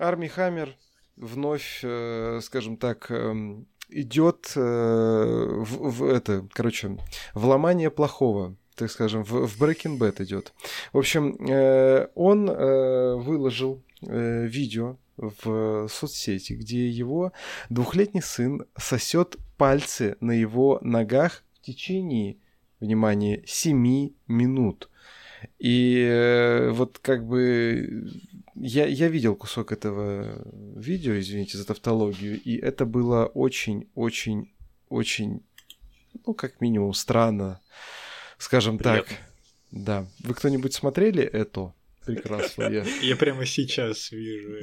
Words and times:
Арми 0.00 0.28
Хаммер 0.28 0.76
вновь, 1.16 1.80
э, 1.82 2.40
скажем 2.42 2.78
так, 2.78 3.10
эм, 3.10 3.66
идет 3.90 4.52
э, 4.56 4.60
в, 4.60 5.90
в 5.90 6.04
это, 6.04 6.48
короче, 6.52 6.96
в 7.34 7.46
ломание 7.46 7.90
плохого 7.90 8.56
так 8.76 8.90
скажем, 8.90 9.24
в, 9.24 9.46
в 9.46 9.62
Breaking 9.62 9.98
Bad 9.98 10.22
идет. 10.24 10.54
В 10.94 10.98
общем, 10.98 11.36
э, 11.46 12.08
он 12.14 12.46
выложил 12.46 13.82
видео 14.00 14.96
в 15.18 15.86
соцсети, 15.88 16.54
где 16.54 16.88
его 16.88 17.32
двухлетний 17.68 18.22
сын 18.22 18.64
сосет 18.78 19.36
пальцы 19.58 20.16
на 20.20 20.32
его 20.32 20.78
ногах 20.80 21.44
в 21.52 21.60
течение, 21.60 22.38
внимание, 22.80 23.42
7 23.46 24.12
минут. 24.28 24.88
И 25.58 26.70
вот 26.72 26.98
как 27.00 27.26
бы 27.26 28.08
я, 28.54 28.86
я 28.86 29.08
видел 29.08 29.36
кусок 29.36 29.72
этого 29.72 30.44
видео, 30.76 31.18
извините 31.18 31.58
за 31.58 31.66
тавтологию, 31.66 32.40
и 32.40 32.56
это 32.56 32.84
было 32.84 33.26
очень-очень-очень, 33.26 35.42
ну, 36.26 36.34
как 36.34 36.60
минимум, 36.60 36.94
странно, 36.94 37.60
скажем 38.38 38.78
Приятно. 38.78 39.04
так. 39.04 39.18
Да. 39.70 40.06
Вы 40.20 40.34
кто-нибудь 40.34 40.74
смотрели 40.74 41.22
это? 41.22 41.72
Прекрасное. 42.04 42.84
Я 43.02 43.16
прямо 43.16 43.46
сейчас 43.46 44.10
вижу 44.10 44.56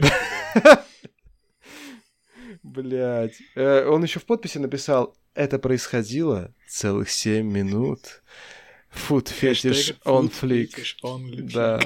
Блять. 2.64 3.40
Э, 3.56 3.88
он 3.88 4.04
еще 4.04 4.20
в 4.20 4.26
подписи 4.26 4.58
написал, 4.58 5.16
это 5.34 5.60
происходило 5.60 6.54
целых 6.68 7.10
7 7.10 7.48
минут. 7.48 8.22
Food 8.98 9.28
fetish 9.28 9.96
on 10.06 10.32
flick. 10.32 10.72
Да, 11.54 11.80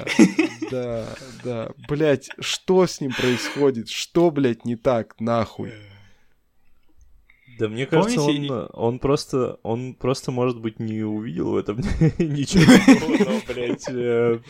да, 0.70 1.08
да. 1.44 1.70
Блять, 1.88 2.30
что 2.40 2.86
с 2.86 3.00
ним 3.00 3.12
происходит? 3.12 3.88
Что, 3.88 4.30
блять, 4.30 4.64
не 4.64 4.76
так, 4.76 5.20
нахуй? 5.20 5.70
Э. 5.70 5.92
Да 7.58 7.68
мне 7.68 7.86
кажется, 7.86 8.16
Помните, 8.18 8.52
он, 8.52 8.68
он 8.72 8.98
просто, 8.98 9.58
он 9.62 9.94
просто, 9.94 10.30
может 10.30 10.60
быть, 10.60 10.80
не 10.80 11.02
увидел 11.02 11.50
в 11.50 11.56
этом 11.56 11.76
ничего 12.18 13.42
блять. 13.52 13.84
Э. 13.88 14.40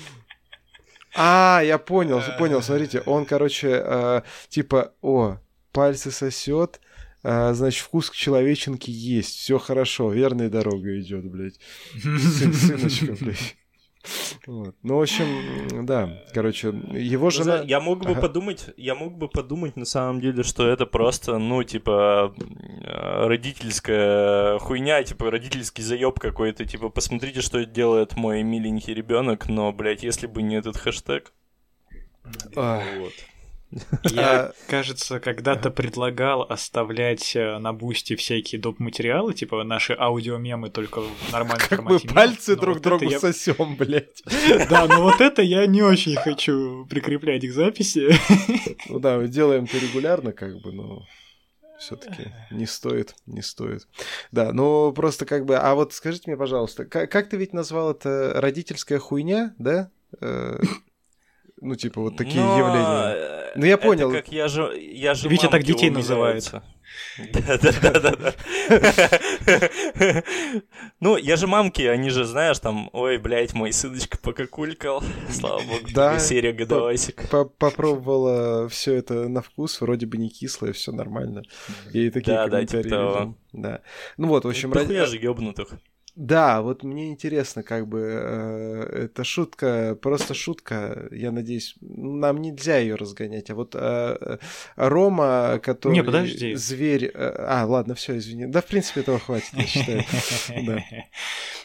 А, 1.15 1.61
я 1.65 1.79
понял, 1.79 2.23
понял, 2.39 2.63
смотрите, 2.63 3.03
он, 3.05 3.27
короче, 3.27 3.83
э, 3.85 4.23
типа, 4.49 4.93
о, 5.03 5.39
пальцы 5.73 6.11
сосет, 6.11 6.81
значит, 7.23 7.83
вкус 7.83 8.11
к 8.11 8.15
человеченке 8.15 8.91
есть, 8.93 9.37
все 9.37 9.59
хорошо, 9.59 10.11
верная 10.11 10.49
дорога 10.49 11.01
идет, 11.01 11.31
блядь. 11.31 11.59
Сын, 12.01 12.53
сыночка, 12.53 13.17
блядь. 13.21 13.57
Вот. 14.47 14.75
Ну, 14.83 14.99
в 14.99 15.03
общем, 15.03 15.87
да, 15.87 16.25
короче, 16.35 16.69
его 16.69 17.31
жена... 17.31 17.63
Я 17.63 17.81
мог 17.81 18.01
бы 18.01 18.11
ага. 18.11 18.21
подумать, 18.21 18.71
я 18.77 18.97
мог 18.97 19.17
бы 19.17 19.29
подумать 19.29 19.77
на 19.77 19.85
самом 19.85 20.21
деле, 20.21 20.43
что 20.43 20.67
это 20.67 20.87
просто, 20.87 21.39
ну, 21.39 21.63
типа, 21.63 22.35
родительская 22.85 24.59
хуйня, 24.59 25.03
типа, 25.05 25.31
родительский 25.31 25.85
заеб 25.85 26.19
какой-то, 26.19 26.65
типа, 26.65 26.89
посмотрите, 26.89 27.41
что 27.41 27.65
делает 27.65 28.17
мой 28.17 28.43
миленький 28.43 28.93
ребенок, 28.93 29.49
но, 29.49 29.73
блядь, 29.73 30.03
если 30.03 30.27
бы 30.27 30.43
не 30.43 30.57
этот 30.57 30.77
хэштег... 30.77 31.33
Вот. 32.55 33.13
Я, 34.05 34.53
кажется, 34.69 35.21
когда-то 35.21 35.71
предлагал 35.71 36.43
оставлять 36.43 37.35
э, 37.35 37.59
на 37.59 37.73
бусте 37.73 38.17
всякие 38.17 38.61
доп. 38.61 38.79
материалы, 38.79 39.35
типа 39.35 39.65
наши 39.65 39.95
аудиомемы 39.99 40.71
только 40.71 41.01
в 41.01 41.33
нормальном 41.33 41.69
как 41.69 41.81
формате. 41.81 42.07
Мы 42.09 42.15
пальцы 42.15 42.57
друг 42.57 42.77
вот 42.77 42.83
другу 42.83 43.05
я... 43.05 43.19
сосем, 43.19 43.77
блядь. 43.77 44.23
Да, 44.69 44.87
но 44.87 45.03
вот 45.03 45.21
это 45.21 45.43
я 45.43 45.67
не 45.67 45.83
очень 45.83 46.17
хочу 46.17 46.87
прикреплять 46.87 47.47
к 47.47 47.53
записи. 47.53 48.11
Ну 48.89 48.99
да, 48.99 49.23
делаем 49.27 49.65
это 49.65 49.79
регулярно, 49.79 50.33
как 50.33 50.61
бы, 50.61 50.73
но 50.73 51.07
все-таки 51.79 52.33
не 52.51 52.67
стоит, 52.67 53.15
не 53.27 53.43
стоит. 53.43 53.89
Да, 54.31 54.53
ну 54.53 54.93
просто 54.93 55.25
как 55.25 55.47
бы, 55.47 55.57
а 55.57 55.75
вот 55.75 55.93
скажите 55.93 56.25
мне, 56.27 56.37
пожалуйста, 56.37 56.85
как, 56.85 57.11
как 57.11 57.29
ты 57.29 57.37
ведь 57.37 57.53
назвал 57.53 57.93
это 57.93 58.35
родительская 58.37 58.99
хуйня, 58.99 59.55
да? 59.59 59.91
Ну, 61.63 61.77
типа, 61.77 62.01
вот 62.01 62.17
такие 62.17 62.43
Но... 62.43 62.59
явления. 62.59 63.15
Э, 63.15 63.53
ну, 63.55 63.65
я 63.65 63.79
понял. 63.79 64.11
Это 64.11 64.23
как 64.23 64.33
я 64.33 64.49
же, 64.49 64.77
я 64.77 65.15
же 65.15 65.29
Витя 65.29 65.47
так 65.47 65.63
детей 65.63 65.91
называется. 65.91 66.65
Да-да-да. 67.33 68.35
Ну, 70.99 71.17
я 71.17 71.37
же 71.37 71.47
мамки, 71.47 71.83
они 71.83 72.11
же, 72.11 72.25
знаешь, 72.25 72.59
там, 72.59 72.91
ой, 72.93 73.19
блядь, 73.19 73.55
мой 73.55 73.73
сыночка 73.73 74.19
покакулькал. 74.19 75.05
Слава 75.31 75.61
богу, 75.61 75.87
да, 75.95 76.19
серия 76.19 76.53
годовасик. 76.53 77.29
Попробовала 77.31 78.69
все 78.69 78.95
это 78.95 79.29
на 79.29 79.41
вкус, 79.41 79.81
вроде 79.81 80.07
бы 80.07 80.17
не 80.19 80.31
кислое, 80.31 80.73
все 80.73 80.91
нормально. 80.91 81.45
И 81.93 82.11
такие 82.11 82.37
да, 82.37 82.49
комментарии. 82.49 82.89
Да, 82.89 82.99
типа 82.99 83.35
Да. 83.53 83.81
Ну 84.17 84.29
вот, 84.29 84.45
в 84.45 84.49
общем... 84.49 84.73
ради... 84.73 85.05
же 85.05 85.17
ёбнутых. 85.17 85.77
Да, 86.15 86.61
вот 86.61 86.83
мне 86.83 87.11
интересно, 87.11 87.63
как 87.63 87.89
бы 87.89 88.01
э, 88.01 89.05
это 89.05 89.25
шутка, 89.25 89.97
просто 90.01 90.35
шутка. 90.35 91.09
Я 91.11 91.33
надеюсь, 91.33 91.75
нам 91.81 92.43
нельзя 92.43 92.77
ее 92.77 92.97
разгонять. 92.97 93.49
А 93.49 93.55
вот 93.55 93.75
э, 93.75 93.79
э, 94.21 94.39
Рома, 94.77 95.59
который 95.63 95.95
Не, 95.95 96.05
подожди. 96.05 96.55
зверь. 96.55 97.07
Э, 97.15 97.35
а, 97.39 97.65
ладно, 97.65 97.95
все, 97.95 98.19
извини. 98.19 98.45
Да, 98.47 98.61
в 98.61 98.67
принципе, 98.67 99.01
этого 99.01 99.19
хватит, 99.19 99.53
я 99.55 99.67
считаю. 99.67 100.05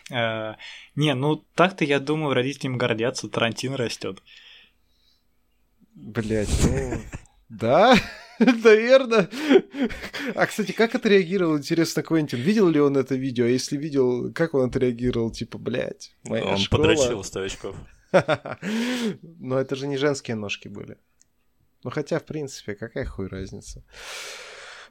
Э, 0.10 0.54
не, 0.96 1.14
ну 1.16 1.36
так-то 1.54 1.84
я 1.84 2.00
думаю, 2.00 2.34
родителям 2.34 2.78
гордятся, 2.78 3.28
Тарантино 3.28 3.76
растет. 3.76 4.24
Блять, 5.94 6.48
ну. 6.64 6.98
Да? 7.50 7.98
Наверное. 8.64 9.30
А, 10.36 10.46
кстати, 10.46 10.72
как 10.72 10.96
отреагировал, 10.96 11.58
интересно, 11.58 12.04
Квентин? 12.04 12.40
Видел 12.40 12.70
ли 12.70 12.80
он 12.80 12.96
это 12.98 13.16
видео? 13.16 13.46
А 13.46 13.50
если 13.50 13.78
видел, 13.78 14.32
как 14.34 14.54
он 14.54 14.70
отреагировал? 14.70 15.32
Типа, 15.32 15.58
блядь, 15.58 16.16
моя 16.24 16.44
Он 16.44 16.58
школа... 16.58 16.82
подрочил 16.82 17.24
100 17.24 17.42
очков. 17.42 17.76
Но 19.40 19.60
это 19.60 19.76
же 19.76 19.88
не 19.88 19.98
женские 19.98 20.36
ножки 20.36 20.68
были. 20.68 20.98
Ну, 21.84 21.90
хотя, 21.90 22.20
в 22.20 22.26
принципе, 22.26 22.76
какая 22.76 23.06
хуй 23.06 23.28
разница? 23.28 23.84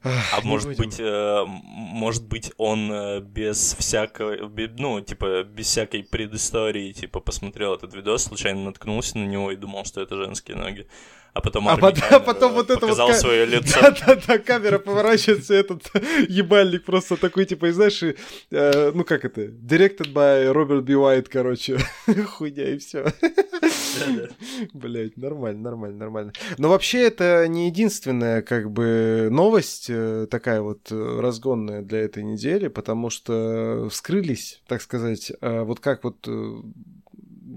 А 0.03 0.41
может 0.43 0.77
быть, 0.77 1.01
э, 1.01 1.45
может 1.47 2.27
быть, 2.27 2.53
он 2.59 2.93
э, 2.93 3.21
без 3.21 3.75
всякой, 3.75 4.39
ну, 4.79 5.01
типа, 5.01 5.43
без 5.43 5.67
всякой 5.67 6.05
предыстории, 6.05 6.93
типа, 6.93 7.21
посмотрел 7.21 7.75
этот 7.75 7.95
видос, 7.95 8.25
случайно 8.25 8.65
наткнулся 8.65 9.19
на 9.19 9.25
него 9.27 9.51
и 9.51 9.57
думал, 9.57 9.85
что 9.85 10.01
это 10.03 10.17
женские 10.17 10.57
ноги 10.57 10.87
а 11.37 11.41
потом 11.43 11.69
а, 11.69 11.77
под, 11.77 11.99
а 12.11 12.19
потом 12.19 12.55
вот 12.55 12.71
это 12.71 12.81
показал 12.81 13.09
вот 13.09 13.17
свое 13.17 13.45
лицо. 13.45 13.79
Да-да-да, 13.79 14.39
камера 14.39 14.79
поворачивается, 14.79 15.53
этот 15.53 15.83
ебальник 16.29 16.85
просто 16.85 17.19
такой, 17.19 17.45
типа, 17.45 17.67
и 17.67 17.73
знаешь, 17.73 18.03
и, 18.03 18.17
э, 18.51 18.93
ну 18.95 19.05
как 19.05 19.27
это, 19.27 19.43
directed 19.43 20.15
by 20.15 20.51
Роберт 20.51 20.85
Би 20.85 20.97
Уайт, 20.97 21.29
короче, 21.29 21.79
хуйня 22.27 22.71
и 22.71 22.79
все. 22.79 23.13
Блять, 24.73 25.19
нормально, 25.19 25.61
нормально, 25.61 25.99
нормально. 25.99 26.33
Но 26.57 26.71
вообще 26.71 27.03
это 27.03 27.47
не 27.49 27.67
единственная, 27.67 28.41
как 28.41 28.71
бы, 28.71 29.29
новость 29.31 29.91
э, 29.91 30.27
такая 30.31 30.63
вот 30.63 30.91
э, 30.91 31.21
разгонная 31.21 31.83
для 31.83 31.99
этой 31.99 32.23
недели, 32.23 32.69
потому 32.69 33.11
что 33.11 33.89
вскрылись, 33.91 34.63
так 34.67 34.81
сказать, 34.81 35.33
э, 35.39 35.63
вот 35.65 35.81
как 35.81 36.03
вот 36.05 36.27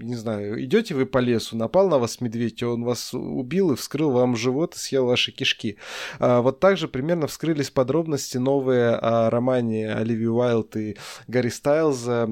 не 0.00 0.14
знаю, 0.14 0.62
идете 0.64 0.94
вы 0.94 1.06
по 1.06 1.18
лесу, 1.18 1.56
напал 1.56 1.88
на 1.88 1.98
вас 1.98 2.20
медведь, 2.20 2.62
он 2.62 2.84
вас 2.84 3.14
убил 3.14 3.72
и 3.72 3.76
вскрыл 3.76 4.10
вам 4.10 4.36
живот 4.36 4.74
и 4.74 4.78
съел 4.78 5.06
ваши 5.06 5.32
кишки. 5.32 5.76
А, 6.18 6.40
вот 6.40 6.60
также 6.60 6.88
примерно 6.88 7.26
вскрылись 7.26 7.70
подробности 7.70 8.38
новые 8.38 8.90
о 8.90 9.30
романе 9.30 9.92
Оливии 9.92 10.26
Уайлд 10.26 10.76
и 10.76 10.96
Гарри 11.28 11.48
Стайлза 11.48 12.24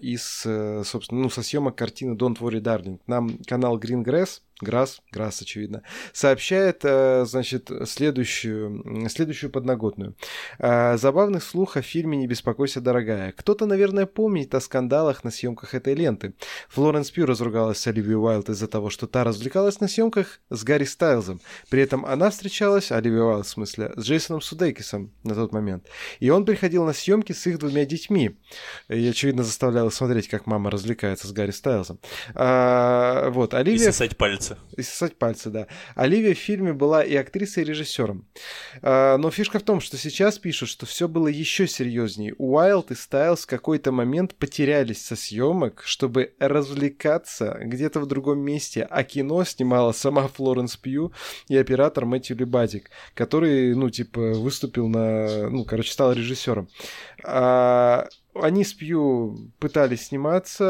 из, 0.00 0.42
э, 0.44 0.82
собственно, 0.84 1.22
ну, 1.22 1.30
со 1.30 1.42
съемок 1.42 1.76
картины 1.76 2.14
Don't 2.14 2.38
Worry 2.38 2.60
Darling. 2.60 3.00
Нам 3.06 3.38
канал 3.46 3.78
Green 3.78 4.04
Grass 4.04 4.40
Грасс, 4.60 5.00
Грасс, 5.10 5.40
очевидно, 5.40 5.82
сообщает, 6.12 6.80
э, 6.82 7.24
значит, 7.26 7.70
следующую, 7.86 9.08
следующую 9.08 9.50
подноготную. 9.50 10.14
Э, 10.58 10.96
забавный 10.98 11.40
слух 11.40 11.76
о 11.76 11.82
фильме 11.82 12.18
«Не 12.18 12.26
беспокойся, 12.26 12.80
дорогая». 12.80 13.32
Кто-то, 13.32 13.66
наверное, 13.66 14.06
помнит 14.06 14.54
о 14.54 14.60
скандалах 14.60 15.24
на 15.24 15.30
съемках 15.30 15.74
этой 15.74 15.94
ленты. 15.94 16.34
Флоренс 16.68 17.10
Пью 17.10 17.26
разругалась 17.26 17.78
с 17.78 17.86
Оливией 17.86 18.16
Уайлд 18.16 18.48
из-за 18.50 18.68
того, 18.68 18.90
что 18.90 19.06
та 19.06 19.24
развлекалась 19.24 19.80
на 19.80 19.88
съемках 19.88 20.40
с 20.50 20.62
Гарри 20.62 20.84
Стайлзом. 20.84 21.40
При 21.70 21.82
этом 21.82 22.04
она 22.04 22.30
встречалась, 22.30 22.92
Оливия 22.92 23.22
Уайлд 23.22 23.46
в 23.46 23.50
смысле, 23.50 23.92
с 23.96 24.02
Джейсоном 24.02 24.42
Судейкисом 24.42 25.12
на 25.24 25.34
тот 25.34 25.52
момент. 25.52 25.86
И 26.20 26.30
он 26.30 26.44
приходил 26.44 26.84
на 26.84 26.92
съемки 26.92 27.32
с 27.32 27.46
их 27.46 27.58
двумя 27.58 27.86
детьми. 27.86 28.36
И, 28.88 29.06
очевидно, 29.08 29.42
заставлял 29.42 29.90
смотреть, 29.90 30.28
как 30.28 30.46
мама 30.46 30.70
развлекается 30.70 31.26
с 31.26 31.32
Гарри 31.32 31.52
Стайлзом. 31.52 31.98
А, 32.34 33.30
вот, 33.30 33.54
Оливия... 33.54 33.76
И 33.76 33.84
сосать 33.84 34.16
пальцы 34.16 34.49
пальцы. 34.50 34.76
И 34.76 34.82
сосать 34.82 35.16
пальцы, 35.16 35.50
да. 35.50 35.66
Оливия 35.94 36.34
в 36.34 36.38
фильме 36.38 36.72
была 36.72 37.02
и 37.02 37.14
актрисой, 37.16 37.64
и 37.64 37.66
режиссером. 37.66 38.26
А, 38.82 39.16
но 39.16 39.30
фишка 39.30 39.58
в 39.58 39.62
том, 39.62 39.80
что 39.80 39.96
сейчас 39.96 40.38
пишут, 40.38 40.68
что 40.68 40.86
все 40.86 41.08
было 41.08 41.28
еще 41.28 41.66
серьезнее. 41.66 42.34
Уайлд 42.38 42.90
и 42.90 42.94
Стайлз 42.94 43.42
в 43.42 43.46
какой-то 43.46 43.92
момент 43.92 44.34
потерялись 44.34 45.04
со 45.04 45.16
съемок, 45.16 45.82
чтобы 45.84 46.34
развлекаться 46.38 47.58
где-то 47.60 48.00
в 48.00 48.06
другом 48.06 48.40
месте, 48.40 48.86
а 48.88 49.02
кино 49.04 49.44
снимала 49.44 49.92
сама 49.92 50.28
Флоренс 50.28 50.76
Пью 50.76 51.12
и 51.48 51.56
оператор 51.56 52.04
Мэтью 52.04 52.36
Лебадик, 52.36 52.90
который, 53.14 53.74
ну, 53.74 53.90
типа, 53.90 54.20
выступил 54.34 54.88
на... 54.88 55.48
Ну, 55.50 55.64
короче, 55.64 55.92
стал 55.92 56.12
режиссером. 56.12 56.68
А, 57.24 58.08
они 58.34 58.64
с 58.64 58.72
Пью 58.72 59.50
пытались 59.58 60.06
сниматься 60.06 60.64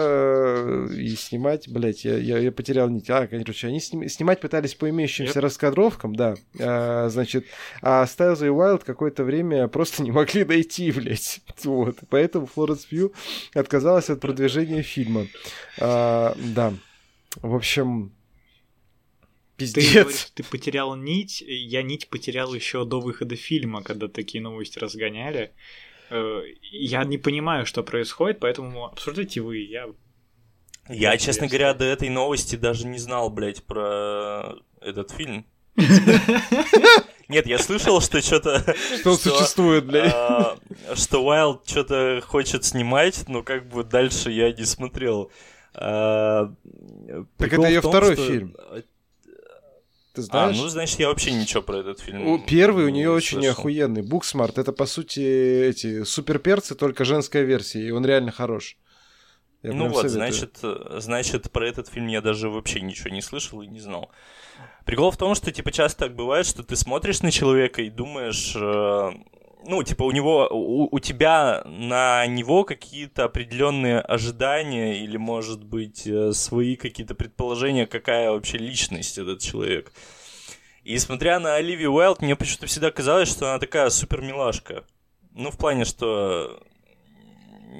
э, 0.00 0.94
и 0.96 1.14
снимать, 1.16 1.68
блять, 1.68 2.04
я, 2.04 2.16
я, 2.16 2.38
я 2.38 2.50
потерял 2.50 2.88
нить. 2.88 3.10
А, 3.10 3.26
короче, 3.26 3.68
они 3.68 3.80
сни, 3.80 4.08
снимать 4.08 4.40
пытались 4.40 4.74
по 4.74 4.88
имеющимся 4.88 5.38
yep. 5.38 5.42
раскадровкам, 5.42 6.14
да. 6.16 6.34
А, 6.58 7.08
значит, 7.10 7.46
а 7.82 8.06
Стайлз 8.06 8.42
и 8.42 8.48
Уайлд 8.48 8.84
какое-то 8.84 9.24
время 9.24 9.68
просто 9.68 10.02
не 10.02 10.12
могли 10.12 10.44
найти, 10.44 10.90
блять. 10.92 11.40
Вот. 11.62 11.98
Поэтому 12.08 12.46
Флоренс 12.46 12.86
Пью 12.86 13.12
отказалась 13.54 14.08
от 14.10 14.20
продвижения 14.20 14.82
фильма. 14.82 15.26
А, 15.78 16.34
да. 16.38 16.72
В 17.36 17.54
общем, 17.54 18.12
Пиздец. 19.56 19.84
Ты 19.84 20.00
говоришь, 20.00 20.30
ты 20.34 20.42
потерял 20.42 20.96
нить. 20.96 21.44
Я 21.46 21.82
нить 21.82 22.08
потерял 22.08 22.54
еще 22.54 22.84
до 22.84 23.00
выхода 23.00 23.36
фильма, 23.36 23.82
когда 23.82 24.08
такие 24.08 24.42
новости 24.42 24.78
разгоняли. 24.78 25.52
Э, 26.14 26.42
я 26.70 27.04
не 27.04 27.18
понимаю, 27.18 27.66
что 27.66 27.82
происходит, 27.82 28.38
поэтому 28.38 28.86
обсуждайте 28.86 29.40
вы. 29.40 29.58
Я, 29.58 29.86
я 30.88 31.16
честно 31.18 31.48
говоря, 31.48 31.74
до 31.74 31.84
этой 31.84 32.08
новости 32.08 32.54
даже 32.54 32.86
не 32.86 32.98
знал, 32.98 33.30
блядь, 33.30 33.64
про 33.64 34.54
этот 34.80 35.10
фильм. 35.10 35.44
Нет, 37.28 37.46
я 37.46 37.58
слышал, 37.58 38.00
что 38.00 38.20
что-то... 38.20 38.62
Что 39.00 39.16
существует, 39.16 39.86
блядь. 39.86 40.12
А, 40.14 40.56
что 40.94 41.24
Уайлд 41.24 41.68
что-то 41.68 42.22
хочет 42.24 42.64
снимать, 42.64 43.24
но 43.28 43.42
как 43.42 43.66
бы 43.66 43.82
дальше 43.82 44.30
я 44.30 44.52
не 44.52 44.64
смотрел. 44.64 45.32
А, 45.74 46.52
так 47.38 47.52
это 47.52 47.66
ее 47.66 47.80
второй 47.80 48.14
фильм. 48.14 48.54
Ты 50.14 50.22
знаешь? 50.22 50.56
А, 50.56 50.62
ну, 50.62 50.68
значит, 50.68 51.00
я 51.00 51.08
вообще 51.08 51.32
ничего 51.32 51.60
про 51.60 51.78
этот 51.78 51.98
фильм. 51.98 52.26
У, 52.28 52.38
первый 52.38 52.84
у 52.84 52.88
нее 52.88 53.10
очень 53.10 53.38
слышал. 53.38 53.50
охуенный. 53.50 54.02
Booksmart. 54.02 54.58
Это, 54.58 54.72
по 54.72 54.86
сути, 54.86 55.20
эти 55.20 56.04
суперперцы, 56.04 56.76
только 56.76 57.04
женская 57.04 57.42
версия, 57.42 57.82
и 57.84 57.90
он 57.90 58.06
реально 58.06 58.30
хорош. 58.30 58.76
Я 59.64 59.72
ну 59.72 59.88
вот, 59.88 60.08
значит, 60.08 60.58
значит, 60.98 61.50
про 61.50 61.66
этот 61.66 61.88
фильм 61.88 62.06
я 62.06 62.20
даже 62.20 62.48
вообще 62.48 62.80
ничего 62.80 63.10
не 63.10 63.22
слышал 63.22 63.62
и 63.62 63.66
не 63.66 63.80
знал. 63.80 64.10
Прикол 64.84 65.10
в 65.10 65.16
том, 65.16 65.34
что, 65.34 65.50
типа, 65.50 65.72
часто 65.72 66.00
так 66.00 66.14
бывает, 66.14 66.46
что 66.46 66.62
ты 66.62 66.76
смотришь 66.76 67.22
на 67.22 67.32
человека 67.32 67.82
и 67.82 67.90
думаешь, 67.90 68.54
э, 68.54 69.10
ну, 69.66 69.82
типа, 69.82 70.02
у 70.04 70.10
него, 70.10 70.48
у, 70.50 70.94
у 70.94 70.98
тебя 71.00 71.62
на 71.64 72.26
него 72.26 72.64
какие-то 72.64 73.24
определенные 73.24 74.00
ожидания 74.00 75.02
или, 75.02 75.16
может 75.16 75.64
быть, 75.64 76.06
э, 76.06 76.32
свои 76.32 76.76
какие-то 76.76 77.14
предположения, 77.14 77.86
какая 77.86 78.30
вообще 78.30 78.58
личность 78.58 79.18
этот 79.18 79.40
человек. 79.40 79.92
И 80.82 80.98
смотря 80.98 81.40
на 81.40 81.54
Оливию 81.54 81.92
Уайлд, 81.92 82.20
мне 82.20 82.36
почему-то 82.36 82.66
всегда 82.66 82.90
казалось, 82.90 83.28
что 83.28 83.50
она 83.50 83.58
такая 83.58 83.88
супер 83.88 84.20
милашка. 84.20 84.84
Ну, 85.32 85.50
в 85.50 85.56
плане, 85.56 85.84
что 85.84 86.62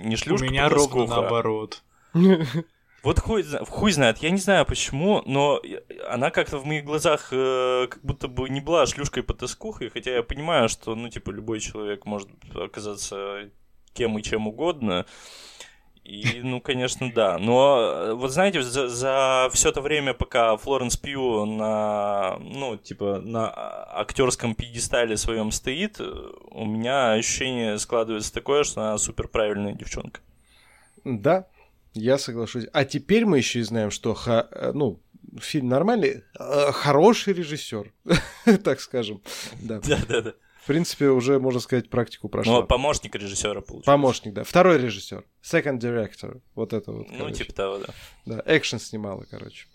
не 0.05 0.17
шлюшка, 0.17 0.45
У 0.45 0.49
меня 0.49 0.69
ровно 0.69 1.07
наоборот. 1.07 1.83
Вот 3.05 3.19
хуй, 3.19 3.45
хуй 3.69 3.93
знает, 3.93 4.19
я 4.19 4.31
не 4.31 4.39
знаю 4.39 4.65
почему, 4.65 5.23
но 5.27 5.61
она 6.09 6.31
как-то 6.31 6.56
в 6.56 6.65
моих 6.65 6.87
глазах 6.87 7.29
э, 7.33 7.87
как 7.91 8.03
будто 8.03 8.29
бы 8.29 8.49
не 8.49 8.62
была 8.62 8.87
шлюшкой 8.87 9.23
по 9.23 9.35
тоскухой, 9.35 9.91
хотя 9.91 10.11
я 10.12 10.23
понимаю, 10.23 10.71
что, 10.71 10.95
ну, 10.95 11.11
типа, 11.11 11.31
любой 11.31 11.61
человек 11.61 12.06
может 12.06 12.31
оказаться 12.55 13.51
кем 13.93 14.19
и 14.19 14.23
чем 14.23 14.49
угодно. 14.49 15.05
И, 16.03 16.41
ну, 16.43 16.62
конечно, 16.62 17.12
да. 17.12 17.37
Но 17.37 17.79
э, 17.79 18.15
вот 18.15 18.31
знаете, 18.31 18.62
за, 18.62 18.89
за 18.89 19.50
все 19.53 19.69
это 19.69 19.83
время, 19.83 20.15
пока 20.15 20.57
Флоренс 20.57 20.97
Пью 20.97 21.45
на, 21.45 22.39
ну, 22.41 22.79
типа, 22.79 23.21
на 23.21 23.53
актерском 24.00 24.55
пьедестале 24.55 25.19
своем 25.19 25.50
стоит, 25.50 26.00
у 26.00 26.65
меня 26.65 27.12
ощущение 27.12 27.79
складывается 27.79 28.33
такое, 28.33 28.65
что 28.65 28.81
она 28.81 28.97
супер 28.97 29.29
правильная 29.29 29.75
девчонка. 29.75 30.21
Да, 31.05 31.49
я 31.94 32.19
соглашусь. 32.19 32.67
А 32.73 32.85
теперь 32.85 33.25
мы 33.25 33.38
еще 33.38 33.61
и 33.61 33.62
знаем, 33.62 33.91
что 33.91 34.14
ха, 34.14 34.49
э, 34.50 34.73
ну, 34.73 35.00
фильм 35.41 35.69
нормальный, 35.69 36.25
э, 36.38 36.73
хороший 36.73 37.32
режиссер, 37.32 37.93
так 38.64 38.81
скажем. 38.81 39.23
Да. 39.62 39.81
да, 39.81 39.99
да, 40.08 40.20
да. 40.20 40.35
В 40.62 40.67
принципе, 40.67 41.08
уже, 41.08 41.38
можно 41.38 41.61
сказать, 41.61 41.91
практику 41.91 42.31
прошла. 42.31 42.61
Ну, 42.61 42.67
помощник 42.67 43.14
режиссера 43.14 43.61
получился. 43.61 43.85
Помощник, 43.85 44.32
да. 44.32 44.44
Второй 44.44 44.79
режиссер. 44.79 45.23
Second 45.43 45.79
director. 45.79 46.41
Вот 46.55 46.73
это 46.73 46.91
вот. 46.91 47.11
Ну, 47.11 47.19
короче. 47.19 47.44
типа 47.44 47.52
того, 47.52 47.79
да. 47.79 47.94
Да, 48.25 48.43
экшен 48.47 48.79
снимала, 48.79 49.26
короче. 49.31 49.67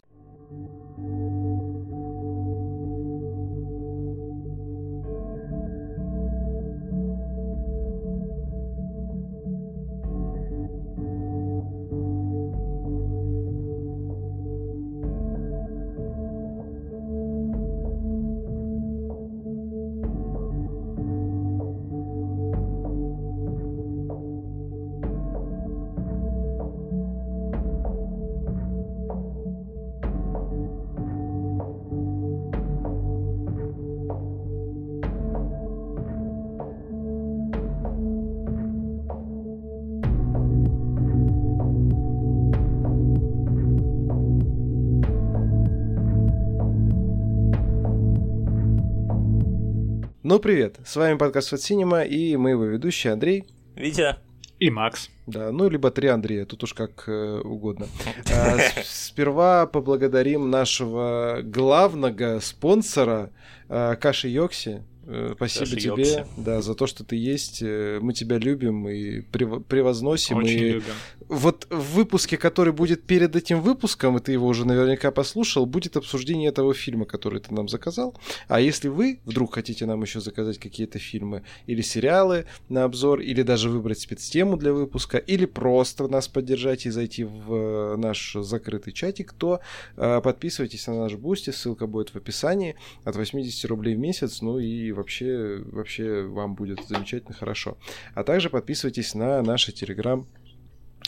Ну, 50.29 50.37
привет, 50.37 50.77
с 50.85 50.95
вами 50.95 51.17
подкаст 51.17 51.53
от 51.53 51.61
Синема, 51.61 52.03
и 52.03 52.35
мы 52.35 52.51
его 52.51 52.63
ведущие 52.63 53.13
Андрей. 53.13 53.45
Витя. 53.75 54.17
И 54.59 54.69
Макс. 54.69 55.09
Да, 55.25 55.51
ну, 55.51 55.67
либо 55.67 55.89
три 55.89 56.07
Андрея, 56.07 56.45
тут 56.45 56.63
уж 56.65 56.75
как 56.75 57.05
э, 57.07 57.41
угодно. 57.43 57.87
А, 58.31 58.59
сперва 58.83 59.65
поблагодарим 59.65 60.51
нашего 60.51 61.39
главного 61.43 62.41
спонсора 62.41 63.31
э, 63.69 63.95
Каши 63.99 64.27
Йокси, 64.27 64.83
Э, 65.11 65.33
спасибо 65.35 65.65
Даже 65.65 65.77
тебе, 65.77 66.03
Йокси. 66.03 66.25
да, 66.37 66.61
за 66.61 66.75
то, 66.75 66.85
что 66.85 67.03
ты 67.03 67.15
есть. 67.15 67.63
Э, 67.63 67.97
мы 67.99 68.13
тебя 68.13 68.37
любим 68.37 68.87
и 68.87 69.21
превозносим. 69.21 70.37
Очень 70.37 70.59
и 70.59 70.69
любим. 70.73 70.93
Вот 71.29 71.67
в 71.69 71.93
выпуске, 71.93 72.37
который 72.37 72.73
будет 72.73 73.03
перед 73.03 73.35
этим 73.35 73.61
выпуском, 73.61 74.17
и 74.17 74.19
ты 74.19 74.31
его 74.31 74.47
уже 74.47 74.65
наверняка 74.65 75.11
послушал, 75.11 75.67
будет 75.67 75.95
обсуждение 75.95 76.49
этого 76.49 76.73
фильма, 76.73 77.05
который 77.05 77.39
ты 77.39 77.53
нам 77.53 77.69
заказал. 77.69 78.17
А 78.47 78.59
если 78.59 78.87
вы 78.87 79.19
вдруг 79.25 79.53
хотите 79.53 79.85
нам 79.85 80.01
еще 80.01 80.21
заказать 80.21 80.57
какие-то 80.57 80.97
фильмы 80.97 81.43
или 81.67 81.81
сериалы 81.81 82.45
на 82.67 82.83
обзор, 82.83 83.19
или 83.19 83.43
даже 83.43 83.69
выбрать 83.69 83.99
спецтему 83.99 84.57
для 84.57 84.73
выпуска, 84.73 85.19
или 85.19 85.45
просто 85.45 86.07
нас 86.07 86.27
поддержать 86.27 86.87
и 86.87 86.89
зайти 86.89 87.23
в 87.23 87.53
э, 87.53 87.95
наш 87.97 88.33
закрытый 88.33 88.91
чатик, 88.91 89.33
то 89.33 89.59
подписывайтесь 89.95 90.87
на 90.87 90.95
наш 90.95 91.13
Boosty, 91.13 91.51
ссылка 91.51 91.85
будет 91.85 92.09
в 92.09 92.15
описании, 92.15 92.75
от 93.03 93.15
80 93.15 93.65
рублей 93.65 93.95
в 93.95 93.99
месяц, 93.99 94.41
ну 94.41 94.57
и 94.57 94.91
вообще, 94.91 95.61
вообще 95.63 96.23
вам 96.23 96.55
будет 96.55 96.79
замечательно 96.87 97.35
хорошо. 97.35 97.77
А 98.15 98.23
также 98.23 98.49
подписывайтесь 98.49 99.13
на 99.13 99.43
наши 99.43 99.71
телеграм 99.71 100.27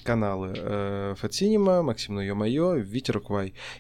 каналы 0.02 0.54
э, 0.56 1.16
Fat 1.18 1.37
Cinema, 1.37 1.82
Максим 1.82 2.16
Ну 2.16 2.22
Ё-Моё, 2.22 2.76
Витя. 2.76 3.12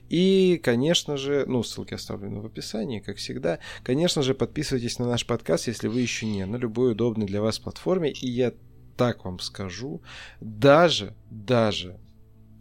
И, 0.09 0.59
конечно 0.63 1.17
же, 1.17 1.45
ну, 1.47 1.63
ссылки 1.63 1.93
оставлены 1.93 2.41
в 2.41 2.45
описании, 2.45 2.99
как 2.99 3.17
всегда. 3.17 3.59
Конечно 3.83 4.21
же, 4.21 4.33
подписывайтесь 4.33 4.99
на 4.99 5.07
наш 5.07 5.25
подкаст, 5.25 5.67
если 5.67 5.87
вы 5.87 6.01
еще 6.01 6.25
не, 6.25 6.45
на 6.45 6.57
любой 6.57 6.91
удобной 6.91 7.27
для 7.27 7.41
вас 7.41 7.59
платформе. 7.59 8.11
И 8.11 8.29
я 8.29 8.53
так 8.97 9.25
вам 9.25 9.39
скажу, 9.39 10.01
даже, 10.39 11.15
даже 11.29 11.99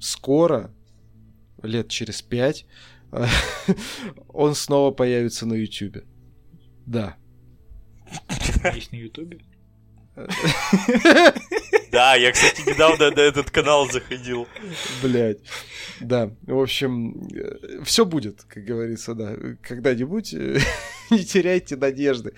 скоро, 0.01 0.73
лет 1.63 1.89
через 1.89 2.23
пять, 2.23 2.67
он 4.29 4.55
снова 4.55 4.93
появится 4.93 5.47
на 5.47 5.55
YouTube. 5.55 6.05
Да, 6.87 7.17
есть 8.75 8.93
на 8.93 8.97
Ютубе? 8.97 9.41
Да, 11.91 12.15
я, 12.15 12.31
кстати, 12.31 12.63
недавно 12.69 13.11
на 13.11 13.21
этот 13.21 13.51
канал 13.51 13.91
заходил. 13.91 14.47
Блять. 15.03 15.39
Да, 16.01 16.31
в 16.47 16.59
общем, 16.59 17.29
э, 17.35 17.83
все 17.85 18.05
будет, 18.05 18.43
как 18.49 18.65
говорится, 18.65 19.15
да. 19.15 19.35
Когда-нибудь 19.61 20.33
э, 20.35 20.59
не 21.11 21.25
теряйте 21.25 21.77
надежды. 21.77 22.33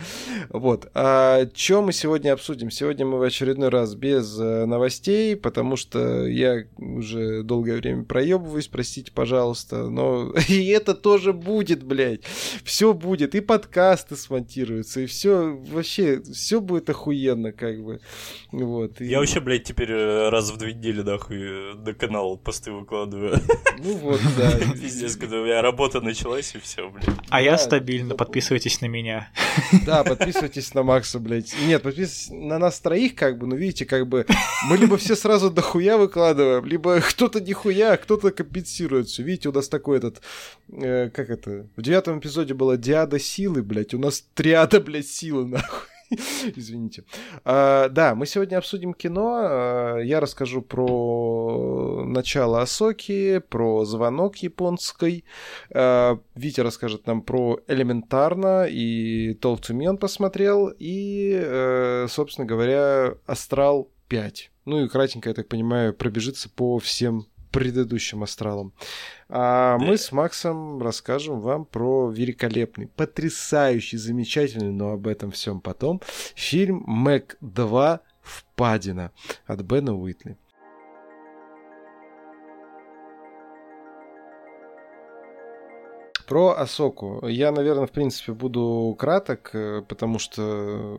Вот. 0.49 0.91
А 0.95 1.47
что 1.55 1.83
мы 1.83 1.93
сегодня 1.93 2.33
обсудим? 2.33 2.71
Сегодня 2.71 3.07
мы 3.07 3.19
в 3.19 3.23
очередной 3.23 3.69
раз 3.69 3.95
без 3.95 4.39
э, 4.39 4.65
новостей, 4.65 5.37
потому 5.37 5.77
что 5.77 6.27
я 6.27 6.65
уже 6.79 7.43
долгое 7.43 7.77
время 7.77 8.05
проебываюсь, 8.05 8.69
простите, 8.69 9.13
пожалуйста, 9.13 9.89
но 9.89 10.33
и 10.49 10.67
это 10.69 10.95
тоже 10.95 11.33
будет, 11.33 11.83
блядь. 11.85 12.23
Все 12.65 12.95
будет, 12.95 13.35
и 13.35 13.41
подкасты 13.41 14.17
смонтируются, 14.17 15.01
и 15.01 15.07
все 15.07 15.57
вообще, 15.71 16.23
все 16.23 16.61
будет 16.61 16.89
охуенно, 16.91 17.53
как 17.53 17.72
бы. 17.81 18.01
Вот. 18.51 19.01
И... 19.01 19.07
Я 19.07 19.19
вообще, 19.19 19.41
блядь, 19.41 19.65
теперь 19.65 19.91
э, 19.91 20.29
раз 20.29 20.51
в 20.51 20.57
две 20.57 20.75
недели, 20.75 21.03
нахуй, 21.03 21.75
на 21.77 21.95
канал 21.95 22.37
посты 22.37 22.73
выкладываю. 22.73 23.41
Ну 23.79 23.97
вот, 23.97 24.21
да. 24.37 24.53
Пиздец, 24.81 25.17
когда 25.17 25.41
у 25.41 25.45
меня 25.45 25.63
работа 25.63 26.01
началась, 26.01 26.55
и 26.55 26.59
все, 26.59 26.89
блядь. 26.89 27.07
А 27.29 27.41
я 27.41 27.59
стабильно, 27.59 28.15
подписывайтесь 28.15 28.63
подписывайтесь 28.63 28.81
на 28.81 28.87
меня. 28.87 29.31
Да, 29.87 30.05
подписывайтесь 30.05 30.75
на 30.75 30.83
Макса, 30.83 31.19
блядь. 31.19 31.55
Нет, 31.67 31.83
подписывайтесь 31.83 32.29
на 32.31 32.59
нас 32.59 32.81
троих, 32.81 33.15
как 33.15 33.39
бы, 33.39 33.47
ну 33.47 33.57
видите, 33.57 33.85
как 33.85 34.07
бы 34.07 34.27
мы 34.69 34.77
либо 34.77 34.97
все 34.97 35.17
сразу 35.17 35.51
дохуя 35.51 35.97
выкладываем, 35.97 36.65
либо 36.65 37.01
кто-то 37.09 37.41
нихуя, 37.41 37.93
а 37.93 37.97
кто-то 37.97 38.31
компенсирует 38.31 39.09
все. 39.09 39.23
Видите, 39.23 39.49
у 39.49 39.53
нас 39.53 39.69
такой 39.69 39.99
этот, 39.99 40.23
э, 40.73 41.11
как 41.11 41.31
это, 41.31 41.67
в 41.77 41.83
девятом 41.83 42.19
эпизоде 42.19 42.55
была 42.55 42.77
диада 42.77 43.19
силы, 43.19 43.63
блядь, 43.63 43.95
у 43.95 43.99
нас 43.99 44.25
триада, 44.35 44.81
блядь, 44.81 45.07
силы, 45.07 45.47
нахуй. 45.47 45.92
Извините. 46.57 47.05
А, 47.45 47.89
да, 47.89 48.15
мы 48.15 48.27
сегодня 48.27 48.57
обсудим 48.57 48.95
кино. 48.95 49.39
А, 49.43 49.99
я 49.99 50.21
расскажу 50.21 50.63
про 50.63 52.05
начало 52.05 52.63
Асоки, 52.63 53.39
про 53.39 53.85
звонок 53.85 54.37
японской. 54.39 55.25
А, 55.75 56.19
Витя 56.35 56.61
расскажет 56.61 57.07
нам 57.07 57.23
про 57.23 57.59
элементарно 57.69 58.67
и 58.69 59.35
Me 59.35 59.89
он 59.89 59.99
посмотрел. 59.99 60.73
И, 60.79 61.33
э, 61.35 62.07
собственно 62.09 62.47
говоря, 62.47 63.15
Астрал 63.27 63.91
5. 64.09 64.51
Ну 64.65 64.85
и 64.85 64.89
кратенько, 64.89 65.31
я 65.31 65.35
так 65.35 65.49
понимаю, 65.49 65.95
пробежится 65.95 66.49
по 66.49 66.79
всем 66.79 67.27
предыдущим 67.53 68.23
астралам. 68.23 68.73
А 69.29 69.79
да. 69.79 69.85
мы 69.85 69.97
с 69.97 70.11
Максом 70.11 70.83
расскажем 70.83 71.41
вам 71.41 71.65
про 71.65 72.11
великолепный, 72.11 72.89
потрясающий, 72.89 73.99
замечательный, 73.99 74.73
но 74.73 74.93
об 74.93 75.07
этом 75.07 75.31
всем 75.31 75.61
потом, 75.61 76.01
фильм 76.35 76.83
Мэг 76.87 77.37
2 77.41 78.01
«Впадина» 78.23 79.13
от 79.47 79.61
Бена 79.63 79.95
Уитли. 79.95 80.37
Про 86.33 86.59
Асоку. 86.59 87.29
Я, 87.29 87.53
наверное, 87.53 87.87
в 87.87 87.91
принципе, 87.91 88.33
буду 88.33 88.97
краток, 88.99 89.51
э, 89.53 89.83
потому 89.87 90.19
что 90.19 90.41
э, 90.41 90.97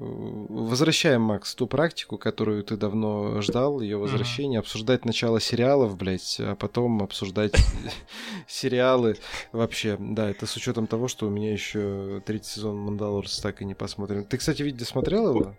возвращаем, 0.47 1.21
Макс, 1.21 1.55
ту 1.55 1.65
практику, 1.65 2.19
которую 2.19 2.63
ты 2.63 2.77
давно 2.77 3.41
ждал, 3.41 3.81
ее 3.81 3.97
возвращение, 3.97 4.59
mm-hmm. 4.59 4.61
обсуждать 4.61 5.05
начало 5.05 5.39
сериалов, 5.39 5.97
блядь, 5.97 6.39
а 6.39 6.53
потом 6.53 7.01
обсуждать 7.01 7.55
сериалы 8.47 9.17
вообще. 9.51 9.97
Да, 9.99 10.29
это 10.29 10.45
с 10.45 10.55
учетом 10.55 10.85
того, 10.85 11.07
что 11.07 11.25
у 11.25 11.31
меня 11.31 11.51
еще 11.51 12.21
третий 12.23 12.49
сезон 12.49 12.77
Мандалорс 12.77 13.39
так 13.39 13.63
и 13.63 13.65
не 13.65 13.73
посмотрен. 13.73 14.25
Ты, 14.25 14.37
кстати, 14.37 14.61
видео 14.61 14.85
смотрел 14.85 15.31
его? 15.31 15.55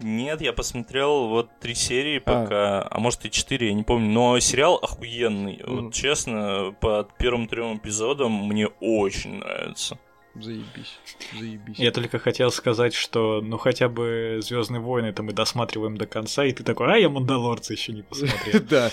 Нет, 0.00 0.40
я 0.40 0.52
посмотрел 0.52 1.28
вот 1.28 1.50
три 1.60 1.74
серии 1.74 2.18
а. 2.18 2.20
пока, 2.20 2.82
а, 2.82 2.88
а 2.90 3.00
может 3.00 3.24
и 3.24 3.30
четыре, 3.30 3.68
я 3.68 3.74
не 3.74 3.82
помню. 3.82 4.10
Но 4.10 4.38
сериал 4.40 4.76
охуенный. 4.76 5.56
Mm. 5.56 5.82
Вот 5.82 5.94
честно, 5.94 6.74
под 6.80 7.16
первым 7.16 7.48
трем 7.48 7.76
эпизодам 7.76 8.32
мне 8.32 8.68
очень 8.80 9.38
нравится. 9.38 9.98
Заебись, 10.34 10.98
заебись. 11.38 11.78
Я 11.78 11.90
только 11.90 12.20
хотел 12.20 12.52
сказать, 12.52 12.94
что 12.94 13.40
ну 13.40 13.58
хотя 13.58 13.88
бы 13.88 14.38
Звездные 14.40 14.80
войны 14.80 15.06
это 15.06 15.24
мы 15.24 15.32
досматриваем 15.32 15.96
до 15.96 16.06
конца, 16.06 16.44
и 16.44 16.52
ты 16.52 16.62
такой, 16.62 16.92
а 16.92 16.96
я 16.96 17.08
Мандалорца 17.08 17.72
еще 17.72 17.92
не 17.92 18.02
посмотрел. 18.02 18.62
Да. 18.70 18.90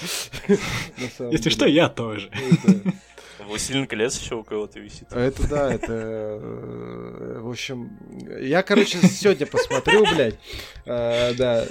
Если 1.31 1.49
что, 1.49 1.67
я 1.67 1.89
тоже. 1.89 2.31
Властелин 3.47 3.87
колец 3.87 4.19
еще 4.19 4.35
у 4.35 4.43
кого-то 4.43 4.79
висит. 4.79 5.11
Это 5.11 5.47
да, 5.47 5.73
это... 5.73 5.87
Э, 5.89 7.39
в 7.41 7.49
общем, 7.49 7.97
я, 8.41 8.61
короче, 8.63 8.99
сегодня 8.99 9.45
посмотрю, 9.45 10.05
блядь. 10.13 10.35
А, 10.85 11.33
да. 11.33 11.65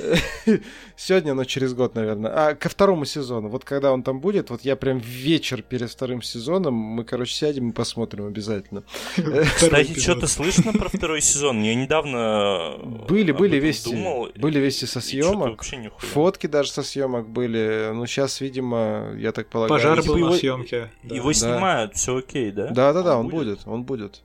Сегодня, 0.97 1.35
но 1.35 1.45
через 1.45 1.75
год, 1.75 1.95
наверное. 1.95 2.31
А 2.31 2.55
ко 2.55 2.69
второму 2.69 3.05
сезону. 3.05 3.49
Вот 3.49 3.65
когда 3.65 3.93
он 3.93 4.03
там 4.03 4.21
будет, 4.21 4.51
вот 4.51 4.63
я 4.63 4.77
прям 4.77 4.99
вечер 4.99 5.63
перед 5.63 5.91
вторым 5.91 6.23
сезоном, 6.23 6.75
мы, 6.75 7.05
короче, 7.05 7.35
сядем 7.35 7.71
и 7.71 7.73
посмотрим 7.73 8.27
обязательно. 8.27 8.83
Кстати, 9.57 9.99
что-то 9.99 10.27
слышно 10.27 10.73
про 10.73 10.89
второй 10.89 11.21
сезон? 11.21 11.63
Я 11.63 11.75
недавно 11.75 12.77
Были, 13.09 13.33
были 13.33 13.57
вести. 13.59 13.95
Думал, 13.95 14.29
были 14.37 14.59
вести 14.59 14.87
со 14.87 15.01
съемок. 15.01 15.63
Фотки 15.99 16.47
даже 16.47 16.71
со 16.71 16.83
съемок 16.83 17.29
были. 17.29 17.91
Ну, 17.93 18.07
сейчас, 18.07 18.41
видимо, 18.41 19.13
я 19.17 19.33
так 19.33 19.49
полагаю... 19.49 19.81
Пожар 19.81 20.03
был 20.03 20.19
на 20.19 20.33
съемке. 20.33 20.91
Его 21.03 21.33
снимают 21.33 21.66
снимают, 21.67 21.97
все 21.97 22.17
окей, 22.17 22.51
да? 22.51 22.69
Да, 22.69 22.93
да, 22.93 23.03
да, 23.03 23.19
он, 23.19 23.27
он 23.27 23.31
будет? 23.31 23.47
будет, 23.47 23.69
он 23.69 23.85
будет. 23.85 24.23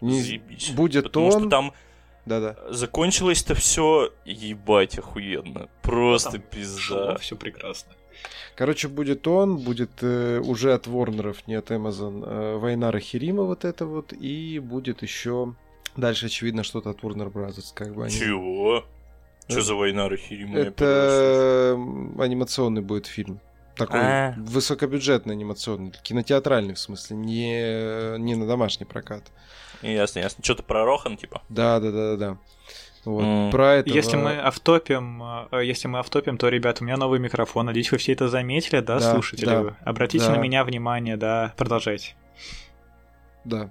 Не... 0.00 0.20
Заебись. 0.20 0.70
Будет 0.70 1.04
Потому 1.04 1.26
он. 1.26 1.40
Что 1.40 1.48
там 1.48 1.72
да-да. 2.26 2.56
Закончилось-то 2.70 3.54
все 3.54 4.10
ебать 4.24 4.98
охуенно. 4.98 5.68
Просто 5.82 6.32
там 6.32 6.40
пизда. 6.40 7.18
Все 7.18 7.36
прекрасно. 7.36 7.92
Короче, 8.56 8.88
будет 8.88 9.26
он, 9.26 9.58
будет 9.58 9.90
э, 10.00 10.40
уже 10.40 10.72
от 10.72 10.86
Ворнеров, 10.86 11.46
не 11.46 11.54
от 11.56 11.70
Amazon, 11.70 12.24
э, 12.24 12.56
Война 12.56 12.90
Рахирима 12.90 13.42
вот 13.42 13.64
это 13.64 13.84
вот, 13.84 14.12
и 14.12 14.58
будет 14.60 15.02
еще 15.02 15.54
дальше, 15.96 16.26
очевидно, 16.26 16.62
что-то 16.62 16.90
от 16.90 17.00
Warner 17.00 17.30
Brothers, 17.30 17.72
как 17.74 17.94
бы 17.94 18.04
они... 18.04 18.14
Чего? 18.14 18.84
Что 19.48 19.60
за 19.60 19.74
Война 19.74 20.08
Рахирима? 20.08 20.56
Это 20.58 21.76
анимационный 22.18 22.80
будет 22.80 23.06
фильм. 23.06 23.40
Такой 23.76 24.00
А-а-а. 24.00 24.34
высокобюджетный 24.36 25.34
анимационный, 25.34 25.92
кинотеатральный 26.02 26.74
в 26.74 26.78
смысле, 26.78 27.16
не, 27.16 28.18
не 28.18 28.36
на 28.36 28.46
домашний 28.46 28.86
прокат. 28.86 29.24
Ясно, 29.82 30.20
ясно. 30.20 30.44
Что-то 30.44 30.62
про 30.62 30.84
Рохан, 30.84 31.16
типа? 31.16 31.42
Да, 31.48 31.80
да, 31.80 31.90
да, 31.90 32.16
да. 32.16 32.38
Вот, 33.04 33.22
mm. 33.22 33.50
про 33.50 33.74
это. 33.74 33.90
Если 33.90 34.16
мы 34.16 34.38
автопим, 34.38 35.22
э, 35.50 35.64
если 35.64 35.88
мы 35.88 35.98
автопим, 35.98 36.38
то, 36.38 36.48
ребят, 36.48 36.80
у 36.80 36.84
меня 36.84 36.96
новый 36.96 37.18
микрофон. 37.18 37.66
Надеюсь, 37.66 37.92
вы 37.92 37.98
все 37.98 38.12
это 38.12 38.28
заметили, 38.28 38.80
да, 38.80 38.98
да 38.98 39.12
слушатели? 39.12 39.44
Да, 39.44 39.76
Обратите 39.84 40.24
да. 40.26 40.36
на 40.36 40.38
меня 40.38 40.64
внимание, 40.64 41.16
да, 41.16 41.52
продолжайте. 41.56 42.14
Да. 43.44 43.70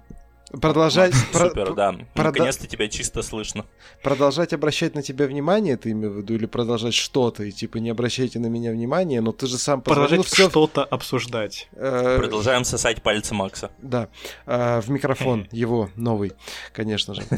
Продолжать... 0.60 1.14
Супер, 1.32 1.66
про... 1.66 1.74
да. 1.74 1.92
Прода... 2.14 2.30
Наконец-то 2.30 2.66
тебя 2.66 2.88
чисто 2.88 3.22
слышно. 3.22 3.64
Продолжать 4.02 4.52
обращать 4.52 4.94
на 4.94 5.02
тебя 5.02 5.26
внимание, 5.26 5.76
ты 5.76 5.90
имею 5.92 6.12
в 6.12 6.16
виду, 6.18 6.34
или 6.34 6.46
продолжать 6.46 6.94
что-то, 6.94 7.44
и 7.44 7.52
типа 7.52 7.78
не 7.78 7.90
обращайте 7.90 8.38
на 8.38 8.46
меня 8.46 8.72
внимания, 8.72 9.20
но 9.20 9.32
ты 9.32 9.46
же 9.46 9.58
сам 9.58 9.82
Продолжать 9.82 10.24
все... 10.26 10.48
что-то 10.48 10.84
обсуждать. 10.84 11.68
Э, 11.72 12.16
Продолжаем 12.18 12.64
сосать 12.64 13.02
пальцы 13.02 13.34
Макса. 13.34 13.70
Да, 13.78 14.08
э, 14.46 14.80
в 14.80 14.90
микрофон 14.90 15.48
его 15.52 15.90
новый, 15.96 16.32
конечно 16.72 17.14
же. 17.14 17.22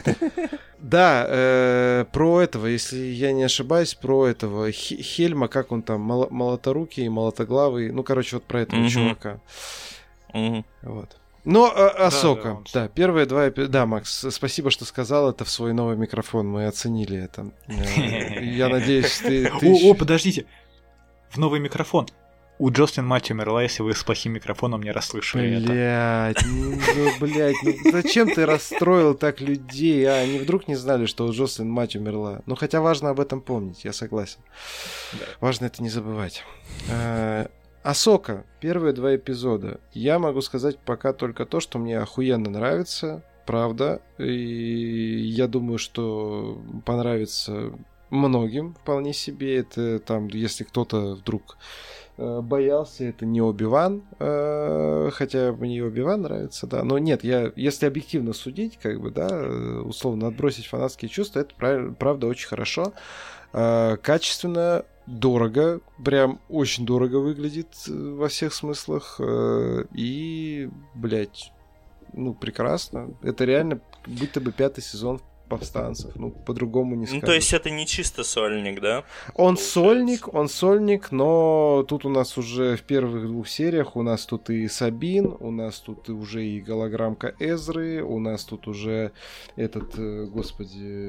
Да, 0.78 1.24
э, 1.26 2.04
про 2.12 2.42
этого, 2.42 2.66
если 2.66 2.98
я 2.98 3.32
не 3.32 3.44
ошибаюсь, 3.44 3.94
про 3.94 4.26
этого 4.26 4.70
Хельма, 4.70 5.48
как 5.48 5.72
он 5.72 5.82
там, 5.82 6.02
молоторукий, 6.02 7.08
молотоглавый, 7.08 7.90
ну, 7.90 8.02
короче, 8.02 8.36
вот 8.36 8.44
про 8.44 8.60
этого 8.60 8.88
чувака. 8.88 9.40
Вот. 10.82 11.16
Но 11.46 11.72
а, 11.72 12.08
Асока, 12.08 12.58
да, 12.74 12.82
да, 12.82 12.88
первые 12.88 13.24
два 13.24 13.48
Да, 13.50 13.86
Макс, 13.86 14.26
спасибо, 14.30 14.70
что 14.70 14.84
сказал 14.84 15.30
это 15.30 15.44
в 15.44 15.48
свой 15.48 15.72
новый 15.72 15.96
микрофон, 15.96 16.48
мы 16.48 16.66
оценили 16.66 17.16
это. 17.16 17.52
Э, 17.68 18.44
я 18.44 18.68
надеюсь, 18.68 19.18
ты... 19.18 19.48
О, 19.62 19.94
подождите, 19.94 20.46
в 21.30 21.38
новый 21.38 21.60
микрофон. 21.60 22.08
У 22.58 22.70
Джослин 22.70 23.06
мать 23.06 23.30
умерла, 23.30 23.62
если 23.62 23.82
вы 23.82 23.94
с 23.94 24.02
плохим 24.02 24.32
микрофоном 24.32 24.82
не 24.82 24.90
расслышали 24.90 25.60
блядь, 25.60 26.38
это. 26.38 26.46
Ну, 26.48 27.10
блядь, 27.20 27.56
ну 27.62 27.92
зачем 27.92 28.28
ты 28.28 28.44
расстроил 28.44 29.14
так 29.14 29.40
людей, 29.40 30.04
а? 30.04 30.14
Они 30.14 30.38
вдруг 30.38 30.66
не 30.66 30.74
знали, 30.74 31.06
что 31.06 31.26
у 31.26 31.32
Джослин 31.32 31.70
мать 31.70 31.94
умерла. 31.94 32.40
Ну, 32.46 32.56
хотя 32.56 32.80
важно 32.80 33.10
об 33.10 33.20
этом 33.20 33.40
помнить, 33.40 33.84
я 33.84 33.92
согласен. 33.92 34.40
Да. 35.12 35.26
Важно 35.40 35.66
это 35.66 35.82
не 35.82 35.90
забывать. 35.90 36.44
Асока, 37.86 38.44
первые 38.58 38.92
два 38.92 39.14
эпизода. 39.14 39.78
Я 39.92 40.18
могу 40.18 40.40
сказать 40.40 40.76
пока 40.76 41.12
только 41.12 41.46
то, 41.46 41.60
что 41.60 41.78
мне 41.78 42.00
охуенно 42.00 42.50
нравится, 42.50 43.22
правда. 43.46 44.02
И 44.18 45.22
я 45.22 45.46
думаю, 45.46 45.78
что 45.78 46.60
понравится 46.84 47.70
многим 48.10 48.74
вполне 48.74 49.12
себе. 49.12 49.58
Это 49.58 50.00
там, 50.00 50.26
если 50.26 50.64
кто-то 50.64 51.14
вдруг 51.14 51.58
э, 52.18 52.40
боялся, 52.40 53.04
это 53.04 53.24
не 53.24 53.40
Оби-Ван, 53.40 54.02
э, 54.18 55.10
хотя 55.12 55.52
мне 55.52 55.84
Оби-Ван 55.84 56.22
нравится, 56.22 56.66
да, 56.66 56.82
но 56.82 56.98
нет, 56.98 57.22
я, 57.22 57.52
если 57.54 57.86
объективно 57.86 58.32
судить, 58.32 58.80
как 58.82 59.00
бы, 59.00 59.12
да, 59.12 59.28
э, 59.30 59.80
условно 59.84 60.26
отбросить 60.26 60.66
фанатские 60.66 61.08
чувства, 61.08 61.38
это 61.38 61.54
правда 61.98 62.26
очень 62.26 62.48
хорошо, 62.48 62.94
качественно, 63.52 64.84
дорого, 65.06 65.80
прям 66.04 66.40
очень 66.48 66.84
дорого 66.84 67.16
выглядит 67.16 67.68
во 67.86 68.28
всех 68.28 68.52
смыслах, 68.52 69.20
и, 69.20 70.68
блядь, 70.94 71.52
ну, 72.12 72.34
прекрасно, 72.34 73.14
это 73.22 73.44
реально 73.44 73.80
будто 74.06 74.40
бы 74.40 74.52
пятый 74.52 74.80
сезон 74.80 75.20
повстанцев. 75.48 76.12
Ну, 76.16 76.30
по-другому 76.30 76.94
не 76.94 77.06
скажешь. 77.06 77.22
Ну, 77.22 77.26
то 77.26 77.34
есть 77.34 77.52
это 77.52 77.70
не 77.70 77.86
чисто 77.86 78.24
сольник, 78.24 78.80
да? 78.80 79.04
Он 79.34 79.54
получается? 79.54 79.72
сольник, 79.72 80.34
он 80.34 80.48
сольник, 80.48 81.12
но 81.12 81.84
тут 81.88 82.04
у 82.04 82.08
нас 82.08 82.36
уже 82.38 82.76
в 82.76 82.82
первых 82.82 83.26
двух 83.26 83.48
сериях 83.48 83.96
у 83.96 84.02
нас 84.02 84.26
тут 84.26 84.50
и 84.50 84.68
Сабин, 84.68 85.34
у 85.38 85.50
нас 85.50 85.80
тут 85.80 86.08
и 86.08 86.12
уже 86.12 86.44
и 86.44 86.60
голограммка 86.60 87.34
Эзры, 87.38 88.02
у 88.02 88.18
нас 88.18 88.44
тут 88.44 88.68
уже 88.68 89.12
этот, 89.56 89.98
э, 89.98 90.26
господи, 90.26 91.08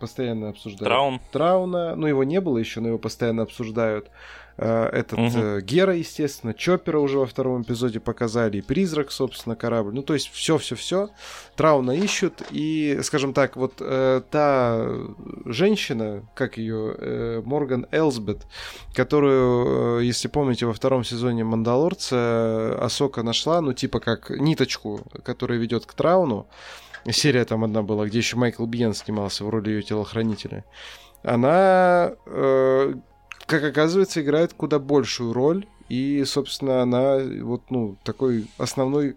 постоянно 0.00 0.50
обсуждают. 0.50 0.88
Траун. 0.88 1.20
Трауна. 1.32 1.96
Ну, 1.96 2.06
его 2.06 2.24
не 2.24 2.40
было 2.40 2.58
еще, 2.58 2.80
но 2.80 2.88
его 2.88 2.98
постоянно 2.98 3.42
обсуждают. 3.42 4.10
Э, 4.58 4.88
этот 4.92 5.18
угу. 5.18 5.60
Гера, 5.60 5.94
естественно, 5.94 6.54
Чоппера 6.54 6.98
уже 6.98 7.18
во 7.18 7.26
втором 7.26 7.62
эпизоде 7.62 8.00
показали, 8.00 8.58
и 8.58 8.62
Призрак, 8.62 9.10
собственно, 9.10 9.54
корабль. 9.54 9.94
Ну, 9.94 10.02
то 10.02 10.14
есть 10.14 10.30
все-все-все. 10.32 11.10
Трауна 11.56 11.92
ищут, 11.92 12.42
и, 12.50 12.98
скажем 13.02 13.34
так, 13.34 13.56
вот 13.56 13.74
э, 13.80 14.22
та 14.30 14.88
женщина, 15.44 16.22
как 16.34 16.56
ее, 16.58 16.94
э, 16.98 17.42
Морган 17.44 17.86
Элсбет, 17.90 18.46
которую, 18.94 20.00
э, 20.00 20.04
если 20.04 20.28
помните, 20.28 20.66
во 20.66 20.72
втором 20.72 21.04
сезоне 21.04 21.44
Мандалорца 21.44 22.78
Асока 22.80 23.22
нашла, 23.22 23.60
ну, 23.60 23.72
типа 23.72 24.00
как 24.00 24.30
ниточку, 24.30 25.02
которая 25.22 25.58
ведет 25.58 25.86
к 25.86 25.92
Трауну. 25.92 26.46
Серия 27.08 27.44
там 27.44 27.62
одна 27.62 27.82
была, 27.82 28.06
где 28.06 28.18
еще 28.18 28.36
Майкл 28.36 28.66
Бьен 28.66 28.92
снимался 28.94 29.44
в 29.44 29.48
роли 29.48 29.70
ее 29.70 29.82
телохранителя. 29.82 30.64
Она 31.22 32.12
э, 32.26 32.94
как 33.46 33.64
оказывается, 33.64 34.20
играет 34.20 34.52
куда 34.52 34.78
большую 34.78 35.32
роль. 35.32 35.66
И, 35.88 36.24
собственно, 36.24 36.82
она 36.82 37.18
вот, 37.42 37.70
ну, 37.70 37.96
такой 38.02 38.48
основной 38.58 39.16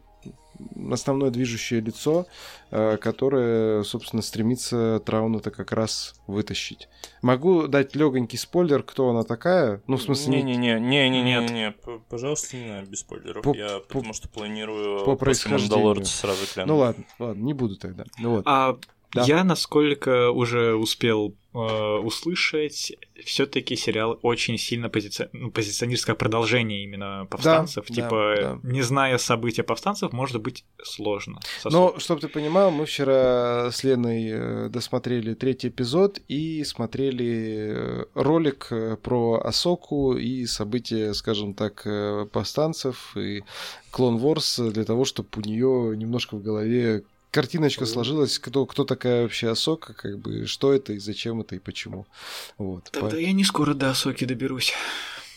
основное 0.92 1.30
движущее 1.30 1.80
лицо, 1.80 2.26
э, 2.72 2.98
которое, 2.98 3.84
собственно, 3.84 4.22
стремится 4.22 5.02
Трауна-то 5.06 5.52
как 5.52 5.72
раз 5.72 6.16
вытащить. 6.28 6.90
Могу 7.22 7.68
дать 7.68 7.96
легонький 7.96 8.38
спойлер, 8.38 8.84
кто 8.84 9.10
она 9.10 9.24
такая? 9.24 9.82
Ну, 9.88 9.98
в 9.98 10.02
смысле... 10.02 10.42
Не-не-не, 10.42 11.74
пожалуйста, 12.10 12.58
не 12.58 12.70
надо 12.70 12.90
без 12.90 13.00
спойлеров. 13.00 13.44
По, 13.44 13.56
Я 13.56 13.80
по, 13.80 14.00
потому 14.00 14.14
что 14.14 14.28
планирую 14.28 15.06
по 15.06 15.16
происхождению. 15.16 16.06
сразу 16.06 16.46
глянуть. 16.54 16.68
Ну 16.68 16.78
ладно, 16.78 17.04
ладно, 17.20 17.42
не 17.42 17.54
буду 17.54 17.78
тогда. 17.78 18.04
Ну, 18.20 18.32
вот. 18.32 18.44
А 18.46 18.78
да. 19.14 19.24
Я, 19.24 19.44
насколько 19.44 20.30
уже 20.30 20.76
успел 20.76 21.36
э, 21.54 21.58
услышать, 21.58 22.94
все-таки 23.26 23.76
сериал 23.76 24.20
очень 24.22 24.58
сильно 24.60 24.88
позици... 24.88 25.30
ну, 25.34 25.50
позиционируется 25.50 26.06
как 26.06 26.20
продолжение 26.20 26.84
именно 26.84 27.26
повстанцев. 27.30 27.86
Да, 27.88 27.96
типа, 27.96 28.36
да, 28.38 28.54
да. 28.56 28.60
не 28.64 28.84
зная 28.84 29.18
события 29.18 29.64
повстанцев, 29.64 30.12
может 30.14 30.40
быть 30.42 30.64
сложно. 30.84 31.40
Но, 31.66 31.98
чтобы 31.98 32.22
ты 32.22 32.28
понимал, 32.28 32.70
мы 32.70 32.86
вчера 32.86 33.72
с 33.72 33.84
Леной 33.84 34.30
э, 34.30 34.70
досмотрели 34.70 35.34
третий 35.34 35.70
эпизод 35.70 36.22
и 36.28 36.64
смотрели 36.64 37.74
э, 37.74 38.06
ролик 38.14 38.68
э, 38.70 38.96
про 38.98 39.42
Асоку 39.44 40.14
и 40.14 40.46
события, 40.46 41.14
скажем 41.16 41.56
так, 41.56 41.86
повстанцев 42.32 43.18
и 43.18 43.44
Клон 43.90 44.18
Ворс 44.18 44.60
для 44.60 44.84
того, 44.84 45.04
чтобы 45.04 45.30
у 45.38 45.42
нее 45.42 45.98
немножко 45.98 46.36
в 46.36 46.44
голове 46.44 47.04
картиночка 47.32 47.86
сложилась, 47.86 48.40
кто, 48.40 48.66
кто 48.66 48.84
такая 48.84 49.24
вообще 49.24 49.50
Асока, 49.50 49.94
как 49.94 50.20
бы, 50.20 50.46
что 50.46 50.74
это 50.74 50.94
и 50.94 51.00
зачем 51.00 51.42
это 51.42 51.56
и 51.56 51.60
почему. 51.60 52.08
Вот. 52.58 52.90
Тогда 52.92 53.10
По... 53.10 53.16
я 53.16 53.32
не 53.32 53.44
скоро 53.44 53.74
до 53.74 53.92
Асоки 53.92 54.26
доберусь. 54.26 54.74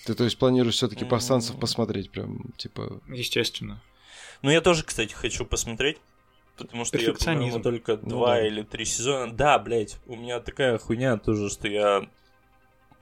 Ты, 0.04 0.14
то 0.14 0.24
есть, 0.24 0.36
планируешь 0.38 0.74
все-таки 0.74 1.04
повстанцев 1.04 1.58
посмотреть, 1.60 2.10
прям, 2.10 2.52
типа. 2.56 3.00
Естественно. 3.08 3.80
Ну, 4.42 4.50
я 4.50 4.60
тоже, 4.60 4.82
кстати, 4.82 5.12
хочу 5.12 5.44
посмотреть. 5.44 5.98
Потому 6.56 6.84
что 6.84 6.98
я, 6.98 7.14
по-моему, 7.14 7.60
только 7.60 7.98
ну, 8.02 8.08
два 8.08 8.34
да. 8.34 8.46
или 8.46 8.62
три 8.62 8.84
сезона. 8.84 9.32
Да, 9.32 9.58
блядь, 9.58 9.96
у 10.06 10.16
меня 10.16 10.38
такая 10.40 10.78
хуйня 10.78 11.16
тоже, 11.16 11.48
что 11.48 11.66
я 11.66 12.08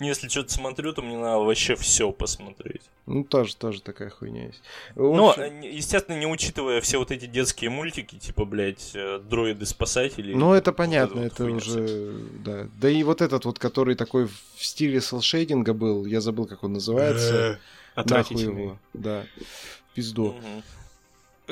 если 0.09 0.29
что-то 0.29 0.53
смотрю, 0.53 0.93
то 0.93 1.03
мне 1.03 1.17
надо 1.17 1.41
вообще 1.41 1.77
все 1.77 2.11
посмотреть. 2.11 2.83
Ну, 3.07 3.25
тоже, 3.25 3.57
тоже 3.57 3.83
такая 3.83 4.11
хуйня 4.11 4.47
есть. 4.47 4.63
Но, 4.95 5.35
естественно, 5.63 6.19
не 6.19 6.27
учитывая 6.27 6.81
все 6.81 6.99
вот 6.99 7.11
эти 7.11 7.27
детские 7.27 7.71
мультики, 7.71 8.17
типа, 8.17 8.45
блядь, 8.45 8.93
э, 8.95 9.19
дроиды-спасатели. 9.19 10.33
Ну, 10.33 10.55
это 10.55 10.73
понятно, 10.73 11.21
это, 11.21 11.45
это 11.45 11.53
уже, 11.53 12.15
да. 12.45 12.69
Да 12.81 12.91
и 12.91 13.03
вот 13.03 13.21
этот 13.21 13.45
вот, 13.45 13.59
который 13.59 13.95
такой 13.95 14.27
в 14.27 14.65
стиле 14.65 15.01
селшейдинга 15.01 15.75
был, 15.75 16.07
я 16.07 16.21
забыл, 16.21 16.47
как 16.47 16.65
он 16.65 16.75
называется. 16.75 17.59
Нахуй 17.97 18.43
его, 18.43 18.79
да. 18.95 19.25
Пизду. 19.95 20.37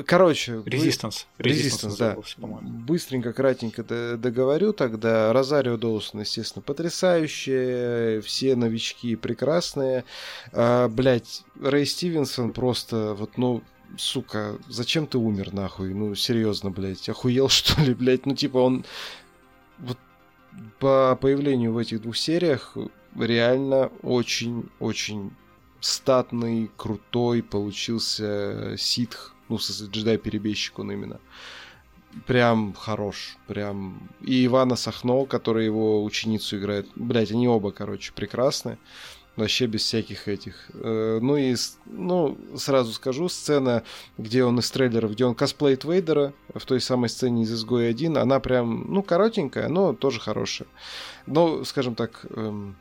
Короче, 0.07 0.63
Резистанс. 0.65 1.27
Резистанс, 1.39 1.97
да. 1.97 2.17
Быстренько, 2.39 3.33
кратенько 3.33 3.83
договорю 4.17 4.73
тогда. 4.73 5.33
Розарио 5.33 5.77
Доусон, 5.77 6.21
естественно, 6.21 6.63
потрясающие. 6.63 8.21
Все 8.21 8.57
новички 8.57 9.17
прекрасные. 9.17 10.05
А, 10.53 10.89
блять, 10.89 11.45
Рэй 11.61 11.87
Стивенсон 11.87 12.53
просто 12.53 13.15
вот, 13.15 13.39
ну, 13.39 13.63
сука, 13.97 14.59
зачем 14.69 15.07
ты 15.07 15.19
умер, 15.19 15.53
нахуй? 15.53 15.95
Ну, 15.95 16.15
серьезно, 16.15 16.71
блядь, 16.71 17.09
охуел, 17.09 17.49
что 17.49 17.81
ли, 17.83 17.95
блядь? 17.95 18.27
Ну, 18.27 18.35
типа, 18.35 18.59
он 18.59 18.85
вот 19.79 19.99
по 20.79 21.17
появлению 21.21 21.73
в 21.73 21.79
этих 21.79 22.03
двух 22.03 22.17
сериях 22.17 22.77
реально 23.17 23.91
очень-очень 24.03 25.33
статный, 25.81 26.71
крутой 26.77 27.43
получился 27.43 28.75
ситх 28.77 29.35
ну, 29.49 29.57
джедай-перебежчик 29.57 30.79
он 30.79 30.93
именно. 30.93 31.21
Прям 32.27 32.73
хорош. 32.73 33.37
Прям. 33.47 34.09
И 34.21 34.47
Ивана 34.47 34.77
Сахно, 34.77 35.25
который 35.27 35.65
его 35.65 36.03
ученицу 36.05 36.59
играет. 36.59 36.89
Блять, 36.97 37.31
они 37.31 37.49
оба, 37.49 37.71
короче, 37.71 38.13
прекрасны. 38.13 38.79
Вообще 39.37 39.67
без 39.67 39.83
всяких 39.83 40.27
этих. 40.27 40.69
Э, 40.75 41.21
ну 41.23 41.37
и, 41.37 41.55
ну, 41.87 42.37
сразу 42.57 42.93
скажу, 42.93 43.29
сцена, 43.29 43.85
где 44.17 44.43
он 44.43 44.59
из 44.59 44.69
трейлеров, 44.69 45.13
где 45.13 45.27
он 45.27 45.37
косплеит 45.37 45.85
Вейдера, 45.85 46.33
в 46.53 46.65
той 46.67 46.81
самой 46.81 47.09
сцене 47.09 47.45
из 47.45 47.53
Изгоя 47.53 47.91
1, 47.91 48.19
она 48.19 48.41
прям, 48.41 48.93
ну, 48.93 49.01
коротенькая, 49.03 49.69
но 49.69 49.93
тоже 49.93 50.19
хорошая. 50.19 50.67
Но, 51.27 51.63
скажем 51.63 51.95
так, 51.95 52.27
эм, 52.31 52.75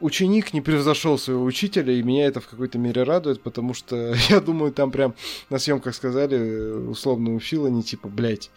ученик 0.00 0.52
не 0.52 0.60
превзошел 0.60 1.18
своего 1.18 1.44
учителя, 1.44 1.92
и 1.92 2.02
меня 2.02 2.26
это 2.26 2.40
в 2.40 2.48
какой-то 2.48 2.78
мере 2.78 3.02
радует, 3.02 3.42
потому 3.42 3.74
что, 3.74 4.14
я 4.28 4.40
думаю, 4.40 4.72
там 4.72 4.90
прям 4.90 5.14
на 5.50 5.58
съемках 5.58 5.94
сказали 5.94 6.70
условно 6.88 7.34
у 7.34 7.40
Фила, 7.40 7.68
не 7.68 7.82
типа, 7.82 8.08
блядь, 8.08 8.50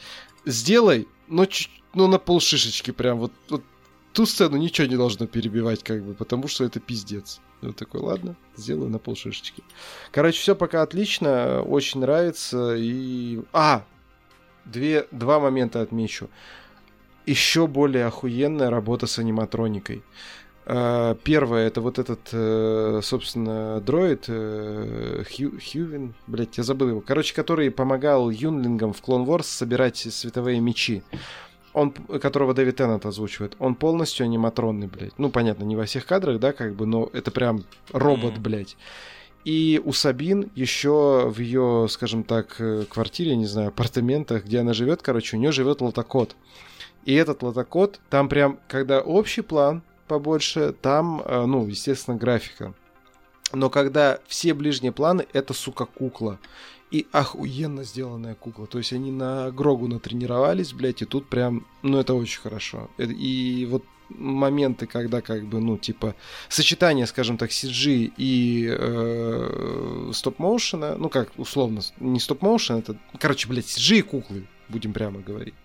сделай, 0.46 1.08
но, 1.28 1.46
ну, 1.94 2.08
на 2.08 2.20
полшишечки 2.20 2.92
прям, 2.92 3.20
вот, 3.20 3.32
вот 3.50 3.64
ту 4.14 4.26
сцену 4.26 4.58
ничего 4.58 4.88
не 4.88 4.98
должно 4.98 5.28
перебивать, 5.28 5.84
как 5.84 6.04
бы, 6.04 6.14
потому 6.14 6.48
что 6.48 6.64
это 6.64 6.80
пиздец. 6.80 7.40
Я 7.62 7.74
такой, 7.74 8.02
ладно, 8.02 8.36
сделаю 8.58 8.90
на 8.90 8.98
полшишечки. 8.98 9.64
Короче, 10.12 10.40
все 10.40 10.56
пока 10.56 10.82
отлично, 10.82 11.62
очень 11.62 12.02
нравится, 12.02 12.76
и... 12.76 13.42
А! 13.54 13.86
Две, 14.66 15.08
два 15.12 15.40
момента 15.40 15.82
отмечу. 15.82 16.30
Еще 17.26 17.68
более 17.68 18.06
охуенная 18.06 18.70
работа 18.70 19.06
с 19.06 19.20
аниматроникой. 19.20 20.04
А, 20.74 21.16
первое, 21.16 21.68
это 21.68 21.82
вот 21.82 22.00
этот, 22.00 22.30
э, 22.32 23.02
собственно, 23.04 23.82
дроид 23.82 24.24
э, 24.30 25.26
Хью, 25.30 25.60
Хьювин, 25.60 26.14
блядь, 26.28 26.58
я 26.58 26.64
забыл 26.64 26.88
его. 26.88 27.02
Короче, 27.02 27.36
который 27.36 27.70
помогал 27.72 28.30
юнлингам 28.30 28.94
в 28.94 29.02
Clone 29.02 29.26
Wars 29.26 29.44
собирать 29.44 29.98
световые 29.98 30.62
мечи. 30.62 31.04
Он, 31.74 31.92
которого 31.92 32.54
Дэвид 32.54 32.78
Теннет 32.78 33.06
озвучивает, 33.06 33.58
он 33.60 33.76
полностью 33.76 34.24
аниматронный, 34.24 34.88
блядь. 34.88 35.20
Ну, 35.20 35.30
понятно, 35.30 35.66
не 35.66 35.76
во 35.76 35.84
всех 35.84 36.06
кадрах, 36.06 36.40
да, 36.40 36.54
как 36.54 36.74
бы, 36.76 36.86
но 36.86 37.10
это 37.12 37.32
прям 37.32 37.66
робот, 37.92 38.36
mm-hmm. 38.36 38.42
блядь. 38.42 38.78
И 39.44 39.82
у 39.84 39.92
Сабин 39.92 40.52
еще 40.56 41.30
в 41.30 41.38
ее, 41.40 41.88
скажем 41.90 42.24
так, 42.24 42.56
э, 42.60 42.86
квартире, 42.90 43.36
не 43.36 43.46
знаю, 43.46 43.70
апартаментах, 43.70 44.46
где 44.46 44.60
она 44.60 44.72
живет, 44.72 45.02
короче, 45.02 45.36
у 45.36 45.40
нее 45.42 45.52
живет 45.52 45.82
лотокот. 45.82 46.38
И 47.04 47.14
этот 47.14 47.44
лотокот, 47.44 48.00
там 48.10 48.30
прям, 48.30 48.58
когда 48.70 49.02
общий 49.02 49.42
план, 49.42 49.84
побольше, 50.12 50.76
там, 50.82 51.22
э, 51.24 51.46
ну, 51.46 51.66
естественно, 51.68 52.18
графика. 52.18 52.74
Но 53.54 53.70
когда 53.70 54.20
все 54.28 54.54
ближние 54.54 54.92
планы, 54.92 55.26
это, 55.32 55.54
сука, 55.54 55.86
кукла. 55.86 56.38
И 56.92 57.08
охуенно 57.14 57.86
сделанная 57.86 58.36
кукла. 58.36 58.68
То 58.68 58.78
есть 58.78 58.92
они 58.92 59.10
на 59.10 59.52
Грогу 59.52 59.88
натренировались, 59.88 60.74
блядь, 60.74 61.02
и 61.02 61.06
тут 61.06 61.30
прям, 61.30 61.66
ну, 61.82 61.98
это 61.98 62.14
очень 62.14 62.42
хорошо. 62.42 62.90
Э, 62.98 63.06
и 63.06 63.66
вот 63.72 63.86
моменты, 64.10 64.86
когда 64.86 65.22
как 65.22 65.46
бы, 65.46 65.62
ну, 65.62 65.78
типа, 65.78 66.14
сочетание, 66.50 67.08
скажем 67.08 67.38
так, 67.38 67.52
CG 67.52 68.12
и 68.18 68.68
э, 68.70 70.12
стоп-моушена, 70.14 70.96
ну, 70.98 71.08
как 71.08 71.32
условно, 71.38 71.80
не 72.02 72.20
стоп-моушен, 72.20 72.80
это, 72.80 72.98
короче, 73.18 73.48
блядь, 73.48 73.68
CG 73.68 74.00
и 74.00 74.02
куклы, 74.02 74.46
будем 74.68 74.92
прямо 74.92 75.22
говорить. 75.22 75.56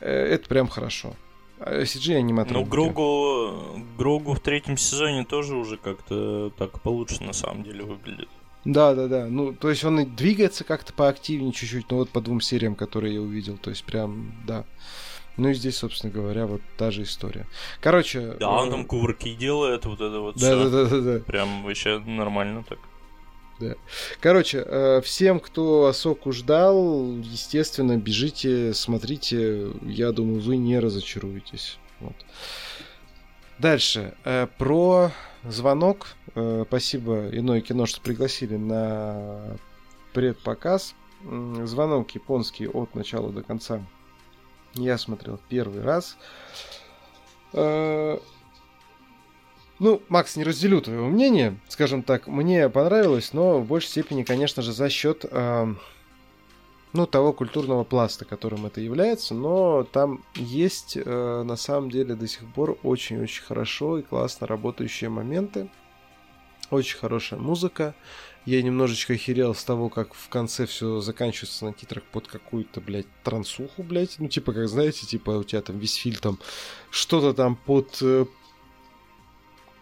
Э, 0.00 0.08
это 0.08 0.48
прям 0.48 0.68
хорошо. 0.68 1.14
CG 1.60 2.16
аниматроники. 2.16 2.64
Ну, 2.64 2.70
Грогу, 2.70 3.82
Грогу 3.96 4.34
в 4.34 4.40
третьем 4.40 4.76
сезоне 4.76 5.24
тоже 5.24 5.56
уже 5.56 5.76
как-то 5.76 6.50
так 6.58 6.80
получше 6.80 7.22
на 7.22 7.32
самом 7.32 7.62
деле 7.62 7.84
выглядит. 7.84 8.28
Да, 8.64 8.94
да, 8.94 9.08
да. 9.08 9.26
Ну, 9.26 9.52
то 9.52 9.70
есть 9.70 9.84
он 9.84 10.00
и 10.00 10.06
двигается 10.06 10.64
как-то 10.64 10.92
поактивнее 10.92 11.52
чуть-чуть, 11.52 11.90
но 11.90 11.98
вот 11.98 12.10
по 12.10 12.20
двум 12.20 12.40
сериям, 12.40 12.74
которые 12.74 13.14
я 13.14 13.20
увидел. 13.20 13.58
То 13.58 13.70
есть 13.70 13.84
прям, 13.84 14.32
да. 14.46 14.64
Ну 15.36 15.48
и 15.48 15.54
здесь, 15.54 15.76
собственно 15.76 16.12
говоря, 16.12 16.46
вот 16.46 16.62
та 16.78 16.90
же 16.90 17.02
история. 17.02 17.46
Короче... 17.80 18.36
Да, 18.38 18.50
он 18.50 18.68
э, 18.68 18.70
там 18.70 18.84
кувырки 18.86 19.34
делает, 19.34 19.84
вот 19.84 20.00
это 20.00 20.20
вот 20.20 20.36
да, 20.36 20.56
да, 20.56 20.70
да, 20.70 20.84
да, 20.84 21.00
да. 21.00 21.18
Прям 21.24 21.64
вообще 21.64 21.98
нормально 21.98 22.64
так. 22.68 22.78
Да. 23.60 23.74
Короче, 24.20 24.64
э, 24.66 25.00
всем, 25.02 25.40
кто 25.40 25.86
Асоку 25.86 26.32
ждал, 26.32 27.16
естественно, 27.18 27.96
бежите, 27.96 28.74
смотрите. 28.74 29.70
Я 29.82 30.12
думаю, 30.12 30.40
вы 30.40 30.56
не 30.56 30.78
разочаруетесь. 30.78 31.78
Вот. 32.00 32.16
Дальше. 33.58 34.14
Э, 34.24 34.46
про 34.58 35.12
звонок. 35.44 36.08
Спасибо 36.66 37.28
Иное 37.30 37.60
кино, 37.60 37.86
что 37.86 38.00
пригласили 38.00 38.56
на 38.56 39.56
предпоказ. 40.12 40.96
Звонок 41.22 42.10
японский 42.10 42.66
от 42.66 42.96
начала 42.96 43.30
до 43.30 43.42
конца 43.42 43.80
я 44.74 44.98
смотрел 44.98 45.38
первый 45.48 45.82
раз. 45.82 46.16
Ну, 49.80 50.00
Макс, 50.08 50.36
не 50.36 50.44
разделю 50.44 50.80
твоего 50.80 51.06
мнения. 51.08 51.58
Скажем 51.68 52.02
так, 52.02 52.28
мне 52.28 52.68
понравилось, 52.68 53.32
но 53.32 53.58
в 53.58 53.66
большей 53.66 53.88
степени, 53.88 54.22
конечно 54.22 54.62
же, 54.62 54.72
за 54.72 54.88
счет 54.88 55.24
э, 55.28 55.74
ну, 56.92 57.06
того 57.06 57.32
культурного 57.32 57.82
пласта, 57.82 58.24
которым 58.24 58.66
это 58.66 58.80
является. 58.80 59.34
Но 59.34 59.82
там 59.82 60.24
есть, 60.36 60.96
э, 60.96 61.42
на 61.44 61.56
самом 61.56 61.90
деле, 61.90 62.14
до 62.14 62.28
сих 62.28 62.46
пор 62.54 62.78
очень-очень 62.84 63.42
хорошо 63.42 63.98
и 63.98 64.02
классно 64.02 64.46
работающие 64.46 65.10
моменты. 65.10 65.68
Очень 66.70 66.98
хорошая 66.98 67.40
музыка. 67.40 67.96
Я 68.46 68.62
немножечко 68.62 69.14
охерел 69.14 69.54
с 69.54 69.64
того, 69.64 69.88
как 69.88 70.14
в 70.14 70.28
конце 70.28 70.66
все 70.66 71.00
заканчивается 71.00 71.64
на 71.64 71.72
титрах 71.72 72.04
под 72.04 72.28
какую-то, 72.28 72.80
блядь, 72.80 73.06
трансуху, 73.24 73.82
блядь. 73.82 74.16
Ну, 74.18 74.28
типа, 74.28 74.52
как 74.52 74.68
знаете, 74.68 75.04
типа, 75.04 75.30
у 75.30 75.44
тебя 75.44 75.62
там 75.62 75.78
весь 75.78 75.94
фильм 75.94 76.18
там 76.20 76.38
что-то 76.90 77.34
там 77.34 77.56
под 77.56 77.98
э, 78.02 78.26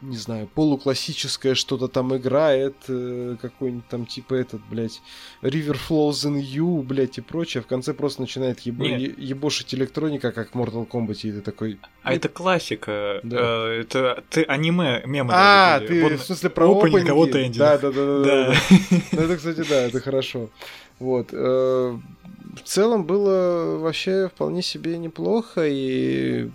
не 0.02 0.16
знаю, 0.16 0.48
полуклассическое 0.52 1.54
что-то 1.54 1.88
там 1.88 2.14
играет, 2.16 2.74
э, 2.88 3.36
какой-нибудь 3.40 3.86
там 3.88 4.04
типа 4.04 4.34
этот, 4.34 4.60
блядь, 4.68 5.00
River 5.42 5.78
Flows 5.88 6.28
in 6.28 6.42
You, 6.42 6.82
блядь, 6.82 7.18
и 7.18 7.20
прочее, 7.20 7.60
а 7.60 7.64
в 7.64 7.68
конце 7.68 7.94
просто 7.94 8.20
начинает 8.20 8.60
ебо- 8.60 8.86
ебошить 8.86 9.74
электроника, 9.74 10.32
как 10.32 10.50
в 10.50 10.58
Mortal 10.58 10.86
Kombat, 10.88 11.20
и 11.22 11.32
ты 11.32 11.40
такой... 11.40 11.78
А 12.02 12.12
это 12.12 12.28
классика, 12.28 13.20
да. 13.22 13.68
э, 13.68 13.80
это 13.82 14.24
ты 14.28 14.42
аниме, 14.42 15.02
мемы. 15.06 15.32
А, 15.34 15.80
ты 15.80 16.02
вот, 16.02 16.12
в 16.12 16.24
смысле 16.24 16.50
про 16.50 16.78
опенинги? 16.78 17.06
кого-то 17.06 17.48
Да, 17.56 17.78
да, 17.78 17.92
да, 17.92 18.06
да. 18.06 18.24
да. 18.24 18.54
Ну 19.12 19.20
это, 19.22 19.36
кстати, 19.36 19.64
да, 19.68 19.82
это 19.82 20.00
хорошо. 20.00 20.50
Вот. 20.98 21.28
Э, 21.32 21.98
в 22.56 22.62
целом 22.64 23.04
было 23.04 23.78
вообще 23.78 24.28
вполне 24.28 24.62
себе 24.62 24.98
неплохо, 24.98 25.66
и 25.66 26.50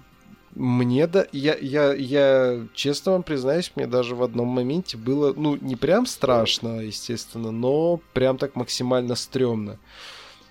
мне 0.57 1.05
да, 1.05 1.27
я, 1.31 1.55
я, 1.55 1.93
я 1.93 2.67
честно 2.73 3.11
вам 3.11 3.23
признаюсь, 3.23 3.71
мне 3.75 3.85
даже 3.85 4.15
в 4.15 4.23
одном 4.23 4.47
моменте 4.47 4.97
было, 4.97 5.31
ну, 5.35 5.55
не 5.55 5.75
прям 5.75 6.07
страшно, 6.07 6.79
естественно, 6.79 7.51
но 7.51 8.01
прям 8.13 8.39
так 8.39 8.55
максимально 8.55 9.15
стрёмно. 9.15 9.77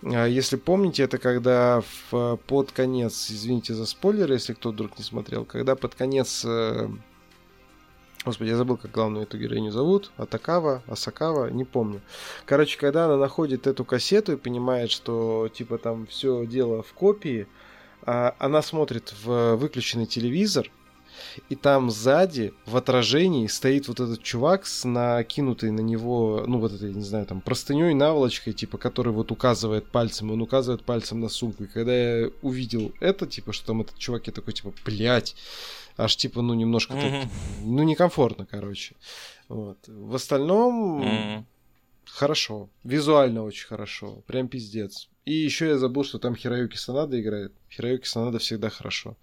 А 0.03 0.27
если 0.27 0.57
помните, 0.57 1.03
это 1.03 1.19
когда 1.19 1.83
в, 2.11 2.37
под 2.47 2.71
конец, 2.71 3.31
извините 3.31 3.75
за 3.75 3.85
спойлеры, 3.85 4.35
если 4.35 4.53
кто 4.53 4.71
вдруг 4.71 4.97
не 4.97 5.03
смотрел, 5.03 5.45
когда 5.45 5.75
под 5.75 5.97
конец 5.97 6.45
э, 6.45 6.89
Господи, 8.25 8.51
я 8.51 8.57
забыл, 8.57 8.77
как 8.77 8.93
главную 8.93 9.25
эту 9.25 9.39
героиню 9.39 9.73
зовут. 9.73 10.13
Атакава, 10.17 10.83
Асакава, 10.87 11.49
не 11.51 11.65
помню. 11.65 12.01
Короче, 12.45 12.79
когда 12.79 13.07
она 13.07 13.17
находит 13.17 13.67
эту 13.67 13.85
кассету 13.85 14.33
и 14.33 14.37
понимает, 14.37 14.91
что 14.91 15.49
типа 15.53 15.79
там 15.79 16.07
все 16.07 16.47
дело 16.47 16.83
в 16.83 16.93
копии, 16.93 17.47
она 18.07 18.63
смотрит 18.63 19.13
в 19.23 19.57
выключенный 19.57 20.07
телевизор, 20.07 20.71
и 21.49 21.55
там 21.55 21.91
сзади 21.91 22.53
в 22.65 22.77
отражении 22.77 23.47
стоит 23.47 23.89
вот 23.89 24.01
этот 24.01 24.23
чувак 24.23 24.67
с 24.67 24.87
накинутой 24.87 25.71
на 25.71 25.81
него, 25.81 26.45
ну 26.47 26.59
вот 26.59 26.73
этой, 26.73 26.95
не 26.95 27.03
знаю, 27.03 27.27
там 27.27 27.41
простыней, 27.41 27.95
наволочкой, 27.95 28.53
типа, 28.53 28.79
который 28.79 29.13
вот 29.13 29.33
указывает 29.33 29.91
пальцем, 29.91 30.31
он 30.31 30.41
указывает 30.43 30.85
пальцем 30.85 31.21
на 31.21 31.29
сумку. 31.29 31.65
И 31.65 31.69
когда 31.69 31.95
я 31.95 32.31
увидел 32.43 32.93
это, 33.01 33.27
типа, 33.27 33.53
что 33.53 33.67
там 33.67 33.83
этот 33.83 33.99
чувак, 33.99 34.27
я 34.27 34.33
такой, 34.33 34.53
типа, 34.53 34.73
блядь, 34.85 35.35
аж 35.97 36.17
типа, 36.17 36.43
ну 36.43 36.55
немножко, 36.55 36.95
mm-hmm. 36.95 37.23
тут, 37.23 37.31
ну 37.63 37.83
некомфортно, 37.83 38.47
короче. 38.47 38.95
Вот. 39.49 39.79
В 39.87 40.15
остальном 40.15 41.03
mm-hmm. 41.03 41.45
хорошо, 42.07 42.69
визуально 42.85 43.43
очень 43.43 43.67
хорошо, 43.67 44.23
прям 44.27 44.49
пиздец. 44.49 45.09
И 45.27 45.35
еще 45.35 45.67
я 45.67 45.77
забыл, 45.77 46.05
что 46.05 46.19
там 46.19 46.37
Хироюки 46.37 46.77
Санада 46.77 47.21
играет. 47.21 47.53
Хироюки 47.69 48.07
Санада 48.07 48.39
всегда 48.39 48.71
хорошо. 48.71 49.17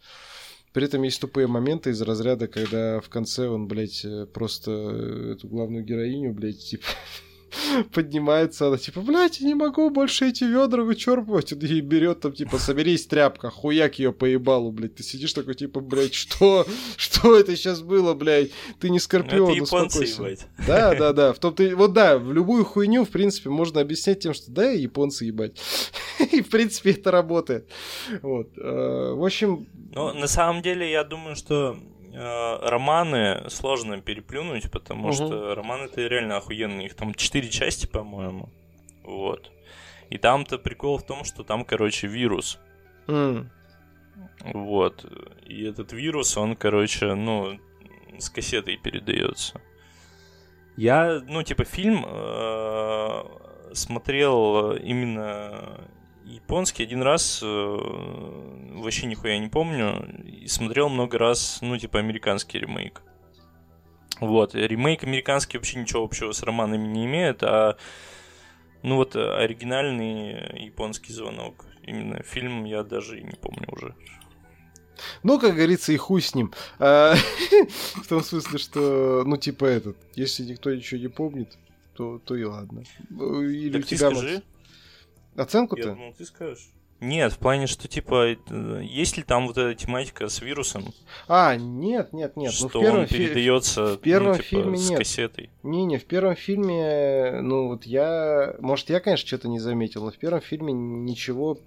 При 0.74 0.86
этом 0.86 1.02
есть 1.04 1.22
тупые 1.22 1.48
моменты 1.48 1.92
из 1.92 2.02
разряда, 2.02 2.48
когда 2.48 3.00
в 3.00 3.08
конце 3.08 3.48
он, 3.48 3.68
блядь, 3.68 4.04
э, 4.04 4.26
просто 4.26 4.72
эту 4.72 5.48
главную 5.48 5.86
героиню, 5.86 6.34
блядь, 6.34 6.60
типа 6.60 6.86
поднимается, 7.94 8.68
она 8.68 8.78
типа, 8.78 9.02
блядь, 9.02 9.40
я 9.40 9.48
не 9.48 9.56
могу 9.56 9.90
больше 9.90 10.30
эти 10.30 10.44
ведра 10.44 10.84
вычерпывать. 10.84 11.52
И 11.52 11.82
берет 11.82 12.22
там, 12.22 12.34
типа, 12.34 12.58
соберись, 12.58 13.06
тряпка, 13.06 13.50
хуяк 13.50 14.00
ее 14.00 14.14
поебалу, 14.14 14.72
блядь. 14.72 14.96
Ты 14.96 15.04
сидишь 15.04 15.34
такой, 15.34 15.56
типа, 15.56 15.80
блядь, 15.80 16.14
что? 16.14 16.66
Что 16.98 17.38
это 17.38 17.56
сейчас 17.56 17.82
было, 17.82 18.14
блядь? 18.14 18.52
Ты 18.80 18.90
не 18.90 19.00
скорпион, 19.00 19.52
это 19.52 19.64
японцы, 19.64 20.04
ебать. 20.04 20.46
Да, 20.68 20.96
да, 20.96 21.14
да. 21.14 21.34
В 21.34 21.40
том 21.40 21.54
ты, 21.54 21.76
вот 21.76 21.94
да, 21.94 22.18
в 22.18 22.34
любую 22.34 22.66
хуйню, 22.66 23.06
в 23.06 23.10
принципе, 23.10 23.50
можно 23.50 23.82
объяснять 23.82 24.20
тем, 24.20 24.34
что 24.34 24.52
да, 24.52 24.70
японцы 24.72 25.26
ебать. 25.26 25.60
И, 26.32 26.42
в 26.42 26.50
принципе, 26.50 26.92
это 26.92 27.12
работает. 27.12 27.70
Вот. 28.22 28.50
Э, 28.58 29.14
в 29.14 29.24
общем... 29.24 29.68
Ну, 29.94 30.14
на 30.14 30.28
самом 30.28 30.62
деле, 30.62 30.90
я 30.90 31.04
думаю, 31.04 31.36
что 31.36 31.78
романы 32.14 33.50
сложно 33.50 34.00
переплюнуть, 34.02 34.70
потому 34.72 35.08
угу. 35.08 35.14
что 35.14 35.56
романы-то 35.56 36.02
реально 36.02 36.38
охуенные. 36.38 36.88
Их 36.88 36.96
там 36.96 37.14
четыре 37.14 37.50
части, 37.50 37.86
по-моему. 37.86 38.50
Вот. 39.04 39.52
И 40.10 40.18
там-то 40.18 40.58
прикол 40.60 40.98
в 40.98 41.06
том, 41.06 41.24
что 41.24 41.44
там, 41.44 41.66
короче, 41.66 42.08
вирус. 42.08 42.60
Mm. 43.08 43.48
Вот. 44.54 45.06
И 45.46 45.64
этот 45.64 45.92
вирус, 45.92 46.38
он, 46.38 46.56
короче, 46.56 47.16
ну, 47.16 47.60
с 48.20 48.30
кассетой 48.30 48.78
передается. 48.78 49.60
Я, 50.78 51.22
ну, 51.28 51.44
типа, 51.44 51.66
фильм 51.66 52.06
э, 52.08 53.24
смотрел 53.74 54.74
именно 54.74 55.80
японский 56.26 56.84
один 56.84 57.02
раз, 57.02 57.42
э, 57.44 57.46
вообще 57.46 59.08
нихуя 59.08 59.38
не 59.38 59.50
помню, 59.50 60.08
и 60.26 60.48
смотрел 60.48 60.90
много 60.90 61.18
раз, 61.18 61.60
ну, 61.62 61.78
типа, 61.78 62.00
американский 62.00 62.60
ремейк. 62.60 63.02
Вот, 64.20 64.56
ремейк 64.56 65.04
американский 65.04 65.58
вообще 65.58 65.80
ничего 65.80 66.04
общего 66.04 66.32
с 66.32 66.44
романами 66.44 66.88
не 66.88 67.06
имеет, 67.06 67.44
а, 67.44 67.78
ну, 68.82 68.96
вот, 68.98 69.16
оригинальный 69.16 70.64
японский 70.66 71.14
звонок. 71.14 71.66
Именно 71.84 72.24
фильм 72.24 72.64
я 72.66 72.84
даже 72.84 73.20
и 73.20 73.24
не 73.24 73.36
помню 73.36 73.68
уже. 73.68 73.96
Ну, 75.24 75.40
как 75.40 75.56
говорится, 75.56 75.92
и 75.92 75.98
хуй 75.98 76.22
с 76.22 76.36
ним. 76.36 76.54
А, 76.80 77.16
в 77.96 78.08
том 78.08 78.24
смысле, 78.24 78.60
что, 78.60 79.24
ну, 79.26 79.38
типа 79.38 79.66
этот, 79.66 79.98
если 80.16 80.44
никто 80.44 80.74
ничего 80.74 81.02
не 81.02 81.08
помнит, 81.08 81.58
то, 81.96 82.20
то 82.20 82.36
и 82.36 82.44
ладно. 82.44 82.84
Или 83.10 83.74
так 83.74 83.82
у 83.82 83.86
тебя... 83.86 84.10
Скажи. 84.12 84.44
Оценку-то? 85.36 85.90
Я 85.90 85.94
думал, 85.94 86.14
ты 86.14 86.26
скажешь. 86.26 86.70
Нет, 87.04 87.34
в 87.34 87.38
плане, 87.38 87.68
что 87.68 87.90
типа, 87.90 88.38
есть 88.82 89.18
ли 89.18 89.24
там 89.24 89.48
вот 89.48 89.58
эта 89.58 89.76
тематика 89.76 90.30
с 90.30 90.42
вирусом? 90.42 90.94
А, 91.28 91.58
нет, 91.58 92.14
нет, 92.14 92.38
нет. 92.38 92.54
Что 92.54 92.70
ну, 92.74 92.80
в 92.80 92.82
первом 92.82 93.00
он 93.02 93.08
передается 93.08 93.96
в 93.96 93.98
первом 93.98 94.28
ну, 94.30 94.34
типа, 94.36 94.48
фильме 94.48 94.78
с 94.78 94.90
нет. 94.90 95.00
кассетой. 95.00 95.50
Не-не, 95.64 95.98
в 95.98 96.06
первом 96.06 96.38
фильме, 96.38 97.42
ну 97.42 97.68
вот 97.68 97.86
я, 97.86 98.56
может, 98.60 98.90
я, 98.90 99.02
конечно, 99.02 99.28
что-то 99.28 99.50
не 99.50 99.60
заметил, 99.60 100.06
но 100.06 100.12
в 100.12 100.18
первом 100.18 100.40
фильме 100.40 100.72
ничего 100.72 101.58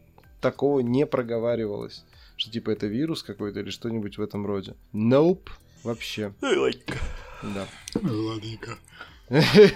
такого 0.41 0.81
не 0.81 1.05
проговаривалось. 1.05 2.05
Что 2.39 2.51
типа 2.51 2.71
это 2.71 2.87
вирус 2.87 3.23
какой-то 3.23 3.61
или 3.61 3.71
что-нибудь 3.71 4.17
в 4.17 4.23
этом 4.23 4.47
роде. 4.47 4.75
Nope, 4.95 5.49
вообще. 5.83 6.33
Ладненько. 6.41 6.99
Да. 7.43 7.67
Ладненько. 7.95 8.79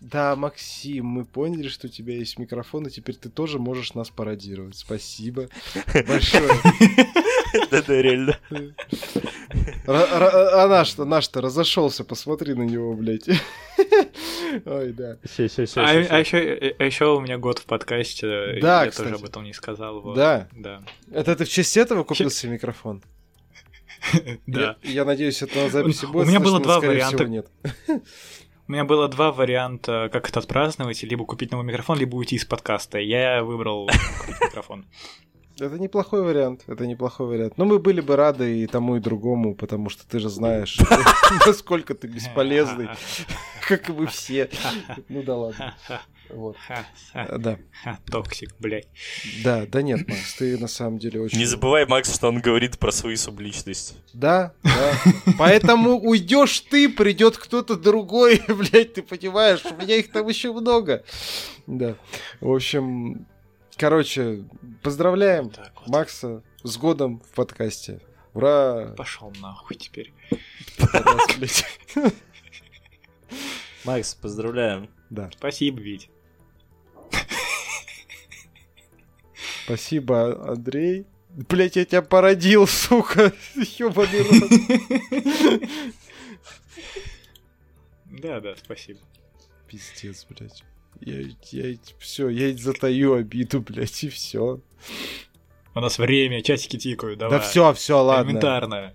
Да, 0.00 0.36
Максим, 0.36 1.06
мы 1.06 1.24
поняли, 1.24 1.68
что 1.68 1.88
у 1.88 1.90
тебя 1.90 2.14
есть 2.14 2.38
микрофон, 2.38 2.86
и 2.86 2.90
теперь 2.90 3.16
ты 3.16 3.28
тоже 3.28 3.58
можешь 3.58 3.94
нас 3.94 4.10
пародировать. 4.10 4.76
Спасибо 4.76 5.48
большое. 6.06 6.50
Да-да, 7.70 8.02
реально. 8.02 8.38
А 9.86 10.68
наш-то, 10.68 11.04
наш-то 11.04 11.40
разошелся, 11.40 12.04
посмотри 12.04 12.54
на 12.54 12.62
него, 12.62 12.94
блядь. 12.94 13.28
Ой, 14.66 14.92
да. 14.92 15.16
А 15.76 16.18
еще 16.18 16.74
а 16.78 16.84
еще 16.84 17.16
у 17.16 17.20
меня 17.20 17.38
год 17.38 17.58
в 17.58 17.64
подкасте, 17.64 18.58
да, 18.60 18.84
я 18.84 18.90
тоже 18.90 19.14
об 19.14 19.24
этом 19.24 19.44
не 19.44 19.52
сказал. 19.52 20.14
Да? 20.14 20.48
Да. 20.52 20.82
Это 21.10 21.34
ты 21.34 21.44
в 21.44 21.48
честь 21.48 21.76
этого 21.76 22.04
купил 22.04 22.30
себе 22.30 22.52
микрофон? 22.52 23.02
Да. 24.46 24.76
Я 24.82 25.04
надеюсь, 25.04 25.42
это 25.42 25.64
на 25.64 25.70
записи 25.70 26.06
будет. 26.06 26.26
У 26.26 26.28
меня 26.28 26.40
было 26.40 26.60
два 26.60 26.80
варианта. 26.80 27.24
Нет. 27.24 27.48
У 28.68 28.72
меня 28.72 28.84
было 28.84 29.08
два 29.08 29.32
варианта, 29.32 30.10
как 30.12 30.28
это 30.28 30.40
отпраздновать, 30.40 31.02
либо 31.02 31.24
купить 31.24 31.52
новый 31.52 31.64
микрофон, 31.64 31.98
либо 31.98 32.16
уйти 32.16 32.36
из 32.36 32.44
подкаста. 32.44 32.98
Я 32.98 33.42
выбрал 33.42 33.86
купить 33.86 34.38
микрофон. 34.42 34.84
Это 35.58 35.78
неплохой 35.78 36.20
вариант, 36.22 36.64
это 36.66 36.86
неплохой 36.86 37.28
вариант. 37.28 37.54
Но 37.56 37.64
мы 37.64 37.78
были 37.78 38.02
бы 38.02 38.14
рады 38.14 38.58
и 38.58 38.66
тому, 38.66 38.96
и 38.96 39.00
другому, 39.00 39.54
потому 39.54 39.88
что 39.88 40.06
ты 40.06 40.18
же 40.18 40.28
знаешь, 40.28 40.78
насколько 41.46 41.94
ты 41.94 42.08
бесполезный, 42.08 42.90
как 43.66 43.88
и 43.88 43.92
мы 43.92 44.06
все. 44.06 44.50
Ну 45.08 45.22
да 45.22 45.36
ладно. 45.36 45.74
Вот. 46.30 46.56
Да. 47.14 47.58
Токсик, 48.10 48.54
блядь. 48.58 48.88
Да, 49.42 49.66
да 49.66 49.82
нет, 49.82 50.06
Макс, 50.08 50.34
ты 50.34 50.58
на 50.58 50.68
самом 50.68 50.98
деле 50.98 51.20
очень... 51.20 51.38
Не 51.38 51.44
забывай, 51.44 51.86
Макс, 51.86 52.14
что 52.14 52.28
он 52.28 52.40
говорит 52.40 52.78
про 52.78 52.92
свою 52.92 53.16
субличность. 53.16 53.96
Да, 54.12 54.52
да. 54.62 54.92
Поэтому 55.38 55.98
уйдешь 55.98 56.60
ты, 56.60 56.88
придет 56.88 57.36
кто-то 57.36 57.76
другой, 57.76 58.42
блядь, 58.48 58.94
ты 58.94 59.02
понимаешь, 59.02 59.64
у 59.64 59.74
меня 59.82 59.96
их 59.96 60.10
там 60.12 60.28
еще 60.28 60.52
много. 60.52 61.04
Да. 61.66 61.96
В 62.40 62.52
общем, 62.52 63.26
Короче, 63.78 64.44
поздравляем 64.82 65.44
вот. 65.44 65.70
Макса 65.86 66.42
с 66.64 66.76
годом 66.76 67.20
в 67.20 67.32
подкасте. 67.36 68.00
Ура! 68.34 68.92
Пошел 68.96 69.32
нахуй 69.40 69.76
теперь. 69.76 70.12
Макс, 73.84 74.14
поздравляем. 74.16 74.90
Да. 75.10 75.30
Спасибо, 75.32 75.80
Вить. 75.80 76.10
Спасибо, 79.68 80.50
Андрей. 80.50 81.04
Блять, 81.28 81.76
я 81.76 81.84
тебя 81.84 82.00
породил, 82.00 82.66
сука. 82.66 83.34
Ёбаный 83.78 84.22
рот. 84.22 85.70
Да, 88.06 88.40
да, 88.40 88.54
спасибо. 88.56 89.00
Пиздец, 89.66 90.26
блядь. 90.30 90.64
Я, 91.02 91.20
я, 91.52 91.76
все, 91.98 92.30
я 92.30 92.56
затаю 92.56 93.12
обиду, 93.12 93.60
блядь, 93.60 94.04
и 94.04 94.08
все. 94.08 94.62
У 95.74 95.80
нас 95.80 95.98
время, 95.98 96.42
часики 96.42 96.78
тикают, 96.78 97.18
давай. 97.18 97.38
Да 97.38 97.44
все, 97.44 97.74
все, 97.74 98.02
ладно. 98.02 98.30
Элементарно. 98.30 98.94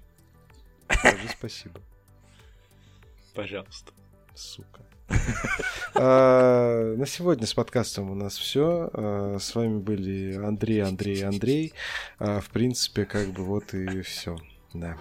Скажи 0.90 1.30
спасибо. 1.38 1.80
Пожалуйста. 3.36 3.94
Сука. 4.34 4.82
А, 5.96 6.94
на 6.98 7.06
сегодня 7.06 7.46
с 7.46 7.54
подкастом 7.54 8.10
у 8.10 8.16
нас 8.16 8.38
все. 8.38 8.90
А, 8.94 9.38
с 9.40 9.54
вами 9.56 9.80
были 9.80 10.36
Андрей, 10.36 10.82
Андрей, 10.82 11.24
Андрей. 11.24 11.74
А, 12.20 12.42
в 12.42 12.50
принципе, 12.50 13.06
как 13.06 13.30
бы 13.30 13.44
вот 13.44 13.74
и 13.74 14.02
все. 14.02 14.38
Да, 14.74 14.98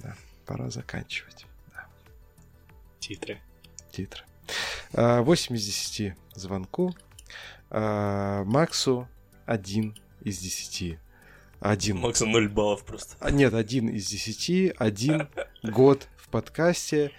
да. 0.00 0.14
Пора 0.46 0.70
заканчивать. 0.70 1.46
Да. 1.72 1.86
Титры. 2.98 3.40
Титры. 3.90 4.22
8 4.92 5.56
из 5.56 5.64
10 5.64 6.14
звонку. 6.34 6.94
Максу 7.70 9.08
1 9.46 9.96
из 10.22 10.38
10. 10.38 10.98
Один. 11.60 11.98
Макса 11.98 12.26
0 12.26 12.48
баллов 12.48 12.84
просто. 12.84 13.16
А, 13.20 13.30
нет, 13.30 13.54
один 13.54 13.88
из 13.88 14.06
10, 14.06 14.74
один 14.78 15.28
год 15.62 16.08
в 16.18 16.28
подкасте 16.28 17.10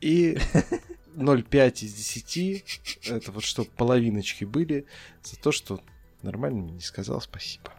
и 0.00 0.38
0,5 1.18 1.84
из 1.84 1.94
10, 1.94 3.00
это 3.06 3.32
вот 3.32 3.44
что 3.44 3.64
половиночки 3.64 4.44
были, 4.44 4.86
за 5.22 5.36
то, 5.36 5.52
что 5.52 5.80
нормально 6.22 6.62
мне 6.62 6.72
не 6.72 6.80
сказал 6.80 7.20
спасибо. 7.20 7.72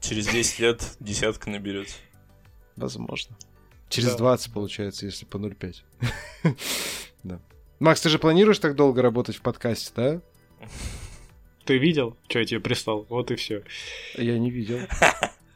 Через 0.00 0.28
10 0.28 0.58
лет 0.60 0.96
десятка 1.00 1.50
наберется. 1.50 1.96
Возможно. 2.76 3.36
Через 3.88 4.12
да. 4.12 4.18
20, 4.18 4.52
получается, 4.52 5.06
если 5.06 5.24
по 5.24 5.36
0,5. 5.36 5.76
да. 7.22 7.40
Макс, 7.78 8.00
ты 8.00 8.08
же 8.08 8.18
планируешь 8.18 8.58
так 8.58 8.76
долго 8.76 9.02
работать 9.02 9.36
в 9.36 9.42
подкасте, 9.42 9.92
да? 9.94 10.22
Ты 11.64 11.78
видел, 11.78 12.16
что 12.28 12.38
я 12.40 12.44
тебе 12.44 12.60
прислал? 12.60 13.06
Вот 13.08 13.30
и 13.30 13.36
все. 13.36 13.64
Я 14.16 14.38
не 14.38 14.50
видел. 14.50 14.80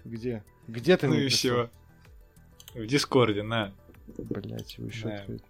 Где? 0.04 0.44
Где 0.66 0.96
ты 0.96 1.08
Ну 1.08 1.14
и 1.14 1.28
все. 1.28 1.70
В 2.74 2.86
Дискорде, 2.86 3.42
на. 3.42 3.74
Блять, 4.16 4.78
его 4.78 4.88
еще 4.88 5.08
открыть. 5.08 5.42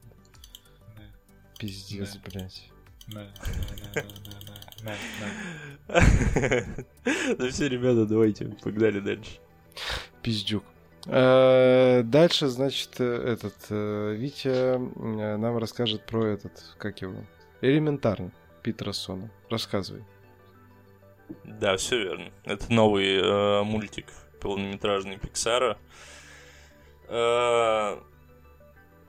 Пиздец, 1.59 2.15
да. 2.15 2.31
блять. 2.31 2.71
Ну 7.39 7.49
все, 7.51 7.69
ребята, 7.69 8.07
давайте, 8.07 8.47
погнали 8.63 9.01
дальше. 9.01 9.39
Пиздюк. 10.23 10.65
Э, 11.07 12.03
дальше, 12.05 12.49
значит, 12.49 13.01
э, 13.01 13.05
этот 13.05 13.55
э, 13.71 14.15
Витя 14.17 14.79
нам 14.79 15.57
расскажет 15.59 16.05
про 16.07 16.27
этот, 16.27 16.53
как 16.79 17.01
его, 17.01 17.25
элементарно, 17.61 18.31
Питера 18.63 18.93
Сона. 18.93 19.31
Рассказывай. 19.49 20.05
Да, 21.45 21.77
все 21.77 21.99
верно. 21.99 22.31
Это 22.45 22.73
новый 22.73 23.17
э, 23.17 23.63
мультик 23.63 24.07
полнометражный 24.41 25.19
Пиксара. 25.19 25.79
Э, 27.09 27.99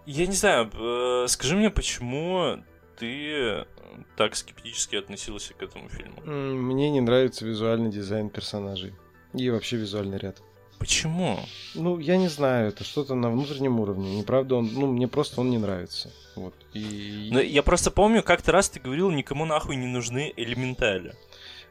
я 0.09 0.27
не 0.27 0.33
знаю, 0.33 0.71
э, 0.73 1.25
скажи 1.27 1.55
мне, 1.55 1.69
почему 1.69 2.63
ты 2.97 3.65
так 4.17 4.35
скептически 4.35 4.95
относился 4.95 5.53
к 5.53 5.61
этому 5.61 5.87
фильму? 5.89 6.21
Мне 6.23 6.89
не 6.89 7.01
нравится 7.01 7.45
визуальный 7.45 7.91
дизайн 7.91 8.29
персонажей 8.29 8.93
и 9.33 9.49
вообще 9.49 9.77
визуальный 9.77 10.17
ряд. 10.17 10.41
Почему? 10.79 11.37
Ну, 11.75 11.99
я 11.99 12.17
не 12.17 12.29
знаю, 12.29 12.69
это 12.69 12.83
что-то 12.83 13.13
на 13.13 13.29
внутреннем 13.29 13.79
уровне. 13.79 14.17
Неправда, 14.17 14.55
он, 14.55 14.69
ну, 14.73 14.87
мне 14.87 15.07
просто 15.07 15.41
он 15.41 15.51
не 15.51 15.57
нравится. 15.57 16.09
Вот. 16.35 16.55
И... 16.73 17.29
Но 17.31 17.41
я 17.41 17.61
просто 17.61 17.91
помню, 17.91 18.23
как-то 18.23 18.51
раз 18.51 18.69
ты 18.69 18.79
говорил, 18.79 19.11
никому 19.11 19.45
нахуй 19.45 19.75
не 19.75 19.87
нужны 19.87 20.33
элементали. 20.37 21.13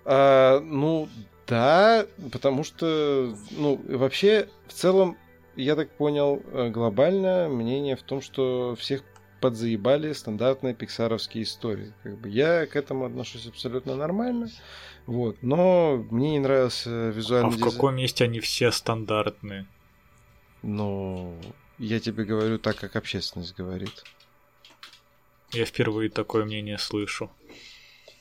А, 0.04 0.60
ну, 0.60 1.08
да, 1.46 2.06
потому 2.30 2.62
что, 2.62 3.34
ну, 3.50 3.80
вообще, 3.88 4.48
в 4.66 4.74
целом, 4.74 5.16
я 5.62 5.76
так 5.76 5.90
понял, 5.90 6.42
э, 6.52 6.70
глобально 6.70 7.48
мнение 7.48 7.96
в 7.96 8.02
том, 8.02 8.22
что 8.22 8.76
всех 8.78 9.02
подзаебали 9.40 10.12
стандартные 10.12 10.74
пиксаровские 10.74 11.44
истории. 11.44 11.92
Как 12.02 12.18
бы 12.18 12.28
я 12.28 12.66
к 12.66 12.76
этому 12.76 13.06
отношусь 13.06 13.46
абсолютно 13.46 13.94
нормально. 13.96 14.48
Вот. 15.06 15.36
Но 15.42 16.04
мне 16.10 16.32
не 16.32 16.38
нравился 16.38 17.10
визуальный 17.10 17.54
А 17.54 17.56
в 17.56 17.60
каком 17.60 17.96
месте 17.96 18.24
они 18.24 18.40
все 18.40 18.70
стандартные? 18.70 19.66
Ну, 20.62 21.38
я 21.78 22.00
тебе 22.00 22.24
говорю 22.24 22.58
так, 22.58 22.76
как 22.76 22.96
общественность 22.96 23.56
говорит. 23.56 24.04
Я 25.52 25.64
впервые 25.64 26.10
такое 26.10 26.44
мнение 26.44 26.78
слышу. 26.78 27.30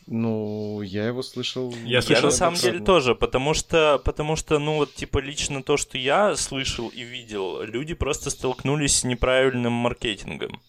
Ну, 0.07 0.81
я 0.81 1.07
его 1.07 1.21
слышал. 1.21 1.73
Я, 1.83 2.01
слышал, 2.01 2.23
я 2.23 2.25
на 2.27 2.31
самом 2.31 2.55
деле 2.55 2.79
тоже, 2.79 3.13
потому 3.13 3.53
что, 3.53 4.01
потому 4.03 4.37
что, 4.37 4.57
ну 4.57 4.75
вот, 4.77 4.93
типа, 4.93 5.19
лично 5.19 5.61
то, 5.61 5.75
что 5.75 5.97
я 5.97 6.35
слышал 6.37 6.87
и 6.87 7.03
видел, 7.03 7.61
люди 7.61 7.93
просто 7.93 8.29
столкнулись 8.29 8.99
с 8.99 9.03
неправильным 9.03 9.73
маркетингом 9.73 10.61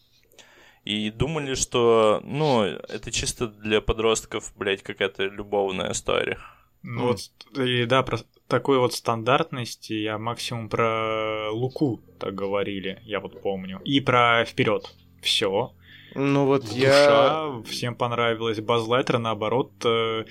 и 0.85 1.11
думали, 1.11 1.55
что, 1.55 2.20
ну, 2.24 2.62
это 2.62 3.12
чисто 3.12 3.46
для 3.46 3.81
подростков, 3.81 4.53
блядь, 4.57 4.83
какая-то 4.83 5.24
любовная 5.24 5.92
история. 5.92 6.38
Ну 6.83 7.09
вот, 7.09 7.31
и 7.57 7.85
да, 7.85 8.03
про 8.03 8.18
такой 8.46 8.79
вот 8.79 8.94
стандартности 8.94 9.92
я 9.92 10.16
максимум 10.18 10.68
про 10.68 11.51
Луку 11.51 12.01
так 12.18 12.35
говорили, 12.35 13.01
я 13.05 13.20
вот 13.20 13.40
помню. 13.42 13.81
И 13.85 14.01
про 14.01 14.44
вперед. 14.44 14.94
Все. 15.20 15.74
Ну 16.14 16.47
вот 16.47 16.64
Душа, 16.64 16.79
я... 16.79 17.62
всем 17.66 17.94
понравилось. 17.94 18.61
Базлайтер, 18.61 19.18
наоборот, 19.18 19.73
э, 19.85 20.25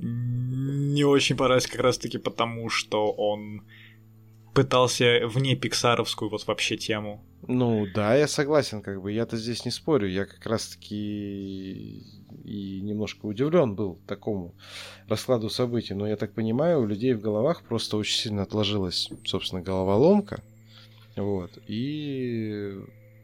не 0.00 1.04
очень 1.04 1.36
понравилось 1.36 1.66
как 1.66 1.80
раз-таки 1.80 2.18
потому, 2.18 2.68
что 2.68 3.10
он 3.12 3.62
пытался 4.54 5.26
вне 5.26 5.56
пиксаровскую 5.56 6.30
вот 6.30 6.46
вообще 6.46 6.76
тему. 6.76 7.24
Ну 7.46 7.86
да, 7.94 8.14
я 8.14 8.28
согласен, 8.28 8.82
как 8.82 9.02
бы. 9.02 9.12
Я-то 9.12 9.36
здесь 9.36 9.64
не 9.64 9.70
спорю, 9.70 10.08
я 10.08 10.24
как 10.24 10.46
раз-таки 10.46 12.04
и 12.44 12.80
немножко 12.82 13.26
удивлен 13.26 13.74
был 13.74 13.98
такому 14.06 14.54
раскладу 15.08 15.48
событий, 15.48 15.94
но 15.94 16.06
я 16.06 16.16
так 16.16 16.34
понимаю, 16.34 16.80
у 16.80 16.86
людей 16.86 17.14
в 17.14 17.20
головах 17.20 17.62
просто 17.62 17.96
очень 17.96 18.16
сильно 18.16 18.42
отложилась, 18.42 19.08
собственно, 19.24 19.62
головоломка, 19.62 20.42
вот, 21.16 21.50
и... 21.68 22.76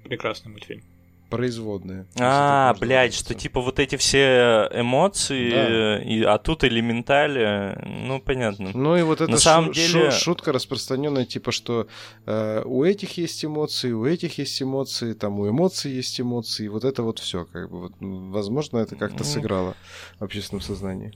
Прекрасный 0.05 0.51
мультфильм. 0.51 0.83
Производные. 1.31 2.07
А, 2.19 2.75
блядь, 2.79 3.15
что 3.15 3.35
типа 3.35 3.61
вот 3.61 3.79
эти 3.79 3.97
все 3.97 4.69
эмоции, 4.75 5.51
да. 5.51 6.03
и, 6.03 6.23
а 6.23 6.39
тут 6.39 6.65
элементали, 6.65 7.79
ну 7.87 8.21
понятно. 8.21 8.71
Ну 8.75 8.97
и 8.97 9.03
вот 9.03 9.21
это 9.21 9.31
На 9.31 9.39
самом 9.39 9.73
деле... 9.73 10.11
шутка 10.11 10.53
распространенная, 10.53 11.25
типа, 11.25 11.53
что 11.53 11.87
э, 12.27 12.63
у 12.65 12.85
этих 12.85 13.17
есть 13.17 13.45
эмоции, 13.45 13.93
у 13.93 14.05
этих 14.05 14.39
есть 14.39 14.61
эмоции, 14.61 15.15
там 15.15 15.39
у 15.41 15.49
эмоций 15.49 15.93
есть 15.93 16.21
эмоции, 16.21 16.67
и 16.67 16.69
вот 16.69 16.85
это 16.85 17.03
вот 17.03 17.21
все, 17.21 17.47
как 17.47 17.71
бы, 17.71 17.81
вот, 17.81 17.93
возможно, 18.01 18.79
это 18.79 18.97
как-то 18.97 19.21
ну... 19.21 19.25
сыграло 19.25 19.77
в 20.19 20.25
общественном 20.25 20.61
сознании. 20.61 21.13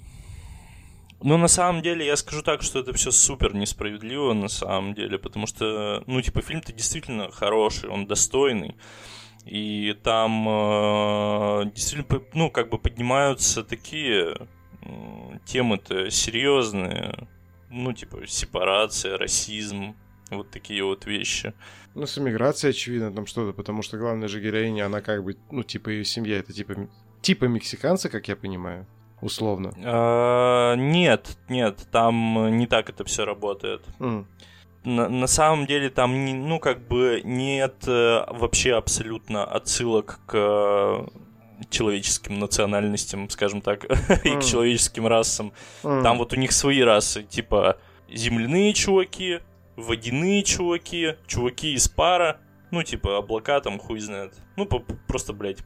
Ну, 1.24 1.38
на 1.38 1.48
самом 1.48 1.80
деле, 1.80 2.06
я 2.06 2.16
скажу 2.16 2.42
так, 2.42 2.62
что 2.62 2.80
это 2.80 2.92
все 2.92 3.10
супер 3.10 3.54
несправедливо, 3.54 4.34
на 4.34 4.48
самом 4.48 4.92
деле, 4.92 5.18
потому 5.18 5.46
что, 5.46 6.04
ну, 6.06 6.20
типа, 6.20 6.42
фильм-то 6.42 6.70
действительно 6.72 7.30
хороший, 7.30 7.88
он 7.88 8.06
достойный. 8.06 8.76
И 9.46 9.94
там 10.02 10.48
э, 10.48 11.70
действительно, 11.74 12.22
ну, 12.32 12.50
как 12.50 12.70
бы 12.70 12.78
поднимаются 12.78 13.62
такие 13.62 14.36
э, 14.80 15.38
темы-то 15.44 16.10
серьезные. 16.10 17.28
Ну, 17.70 17.92
типа, 17.92 18.26
сепарация, 18.26 19.18
расизм, 19.18 19.94
вот 20.30 20.50
такие 20.50 20.82
вот 20.82 21.04
вещи. 21.04 21.52
Ну, 21.94 22.06
с 22.06 22.16
эмиграцией, 22.16 22.70
очевидно, 22.70 23.12
там 23.12 23.26
что-то, 23.26 23.52
потому 23.52 23.82
что 23.82 23.98
главная 23.98 24.28
же 24.28 24.40
героиня, 24.40 24.86
она 24.86 25.02
как 25.02 25.22
бы, 25.22 25.36
ну, 25.50 25.62
типа, 25.62 25.90
ее 25.90 26.04
семья, 26.04 26.38
это 26.38 26.52
типа, 26.52 26.88
типа 27.20 27.44
мексиканцы, 27.44 28.08
как 28.08 28.28
я 28.28 28.36
понимаю, 28.36 28.86
условно. 29.20 29.72
А, 29.84 30.74
нет, 30.76 31.36
нет, 31.50 31.86
там 31.90 32.56
не 32.56 32.66
так 32.66 32.88
это 32.88 33.04
все 33.04 33.24
работает. 33.26 33.82
Mm 33.98 34.26
на, 34.84 35.08
на 35.08 35.26
самом 35.26 35.66
деле 35.66 35.90
там, 35.90 36.24
не, 36.24 36.34
ну, 36.34 36.58
как 36.58 36.86
бы 36.86 37.22
нет 37.24 37.84
э, 37.86 38.24
вообще 38.28 38.74
абсолютно 38.74 39.44
отсылок 39.44 40.20
к 40.26 40.34
э, 40.34 41.06
человеческим 41.70 42.38
национальностям, 42.38 43.28
скажем 43.30 43.60
так, 43.60 43.84
mm. 43.84 44.22
и 44.24 44.36
к 44.40 44.44
человеческим 44.44 45.06
расам. 45.06 45.52
Mm. 45.82 46.02
Там 46.02 46.18
вот 46.18 46.32
у 46.32 46.36
них 46.36 46.52
свои 46.52 46.80
расы, 46.80 47.22
типа 47.22 47.78
земляные 48.12 48.74
чуваки, 48.74 49.40
водяные 49.76 50.42
чуваки, 50.42 51.14
чуваки 51.26 51.74
из 51.74 51.88
пара, 51.88 52.38
ну, 52.74 52.82
типа, 52.82 53.18
облака 53.18 53.60
там, 53.60 53.78
хуй 53.78 54.00
знает. 54.00 54.34
Ну, 54.56 54.66
просто, 55.06 55.32
блядь, 55.32 55.58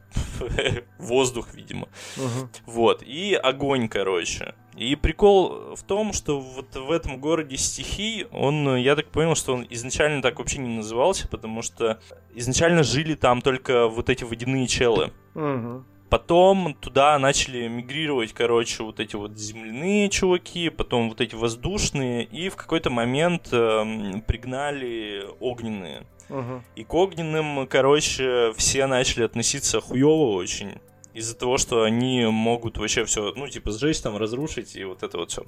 воздух, 0.97 1.53
видимо. 1.53 1.87
Uh-huh. 2.15 2.47
Вот. 2.65 3.03
И 3.03 3.33
огонь, 3.33 3.89
короче. 3.89 4.55
И 4.77 4.95
прикол 4.95 5.75
в 5.75 5.83
том, 5.83 6.13
что 6.13 6.39
вот 6.39 6.75
в 6.75 6.91
этом 6.91 7.19
городе 7.19 7.57
стихий, 7.57 8.25
он, 8.31 8.77
я 8.77 8.95
так 8.95 9.07
понял, 9.07 9.35
что 9.35 9.53
он 9.53 9.67
изначально 9.69 10.21
так 10.21 10.39
вообще 10.39 10.59
не 10.59 10.69
назывался, 10.69 11.27
потому 11.27 11.61
что 11.61 11.99
изначально 12.33 12.83
жили 12.83 13.15
там 13.15 13.41
только 13.41 13.87
вот 13.87 14.09
эти 14.09 14.23
водяные 14.23 14.67
челы. 14.67 15.11
Uh-huh. 15.33 15.83
Потом 16.09 16.73
туда 16.73 17.19
начали 17.19 17.67
мигрировать, 17.67 18.33
короче, 18.33 18.81
вот 18.81 18.99
эти 18.99 19.15
вот 19.15 19.37
земляные 19.37 20.09
чуваки, 20.09 20.69
потом 20.69 21.09
вот 21.09 21.21
эти 21.21 21.35
воздушные, 21.35 22.23
и 22.23 22.49
в 22.49 22.55
какой-то 22.55 22.89
момент 22.89 23.49
э, 23.51 24.19
пригнали 24.25 25.27
огненные. 25.39 26.07
Угу. 26.29 26.63
И 26.75 26.83
к 26.83 26.93
огненным, 26.93 27.67
короче, 27.67 28.53
все 28.55 28.85
начали 28.85 29.23
относиться 29.23 29.81
хуево 29.81 30.33
очень. 30.33 30.75
Из-за 31.13 31.35
того, 31.35 31.57
что 31.57 31.83
они 31.83 32.25
могут 32.25 32.77
вообще 32.77 33.03
все, 33.05 33.33
ну, 33.35 33.47
типа, 33.47 33.71
сжечь 33.71 33.99
там, 33.99 34.15
разрушить 34.17 34.75
и 34.75 34.83
вот 34.83 35.03
это 35.03 35.17
вот 35.17 35.31
все. 35.31 35.43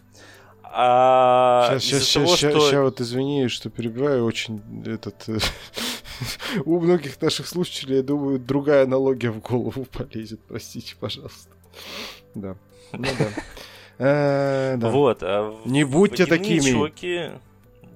А 0.64 1.78
сейчас, 1.80 2.04
сейчас, 2.04 2.14
того, 2.14 2.28
сейчас, 2.28 2.52
что... 2.52 2.60
сейчас 2.62 2.82
вот 2.82 3.02
извини, 3.02 3.48
что 3.48 3.70
перебиваю, 3.70 4.26
очень 4.26 4.62
этот... 4.86 5.28
У 6.66 6.80
многих 6.80 7.22
наших 7.22 7.48
слушателей, 7.48 7.98
я 7.98 8.04
думаю, 8.04 8.40
другая 8.40 8.84
аналогия 8.84 9.32
в 9.32 9.40
голову 9.40 9.86
полезет, 9.86 10.40
простите, 10.48 10.96
пожалуйста. 11.00 11.50
Да. 12.36 12.56
Ну 12.94 13.08
да. 13.18 13.28
Э, 14.04 14.78
вот. 14.78 15.22
А 15.22 15.56
Не 15.66 15.84
будьте 15.84 16.26
такими. 16.26 17.40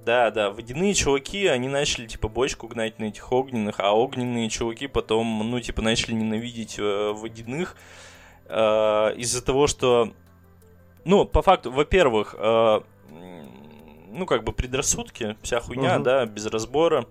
Да, 0.05 0.29
да, 0.29 0.51
водяные 0.51 0.93
чуваки, 0.93 1.47
они 1.47 1.67
начали, 1.67 2.05
типа, 2.05 2.27
бочку 2.27 2.67
гнать 2.67 2.99
на 2.99 3.05
этих 3.05 3.31
огненных, 3.31 3.79
а 3.79 3.91
огненные 3.91 4.49
чуваки 4.49 4.85
потом, 4.85 5.49
ну, 5.49 5.59
типа, 5.59 5.81
начали 5.81 6.13
ненавидеть 6.13 6.77
э, 6.77 7.11
водяных 7.11 7.75
э, 8.45 9.15
из-за 9.17 9.43
того, 9.43 9.65
что, 9.65 10.13
ну, 11.05 11.25
по 11.25 11.41
факту, 11.41 11.71
во-первых, 11.71 12.35
э, 12.37 12.81
ну, 14.11 14.25
как 14.27 14.43
бы 14.43 14.53
предрассудки, 14.53 15.37
вся 15.41 15.59
хуйня, 15.59 15.95
угу. 15.95 16.03
да, 16.03 16.25
без 16.27 16.45
разбора, 16.45 17.07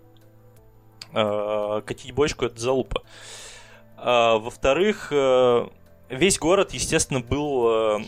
э, 1.12 1.82
катить 1.84 2.12
бочку— 2.12 2.44
это 2.46 2.60
залупа. 2.60 3.02
А, 3.96 4.38
во-вторых, 4.38 5.08
э, 5.10 5.66
весь 6.10 6.38
город, 6.38 6.72
естественно, 6.74 7.20
был 7.20 7.66
э, 7.68 7.98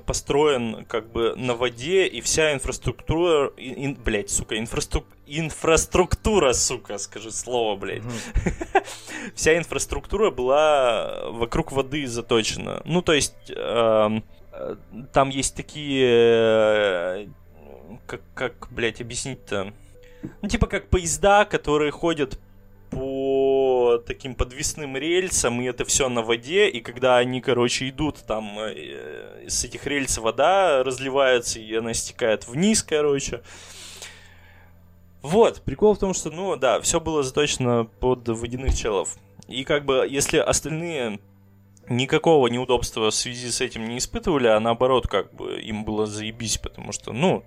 построен 0.00 0.84
как 0.86 1.10
бы 1.10 1.34
на 1.36 1.54
воде, 1.54 2.06
и 2.06 2.20
вся 2.20 2.52
инфраструктура, 2.52 3.52
ин, 3.56 3.94
блять, 3.94 4.30
сука, 4.30 4.58
инфраструк, 4.58 5.04
инфраструктура, 5.26 6.52
сука, 6.52 6.98
скажи 6.98 7.30
слово, 7.30 7.76
блять. 7.76 8.02
Mm. 8.02 8.84
вся 9.34 9.56
инфраструктура 9.56 10.30
была 10.30 11.30
вокруг 11.30 11.72
воды 11.72 12.06
заточена. 12.06 12.82
Ну, 12.84 13.02
то 13.02 13.12
есть, 13.12 13.34
эм, 13.48 14.24
э, 14.52 14.76
там 15.12 15.30
есть 15.30 15.54
такие, 15.56 16.08
э, 16.08 17.26
как, 18.06 18.20
как, 18.34 18.68
блять, 18.70 19.00
объяснить-то? 19.00 19.72
Ну, 20.40 20.48
типа 20.48 20.66
как 20.66 20.88
поезда, 20.88 21.44
которые 21.44 21.90
ходят 21.90 22.38
по 22.92 24.02
таким 24.06 24.34
подвесным 24.34 24.98
рельсам, 24.98 25.62
и 25.62 25.64
это 25.64 25.86
все 25.86 26.10
на 26.10 26.20
воде, 26.20 26.68
и 26.68 26.80
когда 26.80 27.16
они, 27.16 27.40
короче, 27.40 27.88
идут, 27.88 28.18
там 28.26 28.58
э, 28.58 29.46
с 29.48 29.64
этих 29.64 29.86
рельс 29.86 30.18
вода 30.18 30.84
разливается, 30.84 31.58
и 31.58 31.74
она 31.74 31.94
стекает 31.94 32.46
вниз, 32.46 32.82
короче. 32.82 33.40
Вот, 35.22 35.62
прикол 35.62 35.94
в 35.94 35.98
том, 35.98 36.12
что, 36.12 36.30
ну, 36.30 36.54
да, 36.56 36.80
все 36.80 37.00
было 37.00 37.22
заточено 37.22 37.84
под 37.84 38.28
водяных 38.28 38.76
челов. 38.76 39.16
И 39.48 39.64
как 39.64 39.86
бы, 39.86 40.06
если 40.08 40.36
остальные 40.36 41.18
никакого 41.88 42.48
неудобства 42.48 43.10
в 43.10 43.14
связи 43.14 43.50
с 43.50 43.62
этим 43.62 43.88
не 43.88 43.98
испытывали, 43.98 44.48
а 44.48 44.60
наоборот, 44.60 45.06
как 45.06 45.32
бы 45.32 45.58
им 45.60 45.84
было 45.84 46.06
заебись, 46.06 46.58
потому 46.58 46.92
что, 46.92 47.12
ну, 47.14 47.42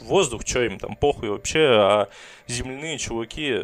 воздух, 0.00 0.42
что 0.44 0.64
им 0.64 0.80
там, 0.80 0.96
похуй 0.96 1.30
вообще, 1.30 1.66
а 1.68 2.08
земляные 2.48 2.98
чуваки, 2.98 3.62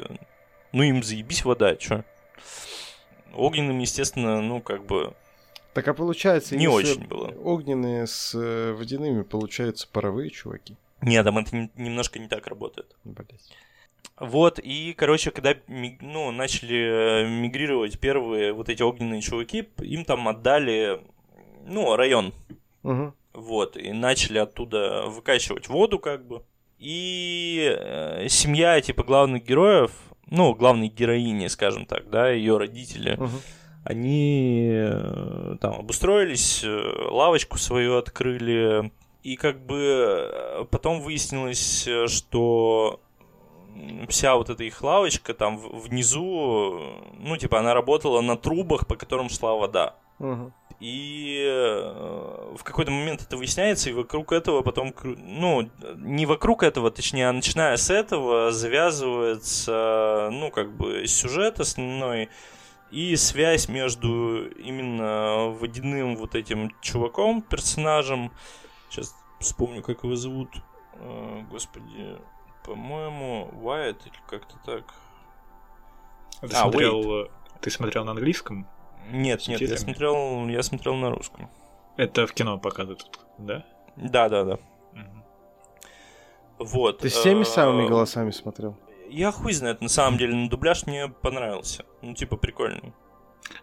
ну 0.74 0.82
им 0.82 1.02
заебись 1.02 1.44
вода, 1.44 1.76
чё. 1.76 2.04
Огненным, 3.32 3.78
естественно, 3.78 4.42
ну 4.42 4.60
как 4.60 4.84
бы... 4.84 5.14
Так 5.72 5.88
а 5.88 5.94
получается, 5.94 6.56
не 6.56 6.68
очень 6.68 7.06
было. 7.06 7.28
Огненные 7.42 8.06
с 8.06 8.34
э, 8.34 8.72
водяными 8.72 9.22
получаются 9.22 9.88
паровые 9.90 10.30
чуваки. 10.30 10.76
Нет, 11.00 11.24
там 11.24 11.38
это 11.38 11.68
немножко 11.76 12.18
не 12.18 12.28
так 12.28 12.46
работает. 12.46 12.94
Блять. 13.04 13.50
Вот, 14.18 14.60
и, 14.60 14.94
короче, 14.96 15.32
когда 15.32 15.56
ну, 15.66 16.30
начали 16.30 17.24
э, 17.24 17.28
мигрировать 17.28 17.98
первые 17.98 18.52
вот 18.52 18.68
эти 18.68 18.82
огненные 18.82 19.20
чуваки, 19.20 19.68
им 19.78 20.04
там 20.04 20.28
отдали, 20.28 21.00
ну, 21.66 21.96
район. 21.96 22.32
Угу. 22.84 23.12
Вот, 23.32 23.76
и 23.76 23.92
начали 23.92 24.38
оттуда 24.38 25.06
выкачивать 25.06 25.68
воду, 25.68 25.98
как 25.98 26.24
бы. 26.26 26.44
И 26.78 27.76
э, 27.76 28.28
семья, 28.28 28.80
типа, 28.80 29.02
главных 29.02 29.44
героев, 29.44 29.90
ну, 30.30 30.54
главной 30.54 30.88
героини, 30.88 31.46
скажем 31.48 31.86
так, 31.86 32.10
да, 32.10 32.30
ее 32.30 32.56
родители, 32.58 33.14
угу. 33.14 33.30
они 33.84 34.68
э, 34.72 35.56
там 35.60 35.80
обустроились, 35.80 36.62
э, 36.64 37.08
лавочку 37.10 37.58
свою 37.58 37.96
открыли, 37.96 38.92
и 39.22 39.36
как 39.36 39.64
бы 39.64 39.78
э, 39.80 40.64
потом 40.70 41.00
выяснилось, 41.00 41.88
что 42.06 43.00
вся 44.08 44.36
вот 44.36 44.50
эта 44.50 44.64
их 44.64 44.82
лавочка 44.82 45.34
там 45.34 45.58
внизу, 45.58 46.80
ну, 47.18 47.36
типа, 47.36 47.58
она 47.58 47.74
работала 47.74 48.20
на 48.20 48.36
трубах, 48.36 48.86
по 48.86 48.96
которым 48.96 49.28
шла 49.28 49.54
вода. 49.54 49.96
Угу. 50.18 50.52
И 50.80 51.44
э, 51.46 52.54
в 52.56 52.62
какой-то 52.64 52.90
момент 52.90 53.22
это 53.22 53.36
выясняется, 53.36 53.90
и 53.90 53.92
вокруг 53.92 54.32
этого 54.32 54.62
потом, 54.62 54.92
ну, 55.02 55.70
не 55.96 56.26
вокруг 56.26 56.62
этого, 56.62 56.90
точнее, 56.90 57.28
а 57.28 57.32
начиная 57.32 57.76
с 57.76 57.90
этого 57.90 58.50
завязывается, 58.50 60.28
ну, 60.32 60.50
как 60.50 60.76
бы 60.76 61.06
сюжет 61.06 61.60
основной, 61.60 62.28
и 62.90 63.16
связь 63.16 63.68
между 63.68 64.48
именно 64.48 65.48
водяным 65.48 66.16
вот 66.16 66.34
этим 66.34 66.70
чуваком, 66.80 67.42
персонажем, 67.42 68.32
сейчас 68.90 69.14
вспомню, 69.40 69.82
как 69.82 70.04
его 70.04 70.16
зовут, 70.16 70.50
э, 70.94 71.42
господи, 71.50 72.18
по-моему, 72.64 73.50
Уайт 73.62 74.04
или 74.06 74.16
как-то 74.28 74.56
так. 74.64 74.94
Ты, 76.40 76.56
а, 76.56 76.62
смотрел, 76.62 77.28
ты 77.60 77.70
смотрел 77.70 78.04
на 78.04 78.10
английском? 78.12 78.66
Нет, 79.10 79.46
нет, 79.48 79.60
я 79.60 79.76
смотрел, 79.76 80.48
я 80.48 80.62
смотрел 80.62 80.94
на 80.94 81.10
русском. 81.10 81.50
Это 81.96 82.26
в 82.26 82.32
кино 82.32 82.58
показывают, 82.58 83.20
да? 83.38 83.64
Да, 83.96 84.28
да, 84.28 84.44
да. 84.44 84.58
Вот. 86.58 86.98
Ты 86.98 87.10
с 87.10 87.22
теми 87.22 87.42
э, 87.42 87.44
самыми 87.44 87.86
голосами 87.86 88.30
смотрел? 88.30 88.76
Я 89.08 89.32
хуй 89.32 89.52
знает, 89.52 89.80
на 89.80 89.88
самом 89.88 90.18
деле, 90.18 90.34
но 90.34 90.48
дубляж 90.48 90.86
мне 90.86 91.08
понравился. 91.08 91.84
Ну, 92.02 92.14
типа, 92.14 92.36
прикольный. 92.36 92.92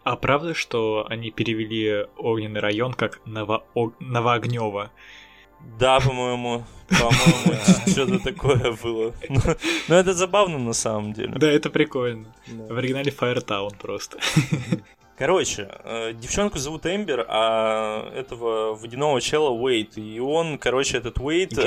А 0.04 0.16
правда, 0.16 0.54
что 0.54 1.06
они 1.10 1.32
перевели 1.32 2.06
огненный 2.18 2.60
район 2.60 2.94
как 2.94 3.22
Ново... 3.26 3.64
Новоогнево? 4.00 4.92
Да, 5.80 6.00
по-моему. 6.00 6.64
По-моему, 6.90 7.62
что-то 7.88 8.20
такое 8.20 8.76
было. 8.82 9.14
Но 9.88 9.96
это 9.96 10.14
забавно 10.14 10.58
на 10.58 10.74
самом 10.74 11.14
деле. 11.14 11.34
Да, 11.36 11.50
это 11.50 11.70
прикольно. 11.70 12.34
В 12.48 12.78
оригинале 12.78 13.12
Firetown 13.12 13.78
просто. 13.80 14.20
Короче, 15.22 15.70
э, 15.84 16.14
девчонку 16.14 16.58
зовут 16.58 16.88
Эмбер, 16.88 17.28
а 17.30 18.12
этого 18.16 18.74
водяного 18.74 19.22
чела 19.22 19.52
Уэйт. 19.52 19.96
И 20.00 20.20
он, 20.20 20.58
короче, 20.58 20.98
этот 20.98 21.20
Уэйт, 21.20 21.60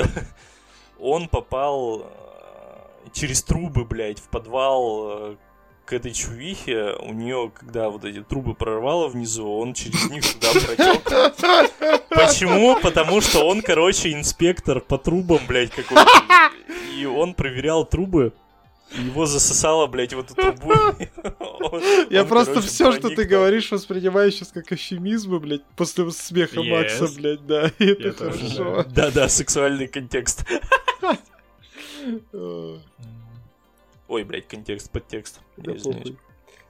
он 0.99 1.29
попал 1.29 2.01
э, 2.01 2.05
через 3.13 3.41
трубы, 3.43 3.85
блядь, 3.85 4.19
в 4.19 4.27
подвал 4.27 5.07
э, 5.07 5.35
к 5.85 5.93
этой 5.93 6.11
чувихе, 6.11 6.97
у 6.99 7.13
нее, 7.13 7.49
когда 7.57 7.89
вот 7.89 8.03
эти 8.03 8.21
трубы 8.21 8.55
прорвало 8.55 9.07
внизу, 9.07 9.49
он 9.49 9.73
через 9.73 10.09
них 10.09 10.33
туда 10.33 10.51
протек. 10.51 12.09
Почему? 12.09 12.77
Потому 12.81 13.21
что 13.21 13.47
он, 13.47 13.61
короче, 13.61 14.11
инспектор 14.11 14.81
по 14.81 14.97
трубам, 14.97 15.39
блядь, 15.47 15.71
какой-то. 15.71 16.05
И 16.93 17.05
он 17.05 17.33
проверял 17.33 17.85
трубы. 17.85 18.33
Его 18.91 19.25
засосало, 19.25 19.87
блядь, 19.87 20.13
в 20.13 20.19
эту 20.19 20.35
трубу. 20.35 20.71
Я 22.09 22.23
просто 22.23 22.61
все, 22.61 22.91
что 22.91 23.09
ты 23.09 23.25
говоришь, 23.25 23.71
воспринимаю 23.71 24.31
сейчас 24.31 24.51
как 24.51 24.71
эфемизмы, 24.71 25.39
блядь, 25.39 25.65
после 25.75 26.09
смеха 26.11 26.61
Макса, 26.63 27.07
блядь, 27.15 27.45
да, 27.45 27.71
и 27.79 27.85
это 27.85 28.13
хорошо. 28.13 28.85
Да-да, 28.89 29.27
сексуальный 29.27 29.87
контекст. 29.87 30.45
Ой, 34.07 34.23
блядь, 34.23 34.47
контекст, 34.47 34.91
подтекст. 34.91 35.41
Да, 35.57 35.73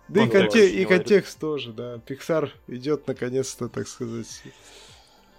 да 0.08 0.22
и, 0.24 0.28
конте- 0.28 0.70
и 0.70 0.86
контекст 0.86 1.40
тоже, 1.40 1.74
да. 1.74 1.98
Пиксар 2.00 2.52
идет 2.68 3.08
наконец-то, 3.08 3.68
так 3.68 3.88
сказать. 3.88 4.44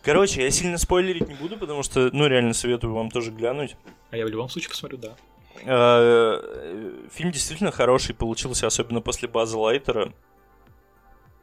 Короче, 0.03 0.43
я 0.43 0.51
сильно 0.51 0.77
спойлерить 0.77 1.27
не 1.27 1.35
буду, 1.35 1.57
потому 1.57 1.83
что, 1.83 2.11
ну, 2.13 2.27
реально 2.27 2.53
советую 2.53 2.93
вам 2.93 3.11
тоже 3.11 3.31
глянуть. 3.31 3.77
А 4.11 4.17
я 4.17 4.27
в 4.27 4.29
любом 4.29 4.49
случае 4.49 4.71
посмотрю, 4.71 4.99
да. 4.99 5.17
А, 5.65 7.09
фильм 7.11 7.31
действительно 7.31 7.71
хороший 7.71 8.15
получился, 8.15 8.67
особенно 8.67 9.01
после 9.01 9.29
База 9.29 9.59
Лайтера. 9.59 10.13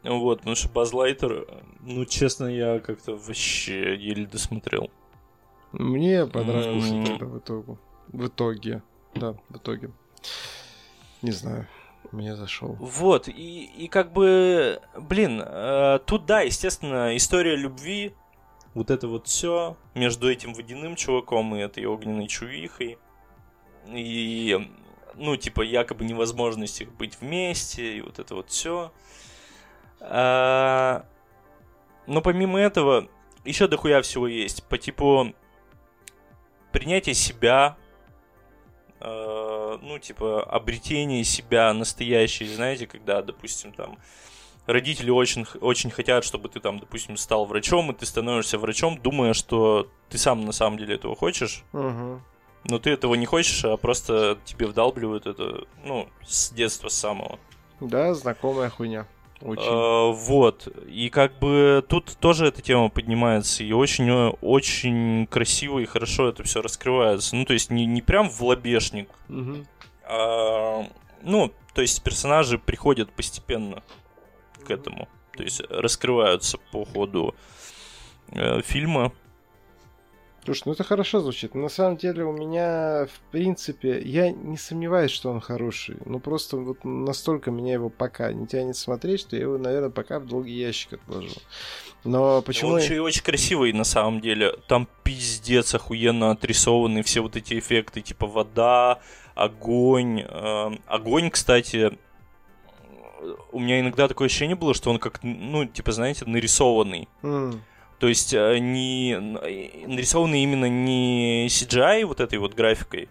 Вот, 0.02 0.38
потому 0.38 0.54
что 0.54 0.68
Баз 0.68 0.92
Лайтер, 0.92 1.46
ну, 1.80 2.04
честно, 2.04 2.46
я 2.46 2.78
как-то 2.78 3.16
вообще 3.16 3.96
еле 3.96 4.26
досмотрел. 4.26 4.90
Мне 5.72 6.26
понравилось 6.26 6.84
mm-hmm. 6.84 7.16
это 7.16 7.24
в 7.24 7.38
итоге. 7.38 7.78
В 8.08 8.26
итоге, 8.26 8.82
да, 9.14 9.32
в 9.48 9.56
итоге. 9.56 9.90
Не 11.22 11.32
знаю, 11.32 11.66
мне 12.12 12.36
зашел. 12.36 12.76
Вот, 12.78 13.28
и, 13.28 13.64
и 13.64 13.88
как 13.88 14.12
бы, 14.12 14.80
блин, 14.96 15.42
э, 15.42 15.98
тут, 16.04 16.26
да, 16.26 16.42
естественно, 16.42 17.16
история 17.16 17.56
любви, 17.56 18.14
вот 18.74 18.90
это 18.90 19.08
вот 19.08 19.26
все 19.26 19.76
между 19.94 20.30
этим 20.30 20.52
водяным 20.52 20.96
чуваком 20.96 21.56
и 21.56 21.60
этой 21.60 21.86
огненной 21.86 22.28
чувихой. 22.28 22.98
И, 23.88 24.70
ну, 25.14 25.36
типа, 25.36 25.62
якобы 25.62 26.04
невозможность 26.04 26.80
их 26.80 26.92
быть 26.92 27.18
вместе, 27.20 27.98
и 27.98 28.00
вот 28.00 28.18
это 28.18 28.34
вот 28.34 28.50
все. 28.50 28.92
А, 30.00 31.04
но 32.06 32.20
помимо 32.20 32.58
этого, 32.58 33.08
еще 33.44 33.68
дохуя 33.68 34.02
всего 34.02 34.26
есть. 34.26 34.64
По 34.64 34.78
типу 34.78 35.34
принятия 36.72 37.14
себя, 37.14 37.76
э, 39.00 39.78
ну, 39.80 39.98
типа, 39.98 40.42
обретение 40.42 41.24
себя 41.24 41.72
настоящее, 41.72 42.48
знаете, 42.48 42.86
когда, 42.86 43.22
допустим, 43.22 43.72
там, 43.72 43.98
родители 44.66 45.10
очень, 45.10 45.46
очень 45.60 45.90
хотят, 45.90 46.24
чтобы 46.24 46.48
ты 46.48 46.60
там, 46.60 46.78
допустим, 46.80 47.16
стал 47.16 47.44
врачом, 47.44 47.90
и 47.90 47.94
ты 47.94 48.06
становишься 48.06 48.58
врачом, 48.58 48.98
думая, 48.98 49.34
что 49.34 49.88
ты 50.08 50.18
сам 50.18 50.44
на 50.44 50.52
самом 50.52 50.78
деле 50.78 50.96
этого 50.96 51.14
хочешь. 51.14 51.62
Угу. 51.72 52.20
Но 52.66 52.78
ты 52.78 52.90
этого 52.90 53.14
не 53.14 53.26
хочешь, 53.26 53.64
а 53.64 53.76
просто 53.76 54.38
тебе 54.44 54.66
вдалбливают 54.66 55.26
это, 55.26 55.64
ну, 55.84 56.08
с 56.24 56.50
детства 56.50 56.88
самого. 56.88 57.38
Да, 57.80 58.14
знакомая 58.14 58.70
хуйня. 58.70 59.06
Очень. 59.40 59.62
А, 59.66 60.10
вот. 60.10 60.68
И 60.88 61.10
как 61.10 61.38
бы 61.38 61.84
тут 61.86 62.16
тоже 62.18 62.46
эта 62.46 62.62
тема 62.62 62.88
поднимается, 62.88 63.62
и 63.62 63.72
очень, 63.72 64.10
очень 64.40 65.26
красиво 65.26 65.80
и 65.80 65.84
хорошо 65.84 66.28
это 66.28 66.42
все 66.42 66.62
раскрывается. 66.62 67.36
Ну, 67.36 67.44
то 67.44 67.52
есть 67.52 67.70
не, 67.70 67.84
не 67.84 68.00
прям 68.00 68.30
в 68.30 68.40
лобешник, 68.42 69.10
угу. 69.28 69.66
а, 70.04 70.86
ну, 71.22 71.52
то 71.74 71.82
есть 71.82 72.02
персонажи 72.02 72.58
приходят 72.58 73.12
постепенно 73.12 73.82
к 74.64 74.70
этому. 74.70 75.08
То 75.36 75.42
есть 75.42 75.60
раскрываются 75.68 76.58
по 76.72 76.84
ходу 76.84 77.34
э, 78.28 78.62
фильма. 78.62 79.12
Слушай, 80.44 80.62
ну 80.66 80.72
это 80.72 80.84
хорошо 80.84 81.20
звучит. 81.20 81.54
На 81.54 81.70
самом 81.70 81.96
деле 81.96 82.24
у 82.24 82.32
меня, 82.32 83.06
в 83.06 83.32
принципе, 83.32 84.00
я 84.04 84.30
не 84.30 84.58
сомневаюсь, 84.58 85.10
что 85.10 85.30
он 85.30 85.40
хороший. 85.40 85.96
Ну 86.04 86.20
просто 86.20 86.58
вот 86.58 86.84
настолько 86.84 87.50
меня 87.50 87.72
его 87.74 87.88
пока 87.88 88.30
не 88.32 88.46
тянет 88.46 88.76
смотреть, 88.76 89.20
что 89.20 89.36
я 89.36 89.42
его, 89.42 89.56
наверное, 89.56 89.88
пока 89.90 90.20
в 90.20 90.26
долгий 90.26 90.52
ящик 90.52 90.94
отложу. 90.94 91.40
Но 92.04 92.42
почему... 92.42 92.72
Он 92.72 92.80
еще 92.80 92.96
и 92.96 92.98
очень 92.98 93.22
красивый, 93.22 93.72
на 93.72 93.84
самом 93.84 94.20
деле. 94.20 94.52
Там 94.68 94.86
пиздец 95.02 95.74
охуенно 95.74 96.32
отрисованы 96.32 97.02
все 97.02 97.22
вот 97.22 97.36
эти 97.36 97.58
эффекты, 97.58 98.02
типа 98.02 98.26
вода, 98.26 99.00
огонь. 99.34 100.20
Э, 100.28 100.72
огонь, 100.86 101.30
кстати, 101.30 101.98
у 103.52 103.60
меня 103.60 103.80
иногда 103.80 104.08
такое 104.08 104.26
ощущение 104.26 104.56
было, 104.56 104.74
что 104.74 104.90
он 104.90 104.98
как, 104.98 105.20
ну, 105.22 105.64
типа, 105.64 105.92
знаете, 105.92 106.26
нарисованный. 106.26 107.08
Mm. 107.22 107.60
То 107.98 108.08
есть 108.08 108.34
э, 108.34 108.58
не 108.58 109.16
нарисованный 109.86 110.42
именно 110.42 110.68
не 110.68 111.46
CGI 111.46 112.04
вот 112.04 112.20
этой 112.20 112.38
вот 112.38 112.54
графикой, 112.54 113.08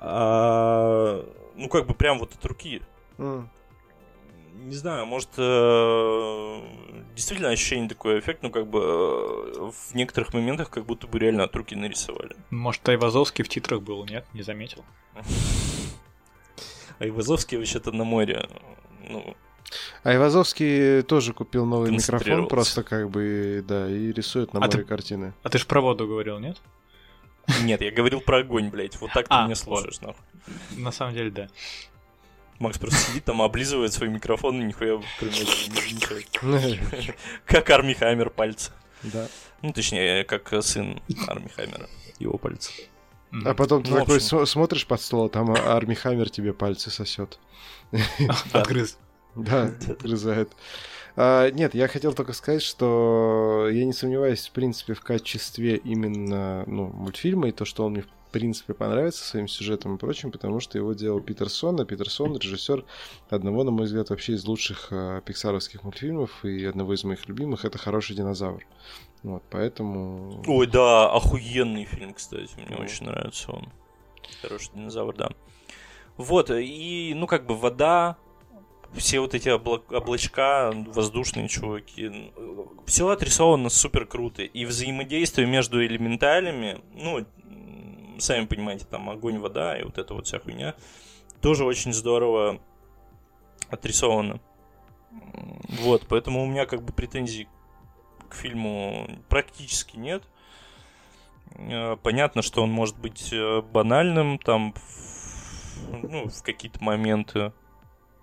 а 0.00 1.24
ну 1.54 1.68
как 1.68 1.86
бы 1.86 1.94
прям 1.94 2.18
вот 2.18 2.34
от 2.34 2.44
руки. 2.44 2.82
Mm. 3.18 3.48
Не 4.66 4.74
знаю, 4.74 5.06
может 5.06 5.28
э, 5.36 6.60
действительно 7.14 7.50
ощущение 7.50 7.88
такой 7.88 8.18
эффект, 8.18 8.42
ну 8.42 8.50
как 8.50 8.66
бы 8.66 8.80
э, 8.80 9.70
в 9.70 9.94
некоторых 9.94 10.34
моментах 10.34 10.70
как 10.70 10.86
будто 10.86 11.06
бы 11.06 11.18
реально 11.18 11.44
от 11.44 11.54
руки 11.54 11.76
нарисовали. 11.76 12.34
Может, 12.50 12.88
Айвазовский 12.88 13.44
в 13.44 13.48
титрах 13.48 13.82
был, 13.82 14.04
нет? 14.06 14.26
Не 14.32 14.42
заметил. 14.42 14.84
Айвазовский 16.98 17.58
вообще-то 17.58 17.92
на 17.92 18.04
море. 18.04 18.48
Ну, 19.08 19.36
а 20.02 20.14
Ивазовский 20.14 21.02
тоже 21.02 21.32
купил 21.32 21.66
новый 21.66 21.90
микрофон, 21.90 22.48
просто 22.48 22.82
как 22.82 23.10
бы, 23.10 23.64
да, 23.66 23.90
и 23.90 24.12
рисует 24.12 24.52
на 24.52 24.60
а 24.60 24.66
море 24.66 24.78
ты... 24.78 24.84
картины. 24.84 25.34
А 25.42 25.48
ты 25.48 25.58
ж 25.58 25.66
про 25.66 25.80
воду 25.80 26.06
говорил, 26.06 26.38
нет? 26.38 26.58
Нет, 27.62 27.80
я 27.80 27.90
говорил 27.90 28.20
про 28.20 28.38
огонь, 28.38 28.70
блядь. 28.70 29.00
Вот 29.00 29.12
так 29.12 29.28
ты 29.28 29.34
а, 29.34 29.44
меня 29.44 29.54
слушаешь, 29.54 30.00
нахуй. 30.00 30.22
На 30.76 30.90
самом 30.90 31.14
деле, 31.14 31.30
да. 31.30 31.48
Макс 32.58 32.78
просто 32.78 32.98
сидит 32.98 33.24
там, 33.24 33.42
облизывает 33.42 33.92
свой 33.92 34.08
микрофон 34.08 34.60
и 34.60 34.64
нихуя 34.64 35.00
Как 37.44 37.70
Арми 37.70 37.92
Хаммер 37.92 38.30
пальцы. 38.30 38.72
Да. 39.02 39.28
Ну, 39.62 39.72
точнее, 39.72 40.24
как 40.24 40.52
сын 40.62 41.00
Арми 41.28 41.48
Хаммера. 41.48 41.88
Его 42.18 42.38
пальцы. 42.38 42.72
А 43.44 43.54
потом 43.54 43.82
ты 43.82 43.90
ну, 43.90 43.98
такой 43.98 44.20
смотришь 44.20 44.86
под 44.86 45.00
стол, 45.00 45.26
а 45.26 45.28
там 45.28 45.50
Арми 45.50 45.94
Хаммер 45.94 46.30
тебе 46.30 46.54
пальцы 46.54 46.90
сосет. 46.90 47.38
Отгрыз. 48.52 48.98
Да, 49.36 49.64
отрезает. 49.88 50.50
А, 51.16 51.50
нет, 51.50 51.74
я 51.74 51.88
хотел 51.88 52.12
только 52.12 52.34
сказать, 52.34 52.62
что 52.62 53.68
я 53.70 53.84
не 53.86 53.94
сомневаюсь, 53.94 54.48
в 54.48 54.52
принципе, 54.52 54.92
в 54.92 55.00
качестве 55.00 55.76
именно 55.76 56.64
ну, 56.66 56.88
мультфильма 56.88 57.48
и 57.48 57.52
то, 57.52 57.64
что 57.64 57.86
он 57.86 57.92
мне, 57.92 58.02
в 58.02 58.30
принципе, 58.30 58.74
понравится 58.74 59.24
своим 59.24 59.48
сюжетом 59.48 59.94
и 59.94 59.98
прочим, 59.98 60.30
потому 60.30 60.60
что 60.60 60.76
его 60.76 60.92
делал 60.92 61.20
Питер 61.20 61.48
Сон, 61.48 61.80
а 61.80 61.86
Питер 61.86 62.10
Сон— 62.10 62.36
режиссер 62.38 62.84
одного, 63.30 63.64
на 63.64 63.70
мой 63.70 63.86
взгляд, 63.86 64.10
вообще 64.10 64.34
из 64.34 64.44
лучших 64.44 64.88
а, 64.90 65.22
пиксаровских 65.22 65.84
мультфильмов 65.84 66.44
и 66.44 66.66
одного 66.66 66.92
из 66.92 67.02
моих 67.04 67.26
любимых— 67.28 67.64
это 67.66 67.78
«Хороший 67.78 68.14
динозавр». 68.14 68.66
Вот, 69.22 69.42
поэтому... 69.50 70.42
Ой, 70.46 70.66
да, 70.66 71.10
охуенный 71.10 71.86
фильм, 71.86 72.12
кстати, 72.12 72.50
мне 72.66 72.76
очень 72.76 73.06
нравится 73.06 73.52
он. 73.52 73.72
Хороший 74.42 74.70
динозавр, 74.74 75.16
да. 75.16 75.30
Вот, 76.18 76.50
и, 76.50 77.14
ну, 77.16 77.26
как 77.26 77.46
бы 77.46 77.56
вода, 77.56 78.18
все 78.94 79.20
вот 79.20 79.34
эти 79.34 79.48
обла- 79.48 79.94
облачка, 79.94 80.72
воздушные 80.72 81.48
чуваки, 81.48 82.32
все 82.86 83.08
отрисовано 83.08 83.68
супер 83.68 84.06
круто. 84.06 84.42
И 84.42 84.64
взаимодействие 84.64 85.46
между 85.46 85.84
элементалями, 85.84 86.80
ну, 86.94 87.24
сами 88.18 88.46
понимаете, 88.46 88.86
там 88.86 89.10
огонь, 89.10 89.38
вода 89.38 89.78
и 89.78 89.82
вот 89.82 89.98
эта 89.98 90.14
вот 90.14 90.26
вся 90.26 90.38
хуйня, 90.38 90.74
тоже 91.40 91.64
очень 91.64 91.92
здорово 91.92 92.60
отрисовано. 93.70 94.40
Вот, 95.80 96.06
поэтому 96.08 96.42
у 96.42 96.46
меня 96.46 96.66
как 96.66 96.82
бы 96.82 96.92
претензий 96.92 97.48
к 98.28 98.34
фильму 98.34 99.08
практически 99.28 99.96
нет. 99.96 100.22
Э, 101.54 101.96
понятно, 102.02 102.42
что 102.42 102.62
он 102.62 102.70
может 102.70 102.98
быть 102.98 103.32
э, 103.32 103.62
банальным, 103.62 104.38
там, 104.38 104.74
ну, 105.90 106.28
в 106.28 106.42
какие-то 106.42 106.82
моменты 106.82 107.52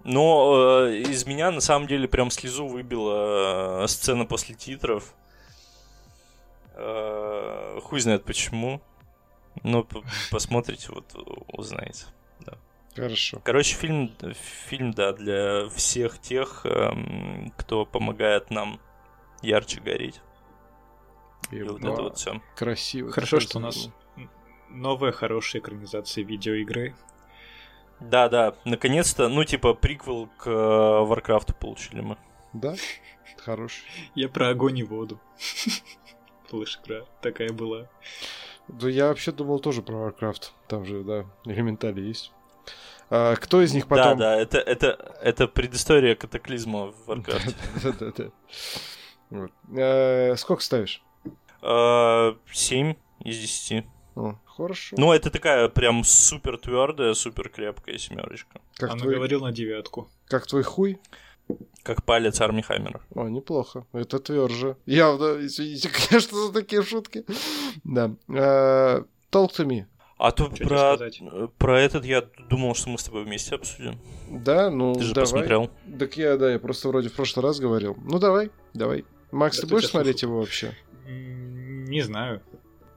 Но 0.03 0.85
э, 0.85 0.97
из 0.97 1.25
меня 1.25 1.51
на 1.51 1.61
самом 1.61 1.87
деле 1.87 2.07
прям 2.07 2.29
слезу 2.29 2.67
выбила 2.67 3.83
э, 3.83 3.87
сцена 3.87 4.25
после 4.25 4.55
титров. 4.55 5.13
Э, 6.73 7.79
хуй 7.81 7.99
знает 7.99 8.25
почему. 8.25 8.81
Но 9.63 9.87
посмотрите, 10.31 10.87
вот 10.89 11.05
узнаете. 11.47 12.05
Да. 12.39 12.57
Хорошо. 12.95 13.39
Короче, 13.43 13.75
фильм, 13.75 14.11
фильм, 14.67 14.91
да, 14.91 15.13
для 15.13 15.69
всех 15.69 16.19
тех, 16.19 16.65
эм, 16.65 17.53
кто 17.55 17.85
помогает 17.85 18.49
нам 18.49 18.79
ярче 19.41 19.79
гореть. 19.79 20.21
И, 21.51 21.57
и 21.57 21.63
вот 21.63 21.79
это 21.79 22.01
вот 22.01 22.17
все. 22.17 22.41
Красиво. 22.55 23.11
Хорошо, 23.11 23.39
что 23.39 23.59
у 23.59 23.61
нас 23.61 23.89
новая 24.69 25.11
хорошая 25.11 25.61
экранизация 25.61 26.23
видеоигры. 26.23 26.95
Да, 28.09 28.29
да, 28.29 28.55
наконец-то, 28.65 29.29
ну, 29.29 29.43
типа, 29.43 29.73
приквел 29.73 30.29
к 30.37 30.49
Варкрафту 30.49 31.53
получили 31.53 32.01
мы. 32.01 32.17
Да, 32.51 32.75
хороший. 33.37 33.83
Я 34.15 34.29
про 34.29 34.49
огонь 34.49 34.79
и 34.79 34.83
воду. 34.83 35.19
Флэш 36.49 36.79
игра 36.83 37.05
такая 37.21 37.51
была. 37.51 37.87
Да 38.67 38.89
я 38.89 39.07
вообще 39.07 39.31
думал 39.31 39.59
тоже 39.59 39.81
про 39.81 40.09
Warcraft. 40.09 40.51
Там 40.67 40.85
же, 40.85 41.03
да, 41.03 41.25
элементали 41.45 42.01
есть. 42.01 42.31
А, 43.09 43.35
кто 43.35 43.61
из 43.61 43.73
них 43.73 43.87
потом... 43.87 44.17
Да, 44.17 44.35
да, 44.35 44.41
это, 44.41 44.57
это, 44.59 45.15
это 45.21 45.47
предыстория 45.47 46.15
катаклизма 46.15 46.91
в 46.91 47.09
Warcraft. 47.09 47.55
Да, 47.83 47.91
да, 47.99 48.11
да. 48.15 48.31
Вот. 49.29 49.51
А, 49.77 50.35
сколько 50.37 50.63
ставишь? 50.63 51.03
А, 51.61 52.35
7 52.51 52.95
из 53.23 53.39
10. 53.39 53.85
О, 54.15 54.35
хорошо. 54.45 54.95
Ну, 54.97 55.11
это 55.11 55.29
такая 55.29 55.69
прям 55.69 56.03
супер 56.03 56.57
твердая, 56.57 57.13
супер 57.13 57.49
крепкая 57.49 57.97
семерочка. 57.97 58.61
Как 58.75 58.91
Она 58.91 58.99
твой... 58.99 59.15
говорил 59.15 59.41
на 59.41 59.51
девятку. 59.51 60.09
Как 60.27 60.45
твой 60.45 60.63
хуй? 60.63 60.99
Как 61.83 62.03
палец 62.03 62.39
Арми 62.39 62.61
Хаммера. 62.61 63.01
О, 63.13 63.27
неплохо. 63.27 63.85
Это 63.91 64.19
тверже. 64.19 64.77
Явно, 64.85 65.45
извините, 65.45 65.89
конечно, 66.09 66.37
за 66.37 66.53
такие 66.53 66.83
шутки. 66.83 67.25
Да. 67.83 68.15
Uh, 68.27 69.05
talk 69.31 69.49
to 69.57 69.65
me. 69.65 69.85
А 70.17 70.31
то 70.31 70.49
про, 70.49 70.97
про 71.57 71.81
этот 71.81 72.05
я 72.05 72.23
думал, 72.49 72.75
что 72.75 72.89
мы 72.89 72.97
с 72.97 73.03
тобой 73.03 73.25
вместе 73.25 73.55
обсудим. 73.55 73.99
Да, 74.29 74.69
ну 74.69 74.93
Ты 74.93 75.01
же 75.01 75.13
давай. 75.13 75.25
посмотрел. 75.25 75.69
Так 75.99 76.15
я, 76.15 76.37
да, 76.37 76.51
я 76.51 76.59
просто 76.59 76.87
вроде 76.87 77.09
в 77.09 77.13
прошлый 77.13 77.43
раз 77.43 77.59
говорил. 77.59 77.97
Ну 78.05 78.19
давай, 78.19 78.49
давай. 78.73 79.03
Макс, 79.31 79.57
да 79.57 79.67
ты 79.67 79.73
будешь 79.73 79.89
смотреть 79.89 80.19
слушаю. 80.19 80.31
его 80.31 80.39
вообще? 80.39 80.73
Не 81.07 82.01
знаю. 82.03 82.41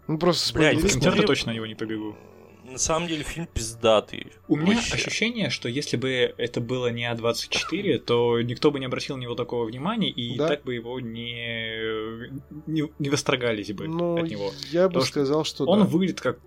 Ну 0.09 0.19
просто 0.19 0.55
Блядь, 0.55 0.79
в 0.79 0.89
кинотеатр 0.89 1.27
точно 1.27 1.53
на 1.53 1.57
него 1.57 1.67
не 1.67 1.75
побегу. 1.75 2.17
На 2.65 2.79
самом 2.79 3.07
деле 3.07 3.23
фильм 3.23 3.47
пиздатый. 3.47 4.33
У 4.49 4.57
меня 4.57 4.75
вообще. 4.75 4.95
ощущение, 4.95 5.51
что 5.51 5.69
если 5.69 5.97
бы 5.97 6.35
это 6.37 6.61
было 6.61 6.89
не 6.89 7.11
А24, 7.11 7.99
то 7.99 8.41
никто 8.43 8.71
бы 8.71 8.81
не 8.81 8.87
обратил 8.87 9.17
на 9.17 9.23
него 9.23 9.35
такого 9.35 9.65
внимания, 9.65 10.11
и 10.11 10.37
да? 10.37 10.49
так 10.49 10.65
бы 10.65 10.75
его 10.75 10.99
не, 10.99 12.29
не, 12.67 12.91
не 12.99 13.09
восторгались 13.09 13.73
бы 13.73 13.87
ну, 13.87 14.17
от 14.17 14.29
него. 14.29 14.53
Я 14.73 14.89
бы 14.89 15.01
сказал, 15.03 15.45
что, 15.45 15.65
Он 15.65 15.81
да. 15.81 15.85
выглядит 15.87 16.21
как 16.21 16.41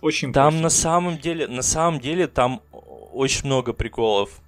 очень 0.00 0.32
Там 0.32 0.52
профиль. 0.52 0.62
на 0.62 0.70
самом 0.70 1.18
деле, 1.18 1.48
на 1.48 1.62
самом 1.62 2.00
деле, 2.00 2.28
там 2.28 2.62
очень 2.70 3.46
много 3.46 3.72
приколов 3.72 4.40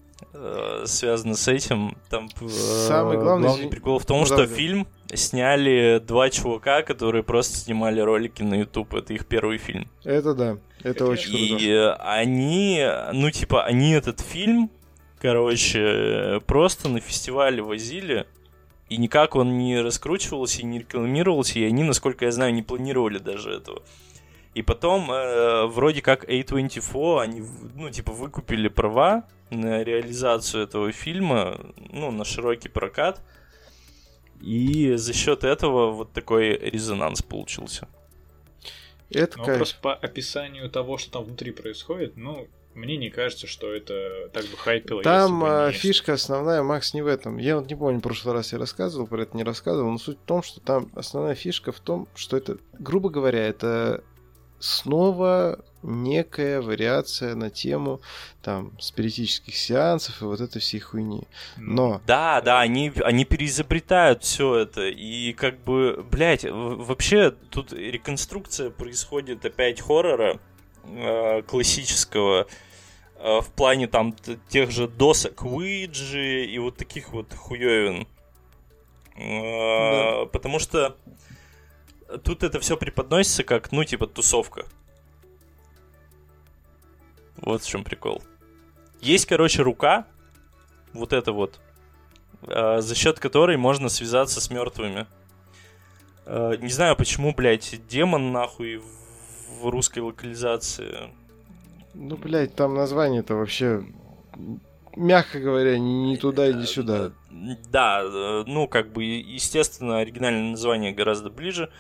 связано 0.85 1.35
с 1.35 1.49
этим. 1.49 1.97
Там 2.09 2.29
э, 2.41 2.49
Самый 2.49 3.19
главный, 3.19 3.49
главный 3.49 3.69
прикол 3.69 3.99
в 3.99 4.07
том, 4.07 4.21
ну, 4.21 4.27
что 4.27 4.37
да, 4.37 4.47
фильм 4.47 4.87
сняли 5.13 6.01
два 6.05 6.31
чувака, 6.31 6.83
которые 6.83 7.23
просто 7.23 7.57
снимали 7.57 8.01
ролики 8.01 8.43
на 8.43 8.55
YouTube. 8.55 8.95
Это 8.95 9.13
их 9.13 9.27
первый 9.27 9.59
фильм. 9.59 9.89
Это 10.05 10.35
да. 10.35 10.59
Это 10.83 11.07
очень 11.07 11.31
круто. 11.31 11.65
И 11.65 11.95
они, 11.99 12.87
ну 13.13 13.31
типа, 13.31 13.65
они 13.65 13.93
этот 13.93 14.21
фильм, 14.21 14.71
короче, 15.21 16.41
просто 16.47 16.89
на 16.89 17.01
фестивале 17.01 17.63
возили, 17.63 18.27
и 18.89 18.97
никак 18.97 19.37
он 19.37 19.59
не 19.59 19.81
раскручивался 19.81 20.63
и 20.63 20.65
не 20.65 20.81
рекламировался, 20.81 21.59
и 21.59 21.65
они, 21.65 21.83
насколько 21.83 22.25
я 22.25 22.33
знаю, 22.33 22.55
не 22.55 22.63
планировали 22.63 23.19
даже 23.19 23.53
этого. 23.53 23.83
И 24.55 24.63
потом, 24.63 25.11
э, 25.13 25.67
вроде 25.67 26.03
как 26.03 26.29
A24, 26.29 27.21
они, 27.21 27.43
ну, 27.77 27.89
типа, 27.91 28.13
выкупили 28.13 28.67
права 28.69 29.25
на 29.51 29.83
реализацию 29.85 30.65
этого 30.65 30.93
фильма, 30.93 31.61
ну, 31.77 32.11
на 32.11 32.25
широкий 32.25 32.69
прокат. 32.69 33.21
И 34.41 34.95
за 34.95 35.13
счет 35.13 35.45
этого 35.45 35.91
вот 35.91 36.13
такой 36.13 36.57
резонанс 36.57 37.23
получился. 37.23 37.89
Это 39.11 39.39
ну, 39.39 39.45
просто 39.45 39.77
по 39.83 39.93
описанию 39.93 40.71
того, 40.71 40.97
что 40.97 41.11
там 41.11 41.25
внутри 41.25 41.51
происходит, 41.51 42.17
ну, 42.17 42.49
мне 42.75 42.97
не 42.97 43.11
кажется, 43.11 43.47
что 43.47 43.73
это 43.75 44.31
так 44.33 44.45
бы 44.47 44.57
хайпило. 44.57 45.03
Там 45.03 45.43
а, 45.45 45.73
фишка 45.73 46.13
основная, 46.13 46.63
Макс, 46.63 46.95
не 46.95 47.03
в 47.03 47.09
этом. 47.09 47.37
Я 47.39 47.57
вот 47.57 47.69
не 47.69 47.75
помню, 47.75 47.99
в 47.99 48.03
прошлый 48.03 48.33
раз 48.35 48.53
я 48.53 48.59
рассказывал, 48.59 49.09
про 49.09 49.23
это 49.23 49.37
не 49.37 49.43
рассказывал, 49.43 49.91
но 49.91 49.99
суть 49.99 50.19
в 50.19 50.25
том, 50.25 50.43
что 50.43 50.61
там 50.61 50.89
основная 50.95 51.35
фишка 51.35 51.73
в 51.73 51.81
том, 51.81 52.09
что 52.15 52.37
это, 52.37 52.59
грубо 52.79 53.11
говоря, 53.11 53.45
это 53.45 54.05
снова 54.61 55.59
некая 55.83 56.61
вариация 56.61 57.35
на 57.35 57.51
тему 57.51 58.01
там 58.43 58.73
спиритических 58.79 59.57
сеансов 59.57 60.21
и 60.21 60.25
вот 60.27 60.41
этой 60.41 60.61
всей 60.61 60.81
хуйни. 60.81 61.23
Но... 61.57 62.01
Да, 62.07 62.41
да, 62.43 62.61
они, 62.61 62.93
они 63.03 63.25
переизобретают 63.25 64.23
все 64.23 64.57
это. 64.57 64.89
И 64.89 65.33
как 65.33 65.59
бы, 65.61 66.05
блядь, 66.11 66.45
вообще 66.45 67.31
тут 67.51 67.73
реконструкция 67.73 68.71
происходит 68.71 69.45
опять 69.45 69.81
хоррора 69.81 70.39
э, 70.85 71.43
классического 71.43 72.47
э, 73.17 73.41
в 73.41 73.49
плане 73.57 73.87
там 73.87 74.15
тех 74.49 74.71
же 74.71 74.87
досок 74.87 75.43
Уиджи 75.45 76.45
и 76.45 76.59
вот 76.59 76.77
таких 76.77 77.13
вот 77.13 77.33
хуёвин. 77.33 78.07
Э, 79.17 80.21
да. 80.21 80.27
Потому 80.27 80.59
что 80.59 80.97
тут 82.19 82.43
это 82.43 82.61
все 82.61 82.77
преподносится 82.77 83.45
как, 83.45 83.73
ну, 83.73 83.85
типа, 83.85 84.07
тусовка. 84.07 84.65
Вот 87.37 87.63
в 87.63 87.69
чем 87.69 87.85
прикол. 87.85 88.23
Есть, 89.01 89.27
короче, 89.27 89.63
рука, 89.63 90.07
вот 90.93 91.13
эта 91.13 91.33
вот, 91.33 91.61
э, 92.43 92.81
за 92.81 92.95
счет 92.95 93.19
которой 93.19 93.57
можно 93.57 93.89
связаться 93.89 94.41
с 94.41 94.51
мертвыми. 94.51 95.07
Э, 96.27 96.57
не 96.61 96.69
знаю, 96.69 96.97
почему, 96.97 97.35
блядь, 97.35 97.81
демон 97.89 98.33
нахуй 98.33 98.83
в 99.61 99.69
русской 99.69 100.01
локализации. 100.01 101.11
Ну, 101.95 102.17
блядь, 102.17 102.55
там 102.55 102.75
название-то 102.75 103.35
вообще, 103.35 103.85
мягко 104.97 105.41
говоря, 105.41 105.79
ни 105.79 106.17
туда, 106.17 106.53
ни 106.53 106.65
сюда. 106.65 107.13
Да, 107.31 108.03
э, 108.03 108.45
ну, 108.47 108.69
как 108.69 108.93
бы, 108.93 109.05
естественно, 109.05 109.99
оригинальное 109.99 110.51
название 110.51 110.93
гораздо 110.93 111.31
ближе. 111.31 111.71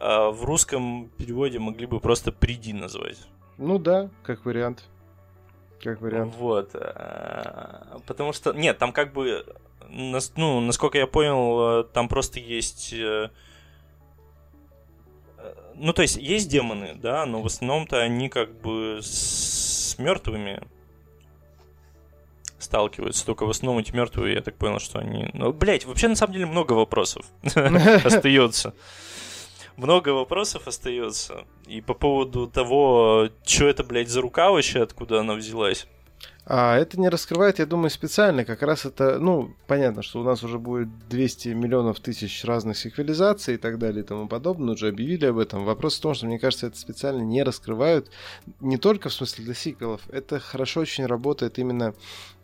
А 0.00 0.30
в 0.30 0.44
русском 0.44 1.10
переводе 1.16 1.58
могли 1.58 1.86
бы 1.86 1.98
просто 1.98 2.30
«приди» 2.30 2.72
назвать. 2.72 3.18
Ну 3.56 3.78
да, 3.78 4.10
как 4.22 4.44
вариант. 4.44 4.84
Как 5.82 6.00
вариант. 6.00 6.34
Вот. 6.38 6.70
Э, 6.74 7.98
потому 8.06 8.32
что, 8.32 8.52
нет, 8.52 8.78
там 8.78 8.92
как 8.92 9.12
бы, 9.12 9.44
ну, 9.88 10.60
насколько 10.60 10.98
я 10.98 11.08
понял, 11.08 11.80
э, 11.80 11.84
там 11.84 12.08
просто 12.08 12.38
есть... 12.38 12.92
Э, 12.92 13.30
ну, 15.74 15.92
то 15.92 16.02
есть, 16.02 16.16
есть 16.16 16.48
демоны, 16.48 16.94
да, 16.94 17.26
но 17.26 17.42
в 17.42 17.46
основном-то 17.46 18.00
они 18.00 18.28
как 18.28 18.52
бы 18.60 19.00
с 19.02 19.96
мертвыми 19.98 20.62
сталкиваются. 22.60 23.26
Только 23.26 23.46
в 23.46 23.50
основном 23.50 23.80
эти 23.80 23.92
мертвые, 23.92 24.36
я 24.36 24.42
так 24.42 24.54
понял, 24.54 24.78
что 24.78 25.00
они... 25.00 25.30
Ну, 25.32 25.52
блять, 25.52 25.86
вообще 25.86 26.06
на 26.06 26.16
самом 26.16 26.34
деле 26.34 26.46
много 26.46 26.74
вопросов 26.74 27.26
остается 28.04 28.74
много 29.78 30.10
вопросов 30.10 30.66
остается. 30.66 31.44
И 31.66 31.80
по 31.80 31.94
поводу 31.94 32.46
того, 32.46 33.30
что 33.44 33.66
это, 33.66 33.84
блядь, 33.84 34.08
за 34.08 34.20
рука 34.20 34.50
вообще, 34.50 34.82
откуда 34.82 35.20
она 35.20 35.34
взялась. 35.34 35.86
А 36.50 36.76
это 36.78 36.98
не 36.98 37.10
раскрывает, 37.10 37.58
я 37.58 37.66
думаю, 37.66 37.90
специально. 37.90 38.42
Как 38.44 38.62
раз 38.62 38.86
это, 38.86 39.18
ну, 39.18 39.54
понятно, 39.66 40.02
что 40.02 40.20
у 40.20 40.24
нас 40.24 40.42
уже 40.42 40.58
будет 40.58 40.88
200 41.08 41.48
миллионов 41.48 42.00
тысяч 42.00 42.42
разных 42.42 42.78
сиквелизаций 42.78 43.54
и 43.54 43.58
так 43.58 43.78
далее 43.78 44.02
и 44.02 44.06
тому 44.06 44.28
подобное. 44.28 44.74
Уже 44.74 44.88
объявили 44.88 45.26
об 45.26 45.38
этом. 45.38 45.66
Вопрос 45.66 45.98
в 45.98 46.00
том, 46.00 46.14
что, 46.14 46.24
мне 46.24 46.38
кажется, 46.38 46.68
это 46.68 46.78
специально 46.78 47.20
не 47.20 47.42
раскрывают. 47.42 48.10
Не 48.60 48.78
только 48.78 49.10
в 49.10 49.12
смысле 49.12 49.44
для 49.44 49.54
сиквелов. 49.54 50.00
Это 50.08 50.40
хорошо 50.40 50.80
очень 50.80 51.04
работает 51.04 51.58
именно 51.58 51.94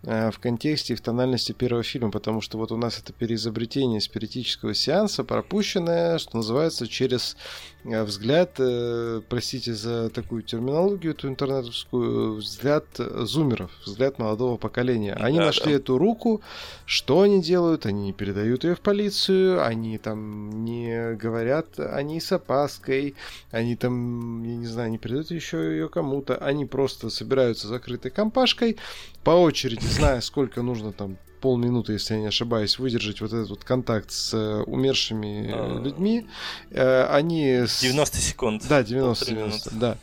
в 0.04 0.38
контексте 0.38 0.92
и 0.92 0.96
в 0.96 1.00
тональности 1.00 1.52
первого 1.52 1.82
фильма, 1.82 2.10
потому 2.10 2.40
что 2.40 2.58
вот 2.58 2.72
у 2.72 2.76
нас 2.76 2.98
это 2.98 3.12
переизобретение 3.12 4.00
спиритического 4.00 4.74
сеанса, 4.74 5.24
пропущенное, 5.24 6.18
что 6.18 6.36
называется, 6.36 6.86
через 6.86 7.36
э, 7.84 8.02
взгляд, 8.02 8.56
э, 8.58 9.22
простите 9.28 9.74
за 9.74 10.10
такую 10.10 10.42
терминологию, 10.42 11.14
эту 11.14 11.28
интернетовскую, 11.28 12.34
взгляд 12.34 12.84
зумеров, 12.98 13.70
взгляд 13.84 14.18
молодого 14.18 14.58
поколения. 14.58 15.14
Они 15.14 15.38
да, 15.38 15.46
нашли 15.46 15.72
да. 15.72 15.78
эту 15.78 15.96
руку, 15.96 16.42
что 16.84 17.22
они 17.22 17.42
делают? 17.42 17.86
Они 17.86 18.06
не 18.06 18.12
передают 18.12 18.64
ее 18.64 18.74
в 18.74 18.80
полицию, 18.80 19.64
они 19.64 19.96
там 19.98 20.64
не 20.64 21.14
говорят 21.14 21.78
о 21.78 22.02
ней 22.02 22.20
с 22.20 22.30
опаской, 22.30 23.14
они 23.50 23.74
там, 23.76 24.42
я 24.44 24.56
не 24.56 24.66
знаю, 24.66 24.90
не 24.90 24.98
передают 24.98 25.30
еще 25.30 25.56
ее 25.56 25.88
кому-то, 25.88 26.36
они 26.36 26.66
просто 26.66 27.08
собираются 27.08 27.68
закрытой 27.68 28.10
компашкой, 28.10 28.76
по 29.24 29.30
очереди, 29.30 29.86
зная, 29.86 30.20
сколько 30.20 30.62
нужно 30.62 30.92
там 30.92 31.16
полминуты, 31.40 31.92
если 31.92 32.14
я 32.14 32.20
не 32.20 32.26
ошибаюсь, 32.26 32.78
выдержать 32.78 33.20
вот 33.20 33.32
этот 33.32 33.50
вот 33.50 33.64
контакт 33.64 34.10
с 34.10 34.32
э, 34.32 34.62
умершими 34.62 35.50
а. 35.52 35.78
людьми, 35.78 36.26
э, 36.70 37.04
они... 37.04 37.66
С... 37.66 37.80
90 37.80 38.16
секунд. 38.18 38.64
Да, 38.66 38.82
90, 38.82 39.26
90 39.26 39.74
да. 39.74 39.98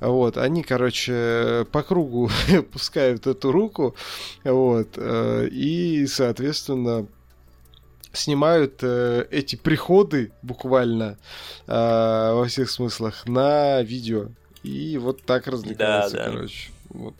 Вот, 0.00 0.38
они, 0.38 0.62
короче, 0.62 1.66
по 1.72 1.82
кругу 1.82 2.30
пускают 2.72 3.26
эту 3.26 3.52
руку, 3.52 3.94
вот, 4.44 4.88
э, 4.96 5.48
и, 5.50 6.06
соответственно, 6.06 7.06
снимают 8.14 8.82
эти 8.82 9.56
приходы 9.56 10.32
буквально 10.40 11.18
во 11.66 12.44
всех 12.48 12.70
смыслах 12.70 13.26
на 13.26 13.82
видео. 13.82 14.28
И 14.62 14.96
вот 14.96 15.22
так 15.22 15.46
развлекаются, 15.46 16.16
да, 16.16 16.24
да. 16.24 16.30
короче. 16.30 16.70
Вот. 16.88 17.14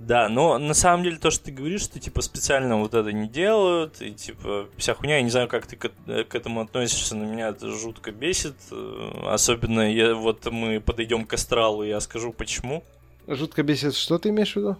Да, 0.00 0.30
но 0.30 0.56
на 0.56 0.72
самом 0.72 1.04
деле 1.04 1.18
то, 1.18 1.30
что 1.30 1.44
ты 1.44 1.52
говоришь, 1.52 1.82
что 1.82 2.00
типа 2.00 2.22
специально 2.22 2.78
вот 2.78 2.94
это 2.94 3.12
не 3.12 3.28
делают, 3.28 4.00
и 4.00 4.12
типа 4.12 4.66
вся 4.78 4.94
хуйня, 4.94 5.16
я 5.16 5.22
не 5.22 5.28
знаю, 5.28 5.46
как 5.46 5.66
ты 5.66 5.76
к, 5.76 5.90
к 5.90 6.34
этому 6.34 6.62
относишься, 6.62 7.14
но 7.14 7.26
меня 7.26 7.48
это 7.48 7.70
жутко 7.70 8.10
бесит. 8.10 8.56
Э, 8.70 9.24
особенно 9.26 9.92
я, 9.92 10.14
вот 10.14 10.50
мы 10.50 10.80
подойдем 10.80 11.26
к 11.26 11.34
астралу, 11.34 11.82
я 11.82 12.00
скажу 12.00 12.32
почему. 12.32 12.82
Жутко 13.26 13.62
бесит, 13.62 13.94
что 13.94 14.18
ты 14.18 14.30
имеешь 14.30 14.54
в 14.54 14.56
виду? 14.56 14.76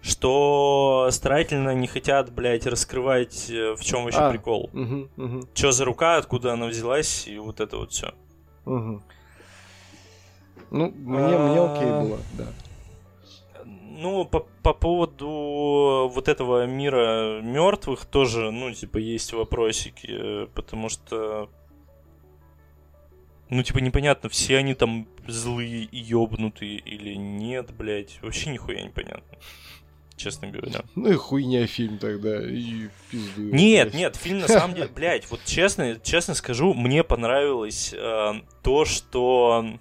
Что 0.00 1.08
старательно 1.12 1.72
не 1.72 1.86
хотят, 1.86 2.32
блядь, 2.32 2.66
раскрывать, 2.66 3.48
э, 3.48 3.76
в 3.76 3.84
чем 3.84 4.02
вообще 4.02 4.18
а, 4.18 4.30
прикол. 4.32 4.70
Угу, 4.72 5.08
угу. 5.16 5.48
Че 5.54 5.70
за 5.70 5.84
рука, 5.84 6.16
откуда 6.16 6.54
она 6.54 6.66
взялась, 6.66 7.28
и 7.28 7.38
вот 7.38 7.60
это 7.60 7.76
вот 7.76 7.92
все. 7.92 8.12
Угу. 8.64 9.02
Ну, 10.72 10.90
мне, 10.96 11.38
мне 11.38 11.60
окей 11.60 11.86
было, 11.86 12.18
да. 12.32 12.46
Ну, 14.02 14.24
по, 14.24 14.40
по 14.40 14.74
поводу 14.74 16.10
вот 16.12 16.26
этого 16.26 16.66
мира 16.66 17.40
мертвых 17.40 18.04
тоже, 18.04 18.50
ну, 18.50 18.72
типа, 18.72 18.98
есть 18.98 19.32
вопросики, 19.32 20.46
потому 20.54 20.88
что 20.88 21.48
ну, 23.48 23.62
типа, 23.62 23.78
непонятно, 23.78 24.28
все 24.28 24.56
они 24.56 24.74
там 24.74 25.06
злые 25.28 25.84
и 25.84 25.98
ёбнутые 25.98 26.78
или 26.78 27.14
нет, 27.14 27.70
блядь. 27.76 28.18
Вообще 28.22 28.50
нихуя 28.50 28.82
непонятно. 28.82 29.38
Честно 30.16 30.48
говоря. 30.48 30.82
Ну 30.94 31.12
и 31.12 31.14
хуйня 31.14 31.66
фильм 31.66 31.98
тогда, 31.98 32.42
и 32.42 32.88
пизду. 33.10 33.42
Нет, 33.42 33.90
блядь. 33.90 33.94
нет, 33.94 34.16
фильм 34.16 34.38
на 34.38 34.48
самом 34.48 34.74
деле, 34.74 34.88
блядь, 34.88 35.30
вот 35.30 35.44
честно, 35.44 36.00
честно 36.02 36.34
скажу, 36.34 36.74
мне 36.74 37.04
понравилось 37.04 37.92
э, 37.92 38.32
то, 38.62 38.84
что 38.84 39.78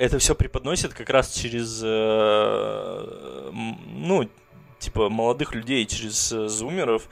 это 0.00 0.18
все 0.18 0.34
преподносит 0.34 0.94
как 0.94 1.10
раз 1.10 1.34
через, 1.34 1.82
э, 1.84 3.50
ну, 3.52 4.30
типа, 4.78 5.10
молодых 5.10 5.54
людей, 5.54 5.84
через 5.84 6.32
э, 6.32 6.48
зумеров, 6.48 7.06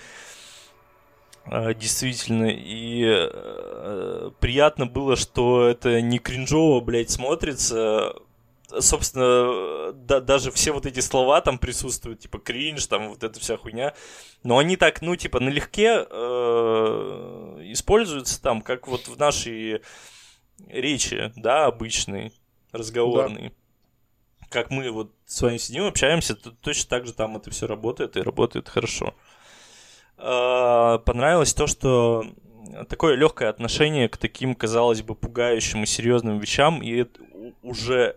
э, 1.45 1.74
действительно. 1.74 2.47
И 2.49 3.05
э, 3.05 4.30
приятно 4.41 4.86
было, 4.86 5.16
что 5.16 5.68
это 5.68 6.01
не 6.01 6.18
кринжово, 6.18 6.80
блядь, 6.80 7.11
смотрится. 7.11 8.14
Собственно, 8.78 9.93
да, 9.93 10.20
даже 10.20 10.51
все 10.51 10.72
вот 10.72 10.86
эти 10.86 11.01
слова 11.01 11.43
там 11.43 11.59
присутствуют, 11.59 12.20
типа 12.20 12.39
кринж, 12.39 12.86
там 12.86 13.11
вот 13.11 13.22
эта 13.22 13.39
вся 13.39 13.59
хуйня. 13.59 13.93
Но 14.43 14.57
они 14.57 14.78
так, 14.78 15.03
ну, 15.03 15.14
типа, 15.14 15.41
налегке 15.41 16.07
э, 16.09 17.59
используются 17.66 18.41
там, 18.41 18.62
как 18.62 18.89
вот 18.89 19.09
в 19.09 19.18
нашей 19.18 19.82
речи, 20.68 21.32
да, 21.36 21.66
обычной 21.66 22.32
разговорный. 22.73 23.49
Да. 23.49 24.49
Как 24.51 24.71
мы 24.71 24.91
вот 24.91 25.12
с 25.27 25.43
вами 25.43 25.59
сидим, 25.59 25.85
общаемся, 25.85 26.35
то 26.35 26.51
точно 26.51 26.89
так 26.89 27.07
же 27.07 27.12
там 27.12 27.37
это 27.37 27.51
все 27.51 27.66
работает 27.66 28.16
и 28.16 28.23
работает 28.23 28.69
хорошо. 28.69 29.14
А, 30.16 30.99
понравилось 30.99 31.55
то, 31.55 31.66
что 31.66 32.25
такое 32.89 33.14
легкое 33.14 33.51
отношение 33.51 34.09
к 34.09 34.16
таким, 34.16 34.55
казалось 34.55 35.03
бы, 35.03 35.14
пугающим 35.14 35.83
и 35.83 35.87
серьезным 35.87 36.39
вещам, 36.39 36.83
и 36.83 37.07
уже 37.62 38.16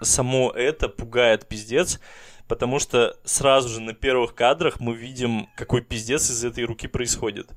само 0.00 0.50
это 0.50 0.88
пугает 0.88 1.46
пиздец, 1.46 2.00
потому 2.48 2.78
что 2.78 3.16
сразу 3.24 3.68
же 3.68 3.80
на 3.80 3.92
первых 3.92 4.34
кадрах 4.34 4.80
мы 4.80 4.94
видим, 4.94 5.48
какой 5.56 5.82
пиздец 5.82 6.30
из 6.30 6.44
этой 6.44 6.64
руки 6.64 6.88
происходит. 6.88 7.50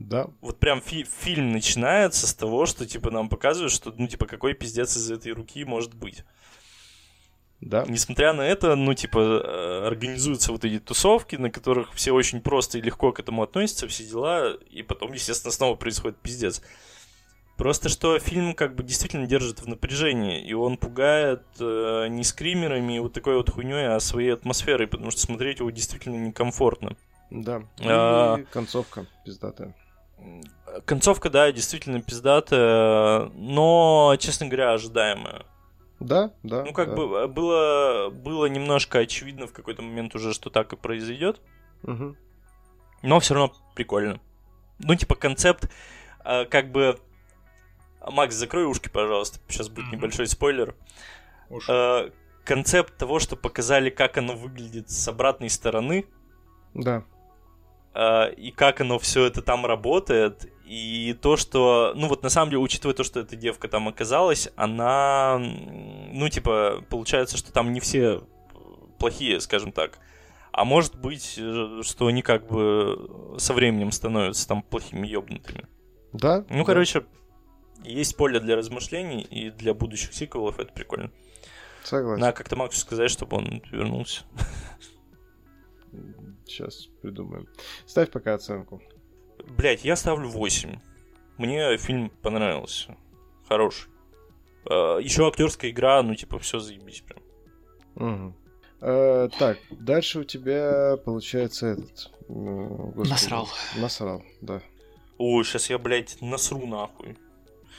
Да. 0.00 0.28
Вот 0.40 0.58
прям 0.58 0.80
фи- 0.80 1.06
фильм 1.20 1.52
начинается 1.52 2.26
с 2.26 2.34
того, 2.34 2.66
что 2.66 2.86
типа 2.86 3.10
нам 3.10 3.28
показывают, 3.28 3.72
что 3.72 3.94
ну 3.96 4.08
типа 4.08 4.26
какой 4.26 4.54
пиздец 4.54 4.96
из 4.96 5.10
этой 5.10 5.32
руки 5.32 5.62
может 5.64 5.94
быть. 5.94 6.24
Да. 7.60 7.84
Несмотря 7.86 8.32
на 8.32 8.40
это, 8.40 8.74
ну, 8.74 8.94
типа, 8.94 9.18
э, 9.18 9.86
организуются 9.86 10.50
вот 10.50 10.64
эти 10.64 10.78
тусовки, 10.78 11.36
на 11.36 11.50
которых 11.50 11.92
все 11.92 12.12
очень 12.12 12.40
просто 12.40 12.78
и 12.78 12.80
легко 12.80 13.12
к 13.12 13.20
этому 13.20 13.42
относятся, 13.42 13.86
все 13.86 14.04
дела, 14.04 14.54
и 14.54 14.82
потом, 14.82 15.12
естественно, 15.12 15.52
снова 15.52 15.74
происходит 15.74 16.16
пиздец. 16.16 16.62
Просто 17.58 17.90
что 17.90 18.18
фильм 18.18 18.54
как 18.54 18.74
бы 18.74 18.82
действительно 18.82 19.26
держит 19.26 19.60
в 19.60 19.68
напряжении, 19.68 20.42
и 20.42 20.54
он 20.54 20.78
пугает 20.78 21.42
э, 21.60 22.06
не 22.08 22.24
скримерами 22.24 22.96
и 22.96 22.98
вот 22.98 23.12
такой 23.12 23.36
вот 23.36 23.50
хуйней, 23.50 23.88
а 23.88 24.00
своей 24.00 24.32
атмосферой, 24.32 24.86
потому 24.86 25.10
что 25.10 25.20
смотреть 25.20 25.58
его 25.58 25.70
действительно 25.70 26.16
некомфортно. 26.16 26.96
Да. 27.30 27.62
А... 27.80 28.38
И 28.38 28.44
концовка 28.44 29.06
пиздатая. 29.26 29.74
Концовка, 30.84 31.30
да, 31.30 31.50
действительно 31.50 32.00
пиздатая, 32.00 33.30
но, 33.34 34.16
честно 34.18 34.46
говоря, 34.46 34.72
ожидаемая. 34.72 35.44
Да, 36.00 36.32
да. 36.42 36.64
Ну, 36.64 36.72
как 36.72 36.90
да. 36.90 36.96
бы 36.96 37.28
было, 37.28 38.08
было 38.10 38.46
немножко 38.46 39.00
очевидно 39.00 39.46
в 39.46 39.52
какой-то 39.52 39.82
момент 39.82 40.14
уже, 40.14 40.32
что 40.32 40.48
так 40.48 40.72
и 40.72 40.76
произойдет. 40.76 41.40
Угу. 41.82 42.16
Но 43.02 43.20
все 43.20 43.34
равно 43.34 43.54
прикольно. 43.74 44.20
Ну, 44.78 44.94
типа, 44.94 45.14
концепт, 45.14 45.70
э, 46.24 46.46
как 46.46 46.72
бы. 46.72 46.98
Макс, 48.10 48.34
закрой 48.34 48.64
ушки, 48.64 48.88
пожалуйста. 48.88 49.40
Сейчас 49.48 49.68
будет 49.68 49.86
угу. 49.86 49.96
небольшой 49.96 50.26
спойлер. 50.26 50.74
Э, 51.68 52.10
концепт 52.44 52.96
того, 52.96 53.18
что 53.18 53.36
показали, 53.36 53.90
как 53.90 54.16
оно 54.16 54.34
выглядит 54.34 54.90
с 54.90 55.06
обратной 55.06 55.50
стороны. 55.50 56.06
Да. 56.72 57.04
А, 57.92 58.26
и 58.26 58.50
как 58.50 58.80
оно 58.80 58.98
все 58.98 59.24
это 59.24 59.42
там 59.42 59.66
работает, 59.66 60.50
и 60.64 61.16
то, 61.20 61.36
что, 61.36 61.92
ну 61.96 62.06
вот 62.06 62.22
на 62.22 62.28
самом 62.28 62.50
деле, 62.50 62.62
учитывая 62.62 62.94
то, 62.94 63.02
что 63.02 63.20
эта 63.20 63.34
девка 63.34 63.66
там 63.68 63.88
оказалась, 63.88 64.48
она, 64.54 65.38
ну 65.38 66.28
типа, 66.28 66.84
получается, 66.88 67.36
что 67.36 67.52
там 67.52 67.72
не 67.72 67.80
все 67.80 68.22
плохие, 68.98 69.40
скажем 69.40 69.72
так. 69.72 69.98
А 70.52 70.64
может 70.64 70.94
быть, 70.96 71.36
э, 71.38 71.80
что 71.82 72.06
они 72.06 72.22
как 72.22 72.46
бы 72.46 73.34
со 73.38 73.54
временем 73.54 73.92
становятся 73.92 74.46
там 74.46 74.62
плохими 74.62 75.06
ёбнутыми. 75.06 75.66
Да. 76.12 76.44
Ну, 76.48 76.58
да. 76.58 76.64
короче, 76.64 77.04
есть 77.84 78.16
поле 78.16 78.40
для 78.40 78.56
размышлений, 78.56 79.22
и 79.22 79.50
для 79.50 79.74
будущих 79.74 80.12
сиквелов 80.12 80.58
это 80.58 80.72
прикольно. 80.72 81.10
Согласен. 81.82 82.20
Надо 82.20 82.32
как-то 82.32 82.56
Максу 82.56 82.80
сказать, 82.80 83.10
чтобы 83.10 83.38
он 83.38 83.62
вернулся. 83.70 84.22
Сейчас 86.50 86.88
придумаем. 87.00 87.48
Ставь 87.86 88.10
пока 88.10 88.34
оценку. 88.34 88.82
Блять, 89.56 89.84
я 89.84 89.96
ставлю 89.96 90.28
8. 90.28 90.78
Мне 91.38 91.76
фильм 91.78 92.10
понравился. 92.22 92.96
Хороший. 93.48 93.90
А, 94.68 94.98
еще 94.98 95.26
актерская 95.26 95.70
игра, 95.70 96.02
ну 96.02 96.14
типа 96.14 96.38
все 96.38 96.58
заебись 96.58 97.02
прям. 97.02 97.22
Угу. 97.96 98.34
А, 98.82 99.28
так, 99.38 99.58
дальше 99.70 100.20
у 100.20 100.24
тебя 100.24 100.96
получается 101.04 101.68
этот. 101.68 102.10
Господи, 102.28 103.10
насрал. 103.10 103.48
Насрал, 103.76 104.22
да. 104.40 104.60
Ой, 105.18 105.44
сейчас 105.44 105.70
я, 105.70 105.78
блядь, 105.78 106.16
насру 106.20 106.66
нахуй. 106.66 107.16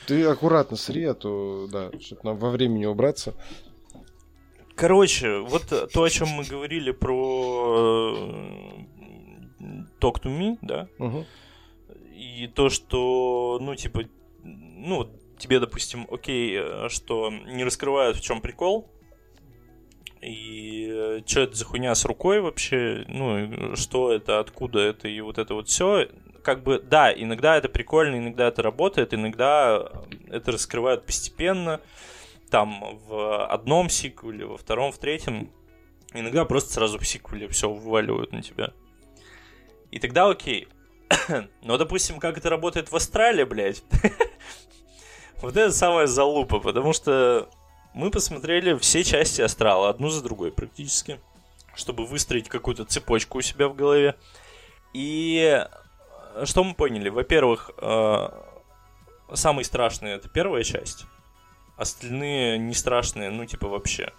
Ты 0.06 0.24
аккуратно 0.24 0.76
сри, 0.76 1.04
а 1.04 1.14
то, 1.14 1.68
да, 1.70 1.90
чтобы 2.00 2.20
нам 2.24 2.36
во 2.36 2.50
времени 2.50 2.86
убраться. 2.86 3.34
Короче, 4.82 5.38
вот 5.38 5.66
то, 5.92 6.02
о 6.02 6.10
чем 6.10 6.26
мы 6.30 6.42
говорили 6.42 6.90
про 6.90 8.16
э, 8.16 9.64
Talk 10.00 10.20
to 10.20 10.24
Me, 10.24 10.58
да? 10.60 10.88
Угу. 10.98 11.24
И 12.16 12.48
то, 12.48 12.68
что, 12.68 13.60
ну, 13.62 13.76
типа, 13.76 14.02
ну, 14.42 15.08
тебе, 15.38 15.60
допустим, 15.60 16.08
окей, 16.10 16.58
э, 16.58 16.88
что 16.88 17.30
не 17.30 17.62
раскрывают, 17.62 18.16
в 18.16 18.22
чем 18.22 18.40
прикол, 18.40 18.90
и 20.20 20.90
э, 20.92 21.20
что 21.26 21.42
это 21.42 21.54
за 21.54 21.64
хуйня 21.64 21.94
с 21.94 22.04
рукой 22.04 22.40
вообще, 22.40 23.04
ну, 23.06 23.76
что 23.76 24.10
это, 24.10 24.40
откуда 24.40 24.80
это, 24.80 25.06
и 25.06 25.20
вот 25.20 25.38
это 25.38 25.54
вот 25.54 25.68
все. 25.68 26.08
Как 26.42 26.64
бы, 26.64 26.80
да, 26.80 27.12
иногда 27.12 27.56
это 27.56 27.68
прикольно, 27.68 28.16
иногда 28.16 28.48
это 28.48 28.62
работает, 28.62 29.14
иногда 29.14 29.92
это 30.26 30.50
раскрывают 30.50 31.06
постепенно 31.06 31.80
там 32.52 32.98
в 33.08 33.46
одном 33.46 33.88
сиквеле, 33.88 34.44
во 34.44 34.58
втором, 34.58 34.92
в 34.92 34.98
третьем, 34.98 35.50
иногда 36.12 36.44
просто 36.44 36.74
сразу 36.74 36.98
в 36.98 37.08
сиквеле 37.08 37.48
все 37.48 37.70
вываливают 37.70 38.32
на 38.32 38.42
тебя. 38.42 38.74
И 39.90 39.98
тогда 39.98 40.28
окей. 40.28 40.68
Но, 41.62 41.78
допустим, 41.78 42.20
как 42.20 42.36
это 42.36 42.50
работает 42.50 42.92
в 42.92 42.94
Австралии, 42.94 43.44
блядь, 43.44 43.82
вот 45.40 45.56
это 45.56 45.72
самая 45.72 46.06
залупа, 46.06 46.60
потому 46.60 46.92
что 46.92 47.48
мы 47.94 48.10
посмотрели 48.10 48.76
все 48.76 49.02
части 49.02 49.40
Астрала, 49.40 49.88
одну 49.88 50.10
за 50.10 50.22
другой 50.22 50.52
практически, 50.52 51.18
чтобы 51.74 52.04
выстроить 52.04 52.50
какую-то 52.50 52.84
цепочку 52.84 53.38
у 53.38 53.40
себя 53.40 53.68
в 53.68 53.74
голове. 53.74 54.14
И 54.92 55.66
что 56.44 56.64
мы 56.64 56.74
поняли? 56.74 57.08
Во-первых, 57.08 57.70
э, 57.78 58.28
самый 59.32 59.64
страшный 59.64 60.10
это 60.10 60.28
первая 60.28 60.64
часть, 60.64 61.06
остальные 61.76 62.58
не 62.58 62.74
страшные, 62.74 63.30
ну 63.30 63.44
типа 63.46 63.68
вообще 63.68 64.12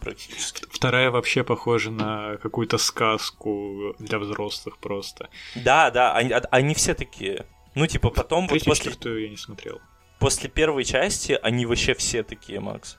практически. 0.00 0.66
Вторая 0.70 1.10
вообще 1.10 1.44
похожа 1.44 1.90
на 1.90 2.36
какую-то 2.36 2.78
сказку 2.78 3.94
для 3.98 4.18
взрослых 4.18 4.78
просто. 4.78 5.28
Да, 5.54 5.90
да, 5.90 6.14
они, 6.14 6.32
они 6.50 6.74
все 6.74 6.94
такие. 6.94 7.46
Ну 7.74 7.86
типа 7.86 8.10
потом 8.10 8.46
Третью, 8.46 8.70
вот 8.70 8.76
после... 8.76 8.92
четвертую 8.92 9.22
я 9.22 9.28
не 9.30 9.36
смотрел. 9.36 9.80
После 10.18 10.48
первой 10.48 10.84
части 10.84 11.38
они 11.42 11.66
вообще 11.66 11.94
все 11.94 12.22
такие, 12.22 12.60
Макс. 12.60 12.96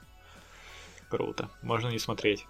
Круто. 1.08 1.48
Можно 1.62 1.88
не 1.88 1.98
смотреть. 1.98 2.44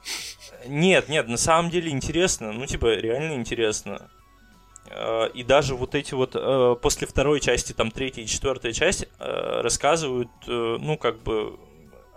Нет, 0.67 1.09
нет, 1.09 1.29
на 1.29 1.37
самом 1.37 1.71
деле 1.71 1.91
интересно. 1.91 2.53
Ну, 2.53 2.67
типа, 2.67 2.95
реально 2.95 3.35
интересно. 3.35 4.11
Э, 4.91 5.29
и 5.35 5.43
даже 5.43 5.75
вот 5.75 5.95
эти 5.95 6.15
вот 6.15 6.33
э, 6.35 6.77
после 6.81 7.07
второй 7.07 7.41
части, 7.41 7.73
там 7.73 7.91
третья 7.91 8.23
и 8.23 8.27
четвертая 8.27 8.73
часть 8.73 9.09
э, 9.19 9.61
рассказывают, 9.63 10.29
ну 10.47 10.97
как 10.97 11.23
бы 11.23 11.59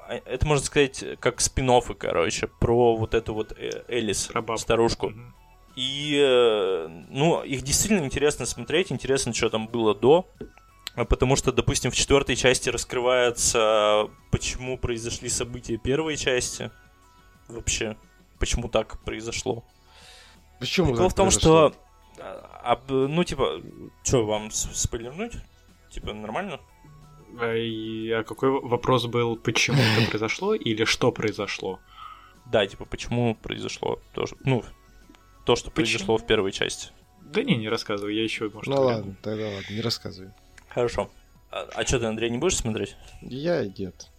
а, 0.07 0.15
это 0.26 0.45
можно 0.45 0.65
сказать 0.65 1.03
как 1.20 1.41
спин 1.41 1.70
короче, 1.97 2.47
про 2.47 2.95
вот 2.95 3.13
эту 3.13 3.34
вот 3.34 3.53
Элис, 3.88 4.32
старушку. 4.57 5.13
И, 5.76 6.20
ну, 7.09 7.41
их 7.43 7.61
действительно 7.61 8.03
интересно 8.03 8.45
смотреть, 8.45 8.91
интересно, 8.91 9.34
что 9.34 9.49
там 9.49 9.67
было 9.67 9.95
до. 9.95 10.28
Потому 10.95 11.38
что, 11.38 11.53
допустим, 11.53 11.91
в 11.91 11.95
четвертой 11.95 12.36
части 12.36 12.67
раскрывается, 12.67 14.09
почему 14.32 14.78
произошли 14.78 15.30
события 15.30 15.78
первой 15.78 16.17
части. 16.17 16.70
Вообще, 17.47 17.95
почему 18.39 18.67
так 18.67 18.99
произошло. 19.05 19.63
Почему 20.59 20.88
Дело 20.93 21.09
в 21.09 21.13
том, 21.13 21.28
произошло? 21.28 21.70
что 21.70 21.88
а, 22.20 22.80
ну, 22.88 23.24
типа, 23.24 23.61
что, 24.03 24.26
вам 24.26 24.51
спойлернуть? 24.51 25.34
Типа, 25.89 26.13
нормально? 26.13 26.59
А, 27.39 27.55
и, 27.55 28.09
а 28.11 28.24
какой 28.24 28.49
вопрос 28.49 29.05
был, 29.05 29.38
почему 29.38 29.82
это 29.82 30.09
произошло 30.09 30.53
или 30.53 30.84
что 30.86 31.11
произошло? 31.11 31.80
Да, 32.45 32.65
типа, 32.65 32.86
почему 32.86 33.36
произошло 33.36 33.99
то, 34.13 34.26
что, 34.26 34.38
ну, 34.43 34.63
то, 35.45 35.55
что 35.55 35.72
почему? 35.72 35.74
произошло 35.74 36.17
в 36.17 36.26
первой 36.26 36.51
части. 36.51 36.89
Да 37.22 37.43
не, 37.43 37.55
не 37.55 37.70
рассказывай, 37.70 38.15
я 38.15 38.24
еще, 38.24 38.49
может, 38.49 38.67
Ну 38.67 38.82
ладно, 38.82 39.15
тогда 39.22 39.45
ладно, 39.45 39.74
не 39.74 39.82
рассказывай. 39.82 40.32
Хорошо. 40.70 41.09
А, 41.51 41.67
а 41.74 41.86
что 41.86 41.99
ты, 41.99 42.05
Андрей, 42.05 42.30
не 42.30 42.38
будешь 42.38 42.57
смотреть? 42.57 42.95
Я 43.22 43.65
нет. 43.65 44.09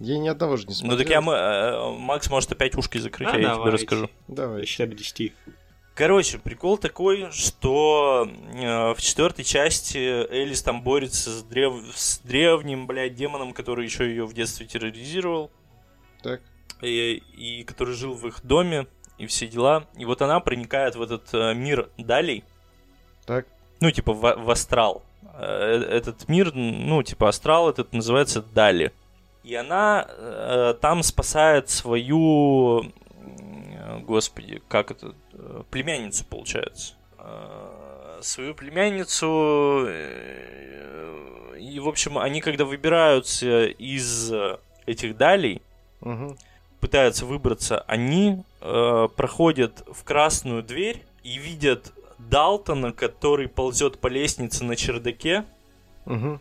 Я 0.00 0.18
ни 0.18 0.28
одного 0.28 0.56
же 0.56 0.66
не 0.66 0.74
смотрел. 0.74 0.98
Ну 0.98 1.02
так 1.02 1.10
я, 1.10 1.18
э, 1.20 1.98
Макс 1.98 2.28
может 2.28 2.52
опять 2.52 2.74
ушки 2.76 2.98
закрыть, 2.98 3.28
а, 3.28 3.32
а 3.32 3.38
я 3.38 3.54
тебе 3.54 3.70
расскажу. 3.70 4.10
Давай. 4.28 4.66
Считай 4.66 4.86
до 4.86 4.94
10. 4.94 5.32
Короче, 5.94 6.38
прикол 6.38 6.76
такой, 6.76 7.30
что 7.30 8.28
э, 8.52 8.94
в 8.94 9.00
четвертой 9.00 9.44
части 9.44 9.96
Элис 9.96 10.60
там 10.62 10.82
борется 10.82 11.30
с, 11.30 11.42
древ... 11.44 11.74
с 11.94 12.18
древним, 12.18 12.88
блядь, 12.88 13.14
демоном, 13.14 13.52
который 13.52 13.84
еще 13.84 14.08
ее 14.08 14.26
в 14.26 14.34
детстве 14.34 14.66
терроризировал. 14.66 15.52
Так. 16.20 16.40
И, 16.82 17.22
и 17.36 17.62
который 17.62 17.94
жил 17.94 18.14
в 18.14 18.26
их 18.26 18.44
доме, 18.44 18.88
и 19.18 19.26
все 19.26 19.46
дела. 19.46 19.86
И 19.96 20.04
вот 20.04 20.20
она 20.20 20.40
проникает 20.40 20.96
в 20.96 21.02
этот 21.02 21.32
э, 21.32 21.54
мир 21.54 21.88
далей. 21.96 22.42
Так. 23.24 23.46
Ну, 23.80 23.88
типа 23.92 24.12
в, 24.12 24.20
в 24.20 24.50
астрал. 24.50 25.04
Э, 25.34 25.80
этот 25.90 26.28
мир, 26.28 26.52
ну, 26.52 27.04
типа 27.04 27.28
астрал 27.28 27.70
этот 27.70 27.92
называется 27.92 28.42
Дали. 28.42 28.92
И 29.44 29.54
она 29.54 30.08
э, 30.08 30.74
там 30.80 31.04
спасает 31.04 31.70
свою 31.70 32.90
господи, 34.04 34.62
как 34.68 34.90
это, 34.90 35.08
э, 35.08 35.12
племянницу, 35.70 36.24
получается. 36.24 36.94
Э, 37.18 38.18
свою 38.22 38.54
племянницу, 38.54 39.86
э, 39.88 41.56
и, 41.58 41.80
в 41.80 41.88
общем, 41.88 42.18
они, 42.18 42.40
когда 42.40 42.64
выбираются 42.64 43.66
из 43.66 44.32
этих 44.86 45.16
далей, 45.16 45.62
угу. 46.00 46.36
пытаются 46.80 47.26
выбраться, 47.26 47.80
они 47.86 48.44
э, 48.60 49.08
проходят 49.16 49.84
в 49.86 50.04
красную 50.04 50.62
дверь 50.62 51.04
и 51.22 51.38
видят 51.38 51.92
Далтона, 52.18 52.92
который 52.92 53.48
ползет 53.48 53.98
по 53.98 54.08
лестнице 54.08 54.64
на 54.64 54.76
чердаке 54.76 55.44
угу. 56.06 56.40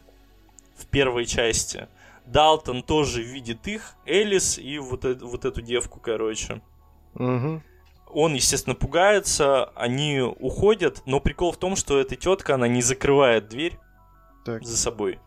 в 0.76 0.86
первой 0.88 1.26
части. 1.26 1.88
Далтон 2.26 2.84
тоже 2.84 3.22
видит 3.22 3.68
их, 3.68 3.96
Элис 4.06 4.58
и 4.58 4.78
вот, 4.78 5.06
э- 5.06 5.16
вот 5.16 5.46
эту 5.46 5.62
девку, 5.62 6.00
короче. 6.00 6.62
Угу. 7.16 7.62
Он, 8.14 8.34
естественно, 8.34 8.76
пугается, 8.76 9.66
они 9.76 10.20
уходят, 10.22 11.02
но 11.06 11.20
прикол 11.20 11.52
в 11.52 11.58
том, 11.58 11.76
что 11.76 12.00
эта 12.00 12.16
тетка, 12.16 12.56
она 12.56 12.68
не 12.68 12.82
закрывает 12.82 13.50
дверь 13.50 13.78
так. 14.46 14.64
за 14.64 14.78
собой. 14.78 15.20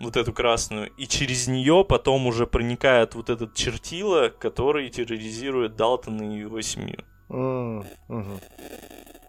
Вот 0.00 0.16
эту 0.16 0.32
красную. 0.32 0.90
И 0.96 1.06
через 1.06 1.46
нее 1.46 1.84
потом 1.88 2.26
уже 2.26 2.46
проникает 2.46 3.14
вот 3.14 3.30
этот 3.30 3.54
чертила, 3.54 4.28
который 4.30 4.90
терроризирует 4.90 5.76
Далтона 5.76 6.34
и 6.34 6.40
его 6.40 6.60
семью. 6.60 7.04
Mm, 7.28 7.86
угу. 8.08 8.40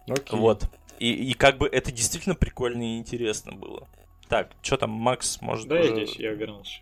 Окей. 0.07 0.39
Вот. 0.39 0.69
И, 0.99 1.11
и 1.11 1.34
как 1.34 1.57
бы 1.59 1.67
это 1.67 1.91
действительно 1.91 2.34
прикольно 2.34 2.95
и 2.95 2.97
интересно 2.97 3.53
было. 3.53 3.88
Так, 4.30 4.49
что 4.61 4.78
там, 4.78 4.89
Макс, 4.89 5.41
может... 5.41 5.67
Да, 5.67 5.76
уже... 5.76 5.89
я 5.89 5.95
здесь, 5.95 6.15
я 6.15 6.32
вернулся. 6.32 6.80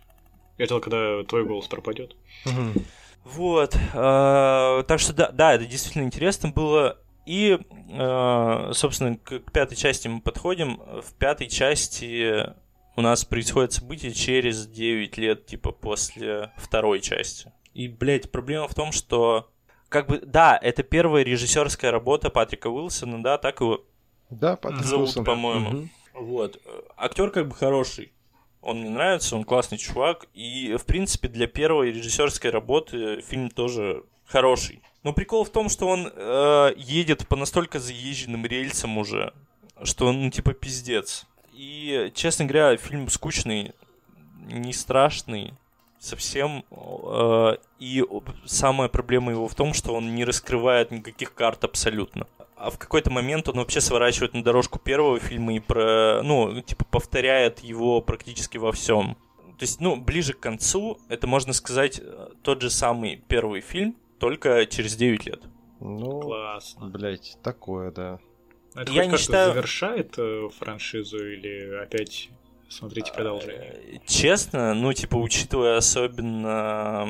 Я 0.56 0.66
ждал, 0.66 0.80
когда 0.80 1.22
твой 1.24 1.44
голос 1.44 1.66
пропадет. 1.66 2.16
Угу. 2.46 2.82
Вот. 3.24 3.76
Э, 3.94 4.82
так 4.86 4.98
что 4.98 5.12
да, 5.12 5.30
да, 5.30 5.54
это 5.54 5.66
действительно 5.66 6.04
интересно 6.04 6.50
было. 6.50 6.98
И, 7.24 7.58
э, 7.90 8.70
собственно, 8.74 9.16
к, 9.16 9.40
к 9.40 9.52
пятой 9.52 9.76
части 9.76 10.08
мы 10.08 10.20
подходим. 10.20 10.80
В 11.02 11.14
пятой 11.18 11.48
части 11.48 12.52
у 12.96 13.00
нас 13.00 13.24
происходит 13.24 13.72
событие 13.72 14.12
через 14.12 14.66
9 14.66 15.16
лет, 15.18 15.46
типа, 15.46 15.72
после 15.72 16.52
второй 16.56 17.00
части. 17.00 17.52
И, 17.74 17.88
блядь, 17.88 18.30
проблема 18.30 18.68
в 18.68 18.74
том, 18.74 18.92
что 18.92 19.50
как 19.88 20.08
бы, 20.08 20.20
да, 20.24 20.58
это 20.60 20.82
первая 20.82 21.22
режиссерская 21.22 21.90
работа 21.90 22.30
Патрика 22.30 22.68
Уилсона, 22.68 23.22
да, 23.22 23.38
так 23.38 23.60
его 23.60 23.84
да, 24.30 24.56
Патрик 24.56 24.84
зовут, 24.84 25.14
по-моему. 25.24 25.68
Угу. 25.68 25.88
Вот. 26.14 26.60
Актер 26.96 27.30
как 27.30 27.48
бы 27.48 27.54
хороший. 27.54 28.12
Он 28.62 28.80
мне 28.80 28.90
нравится, 28.90 29.36
он 29.36 29.44
классный 29.44 29.78
чувак. 29.78 30.26
И, 30.34 30.76
в 30.76 30.86
принципе, 30.86 31.28
для 31.28 31.46
первой 31.46 31.92
режиссерской 31.92 32.50
работы 32.50 33.20
фильм 33.22 33.50
тоже 33.50 34.04
хороший. 34.24 34.82
Но 35.02 35.12
прикол 35.12 35.44
в 35.44 35.50
том, 35.50 35.68
что 35.68 35.88
он 35.88 36.10
э, 36.14 36.72
едет 36.76 37.26
по 37.26 37.36
настолько 37.36 37.80
заезженным 37.80 38.46
рельсам 38.46 38.98
уже, 38.98 39.34
что 39.82 40.06
он, 40.06 40.22
ну, 40.22 40.30
типа, 40.30 40.52
пиздец. 40.52 41.26
И, 41.52 42.12
честно 42.14 42.44
говоря, 42.44 42.76
фильм 42.76 43.08
скучный, 43.08 43.72
не 44.46 44.72
страшный 44.72 45.54
совсем. 45.98 46.64
Э, 46.70 47.56
и 47.80 48.04
самая 48.44 48.88
проблема 48.88 49.32
его 49.32 49.48
в 49.48 49.54
том, 49.56 49.74
что 49.74 49.92
он 49.92 50.14
не 50.14 50.24
раскрывает 50.24 50.92
никаких 50.92 51.34
карт 51.34 51.64
абсолютно 51.64 52.28
а 52.62 52.70
в 52.70 52.78
какой-то 52.78 53.10
момент 53.10 53.48
он 53.48 53.56
вообще 53.56 53.80
сворачивает 53.80 54.34
на 54.34 54.44
дорожку 54.44 54.78
первого 54.78 55.18
фильма 55.18 55.54
и 55.54 55.58
про, 55.58 56.22
ну, 56.22 56.60
типа 56.60 56.84
повторяет 56.84 57.58
его 57.60 58.00
практически 58.00 58.56
во 58.56 58.70
всем. 58.72 59.16
То 59.58 59.64
есть, 59.64 59.80
ну, 59.80 59.96
ближе 59.96 60.32
к 60.32 60.40
концу, 60.40 60.98
это 61.08 61.26
можно 61.26 61.52
сказать 61.52 62.00
тот 62.42 62.62
же 62.62 62.70
самый 62.70 63.16
первый 63.28 63.60
фильм, 63.60 63.96
только 64.18 64.66
через 64.66 64.94
9 64.94 65.26
лет. 65.26 65.42
Ну, 65.80 66.20
Классно. 66.20 66.86
Блять, 66.86 67.36
такое, 67.42 67.90
да. 67.90 68.20
Это 68.74 68.92
Я 68.92 69.06
не 69.06 69.16
считаю... 69.16 69.52
завершает 69.52 70.14
э, 70.16 70.48
франшизу 70.56 71.18
или 71.18 71.82
опять 71.82 72.30
смотрите 72.68 73.12
продолжение? 73.12 73.74
Э, 73.84 73.98
честно, 74.06 74.74
ну, 74.74 74.92
типа, 74.92 75.16
учитывая 75.16 75.76
особенно 75.76 77.08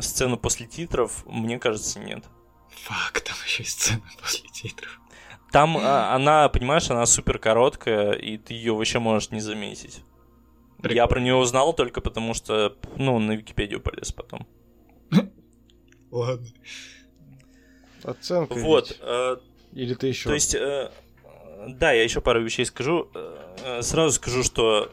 сцену 0.00 0.36
после 0.36 0.66
титров, 0.66 1.24
мне 1.26 1.58
кажется, 1.58 1.98
нет. 1.98 2.24
Фак, 2.82 3.20
там 3.20 3.36
еще 3.44 3.62
и 3.62 3.66
сцена 3.66 4.02
после 4.20 4.48
титров. 4.50 5.00
Там 5.52 5.76
а, 5.76 6.14
она, 6.14 6.48
понимаешь, 6.48 6.90
она 6.90 7.06
супер 7.06 7.38
короткая, 7.38 8.12
и 8.12 8.38
ты 8.38 8.54
ее 8.54 8.74
вообще 8.74 8.98
можешь 8.98 9.30
не 9.30 9.40
заметить. 9.40 10.02
Прикольно. 10.78 10.96
Я 10.96 11.06
про 11.06 11.20
нее 11.20 11.34
узнал 11.36 11.72
только 11.72 12.00
потому, 12.00 12.34
что, 12.34 12.76
ну, 12.96 13.18
на 13.18 13.32
Википедию 13.32 13.80
полез 13.80 14.12
потом. 14.12 14.46
Ладно. 16.10 16.48
Оценка. 18.02 18.54
Вот. 18.54 18.98
Э, 19.00 19.36
Или 19.72 19.94
ты 19.94 20.08
еще. 20.08 20.28
То 20.28 20.34
есть, 20.34 20.54
э, 20.54 20.90
да, 21.68 21.92
я 21.92 22.02
еще 22.02 22.20
пару 22.20 22.42
вещей 22.42 22.66
скажу. 22.66 23.08
Э, 23.14 23.80
сразу 23.80 24.12
скажу, 24.12 24.42
что 24.42 24.92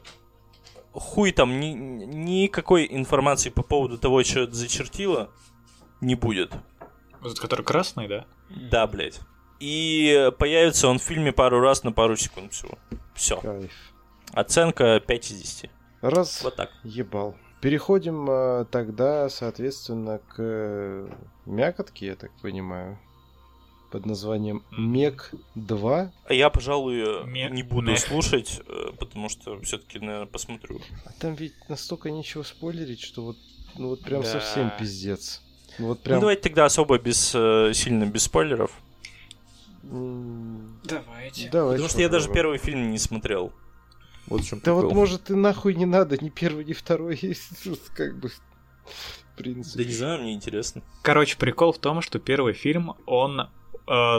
хуй 0.93 1.32
там 1.32 1.59
ни, 1.59 1.73
никакой 1.73 2.88
информации 2.89 3.49
по 3.49 3.63
поводу 3.63 3.97
того, 3.97 4.23
что 4.23 4.41
это 4.41 4.53
зачертило, 4.53 5.29
не 5.99 6.15
будет. 6.15 6.53
Вот 7.22 7.28
этот, 7.32 7.39
который 7.39 7.63
красный, 7.65 8.07
да? 8.07 8.26
Да, 8.49 8.88
блядь. 8.88 9.19
И 9.59 10.32
появится 10.39 10.88
он 10.88 10.97
в 10.99 11.03
фильме 11.03 11.32
пару 11.32 11.59
раз 11.59 11.84
на 11.84 11.91
пару 11.91 12.15
секунд 12.15 12.51
всего. 12.53 12.78
Все. 13.13 13.39
Кайф. 13.39 13.72
Оценка 14.34 14.99
5 14.99 15.32
из 15.32 15.41
10. 15.41 15.69
Раз 16.01 16.41
вот 16.43 16.55
так. 16.55 16.72
ебал. 16.84 17.36
Переходим 17.61 18.28
э, 18.28 18.65
тогда, 18.72 19.30
соответственно, 19.30 20.19
к 20.36 21.07
мякотке, 21.45 22.07
я 22.07 22.15
так 22.15 22.32
понимаю, 22.41 22.97
под 23.91 24.07
названием 24.07 24.63
Мек 24.72 25.32
2. 25.53 26.11
А 26.26 26.34
я, 26.34 26.49
пожалуй, 26.49 27.26
Мек- 27.28 27.51
не 27.51 27.61
буду 27.61 27.91
Мек. 27.91 27.99
слушать, 27.99 28.61
э, 28.65 28.93
потому 28.97 29.30
что 29.30 29.59
все-таки, 29.61 29.99
наверное, 29.99 30.26
посмотрю. 30.26 30.82
А 31.05 31.11
там 31.19 31.36
ведь 31.36 31.53
настолько 31.69 32.09
нечего 32.09 32.41
спойлерить, 32.41 33.01
что 33.01 33.24
вот, 33.26 33.38
ну 33.78 33.89
вот 33.89 34.01
прям 34.01 34.24
Да. 34.24 34.28
совсем 34.28 34.72
пиздец. 34.80 35.43
Ну 35.82 35.88
Вот 35.88 35.97
Ну, 35.99 36.03
прям... 36.03 36.19
давайте 36.19 36.41
тогда 36.43 36.65
особо 36.65 36.97
без 36.99 37.34
э, 37.36 37.71
сильно 37.73 38.05
без 38.05 38.23
спойлеров. 38.23 38.71
Давайте. 39.84 41.49
Давай. 41.49 41.73
потому 41.73 41.89
что 41.89 42.01
я 42.01 42.09
даже 42.09 42.27
попробуем. 42.27 42.34
первый 42.36 42.57
фильм 42.59 42.91
не 42.91 42.97
смотрел. 42.97 43.51
Вот 44.27 44.41
в 44.41 44.47
чем 44.47 44.61
Да 44.63 44.73
вот 44.73 44.93
может 44.93 45.29
и 45.29 45.34
нахуй 45.34 45.73
не 45.73 45.86
надо, 45.86 46.17
ни 46.23 46.29
первый, 46.29 46.63
ни 46.63 46.73
второй, 46.73 47.17
как 47.95 48.17
бы, 48.19 48.29
в 48.29 48.34
Да 49.38 49.43
не 49.49 49.53
принципе. 49.53 49.84
знаю, 49.91 50.21
мне 50.21 50.34
интересно. 50.34 50.82
Короче, 51.01 51.36
прикол 51.38 51.73
в 51.73 51.79
том, 51.79 52.01
что 52.01 52.19
первый 52.19 52.53
фильм, 52.53 52.93
он 53.07 53.41
э, 53.41 53.47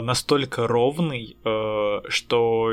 настолько 0.01 0.67
ровный, 0.67 1.37
э, 1.43 2.01
что 2.09 2.71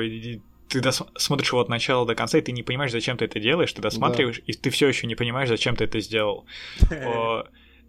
ты 0.68 0.80
дос- 0.80 1.06
смотришь 1.16 1.50
его 1.52 1.60
от 1.60 1.68
начала 1.68 2.04
до 2.06 2.14
конца, 2.14 2.38
и 2.38 2.42
ты 2.42 2.52
не 2.52 2.62
понимаешь, 2.64 2.92
зачем 2.92 3.16
ты 3.16 3.24
это 3.24 3.38
делаешь, 3.40 3.72
ты 3.72 3.80
досматриваешь, 3.80 4.42
и 4.46 4.52
ты 4.52 4.70
все 4.70 4.88
еще 4.88 5.06
не 5.06 5.14
понимаешь, 5.14 5.48
зачем 5.48 5.76
ты 5.76 5.84
это 5.84 6.00
сделал. 6.00 6.44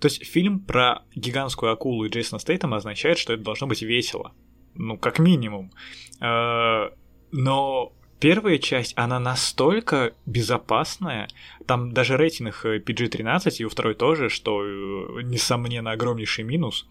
Э, 0.01 0.07
То 0.07 0.07
есть 0.07 0.25
фильм 0.25 0.59
про 0.59 1.03
гигантскую 1.15 1.71
акулу 1.71 2.05
и 2.05 2.09
Джейсона 2.09 2.39
Стейтема 2.39 2.77
означает, 2.77 3.17
что 3.17 3.33
это 3.33 3.43
должно 3.43 3.67
быть 3.67 3.81
весело. 3.81 4.33
Ну, 4.75 4.97
как 4.97 5.19
минимум. 5.19 5.71
Э, 6.19 6.89
Но 7.31 7.93
первая 8.19 8.57
часть, 8.57 8.93
она 8.97 9.19
настолько 9.19 10.13
безопасная, 10.25 11.27
там 11.67 11.93
даже 11.93 12.17
рейтинг 12.17 12.65
э, 12.65 12.79
PG-13, 12.79 13.55
и 13.59 13.65
у 13.65 13.69
второй 13.69 13.95
тоже, 13.95 14.29
что, 14.29 14.63
э, 14.63 15.21
несомненно, 15.23 15.91
огромнейший 15.91 16.43
минус. 16.43 16.87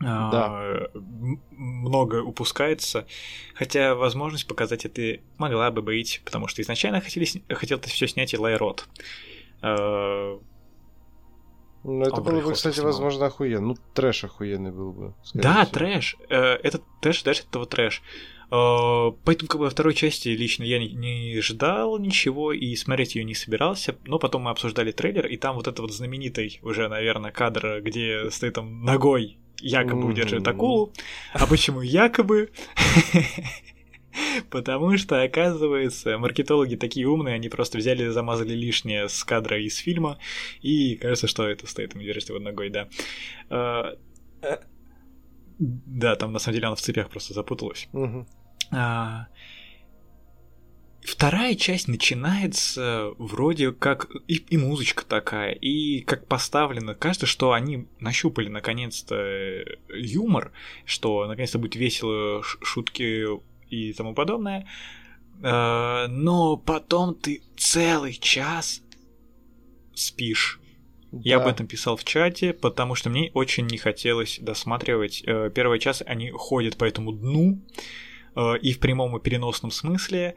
Да. 0.00 0.88
Много 1.50 2.22
упускается, 2.22 3.06
хотя 3.54 3.94
возможность 3.94 4.46
показать 4.46 4.86
это 4.86 5.20
могла 5.36 5.70
бы 5.70 5.82
быть, 5.82 6.22
потому 6.24 6.48
что 6.48 6.62
изначально 6.62 7.02
хотели, 7.02 7.26
хотел 7.50 7.76
это 7.76 7.90
все 7.90 8.06
снять 8.08 8.32
Илай 8.32 8.56
Рот. 8.56 8.88
Ну, 11.82 12.02
это 12.02 12.20
было 12.20 12.40
бы, 12.40 12.52
кстати, 12.52 12.74
снимал. 12.74 12.92
возможно, 12.92 13.26
охуенно. 13.26 13.68
Ну, 13.68 13.76
трэш 13.94 14.24
охуенный 14.24 14.70
был 14.70 14.92
бы. 14.92 15.14
Да, 15.34 15.64
всего. 15.64 15.74
трэш. 15.78 16.16
Э, 16.28 16.54
Это 16.62 16.80
трэш, 17.00 17.22
дальше 17.22 17.44
этого 17.48 17.66
трэш. 17.66 18.02
Э, 18.50 19.12
Поэтому, 19.24 19.48
как 19.48 19.58
бы, 19.58 19.64
во 19.64 19.70
второй 19.70 19.94
части 19.94 20.28
лично 20.28 20.64
я 20.64 20.78
не, 20.78 20.92
не 20.92 21.40
ждал 21.40 21.98
ничего 21.98 22.52
и 22.52 22.76
смотреть 22.76 23.14
ее 23.14 23.24
не 23.24 23.34
собирался. 23.34 23.96
Но 24.04 24.18
потом 24.18 24.42
мы 24.42 24.50
обсуждали 24.50 24.92
трейлер, 24.92 25.26
и 25.26 25.36
там 25.36 25.56
вот 25.56 25.68
этот 25.68 25.80
вот 25.80 25.92
знаменитый 25.92 26.58
уже, 26.62 26.88
наверное, 26.88 27.30
кадр, 27.30 27.80
где 27.80 28.30
стоит 28.30 28.54
там 28.54 28.84
ногой 28.84 29.38
якобы 29.60 30.06
удерживает 30.06 30.46
акулу. 30.48 30.92
А 31.32 31.46
почему 31.46 31.80
якобы? 31.80 32.50
Потому 34.50 34.96
что, 34.96 35.22
оказывается, 35.22 36.18
маркетологи 36.18 36.76
такие 36.76 37.06
умные, 37.06 37.34
они 37.36 37.48
просто 37.48 37.78
взяли, 37.78 38.08
замазали 38.08 38.54
лишнее 38.54 39.08
с 39.08 39.22
кадра 39.24 39.60
из 39.60 39.76
фильма, 39.76 40.18
и 40.62 40.96
кажется, 40.96 41.26
что 41.26 41.46
это 41.48 41.66
стоит 41.66 41.94
ему 41.94 42.02
держать 42.02 42.28
его 42.28 42.38
ногой, 42.38 42.70
да. 42.70 42.88
Э, 43.50 43.96
Да, 45.58 46.16
там 46.16 46.32
на 46.32 46.38
самом 46.38 46.54
деле 46.54 46.66
она 46.68 46.76
в 46.76 46.80
цепях 46.80 47.10
просто 47.10 47.34
запуталась. 47.34 47.88
А, 48.72 49.26
Вторая 51.02 51.54
часть 51.54 51.88
начинается 51.88 53.12
вроде 53.16 53.72
как 53.72 54.10
и, 54.28 54.34
и 54.36 54.56
музычка 54.58 55.04
такая, 55.06 55.52
и 55.52 56.02
как 56.02 56.26
поставлено. 56.26 56.94
Кажется, 56.94 57.24
что 57.26 57.52
они 57.52 57.88
нащупали 58.00 58.48
наконец-то 58.48 59.64
юмор, 59.88 60.52
что 60.84 61.26
наконец-то 61.26 61.58
будет 61.58 61.74
весело, 61.74 62.42
шутки 62.42 63.24
и 63.70 63.92
тому 63.92 64.14
подобное. 64.14 64.66
А, 65.42 66.06
Но 66.08 66.56
потом 66.56 67.14
ты 67.14 67.42
целый 67.56 68.14
час 68.14 68.82
спишь. 69.94 70.60
Я 71.12 71.38
Да. 71.38 71.44
об 71.44 71.50
этом 71.50 71.66
писал 71.66 71.96
в 71.96 72.04
чате, 72.04 72.52
потому 72.52 72.94
что 72.94 73.10
мне 73.10 73.30
очень 73.34 73.66
не 73.66 73.78
хотелось 73.78 74.38
досматривать. 74.40 75.22
Э, 75.26 75.50
Первый 75.52 75.78
час 75.80 76.02
они 76.06 76.30
ходят 76.30 76.76
по 76.76 76.84
этому 76.84 77.12
дну, 77.12 77.60
э, 78.36 78.58
и 78.62 78.72
в 78.72 78.78
прямом 78.78 79.16
и 79.16 79.20
переносном 79.20 79.72
смысле. 79.72 80.36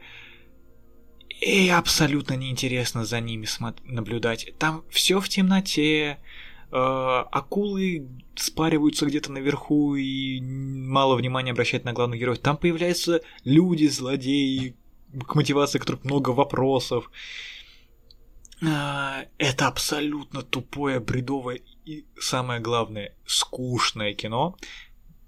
И 1.40 1.68
абсолютно 1.68 2.34
неинтересно 2.34 3.04
за 3.04 3.20
ними 3.20 3.46
наблюдать. 3.84 4.52
Там 4.58 4.82
все 4.90 5.20
в 5.20 5.28
темноте, 5.28 6.02
э, 6.02 6.16
акулы 6.76 8.08
спариваются 8.34 9.06
где-то 9.06 9.30
наверху 9.30 9.94
и 9.94 10.40
мало 10.40 11.14
внимания 11.14 11.52
обращают 11.52 11.84
на 11.84 11.92
главных 11.92 12.18
героев. 12.18 12.40
Там 12.40 12.56
появляются 12.56 13.20
люди, 13.44 13.86
злодеи, 13.86 14.76
к 15.26 15.34
мотивации 15.34 15.78
которых 15.78 16.04
много 16.04 16.30
вопросов. 16.30 17.10
А, 18.66 19.24
Это 19.38 19.68
абсолютно 19.68 20.42
тупое, 20.42 21.00
бредовое 21.00 21.60
и, 21.84 22.06
самое 22.18 22.60
главное, 22.60 23.14
скучное 23.26 24.14
кино 24.14 24.56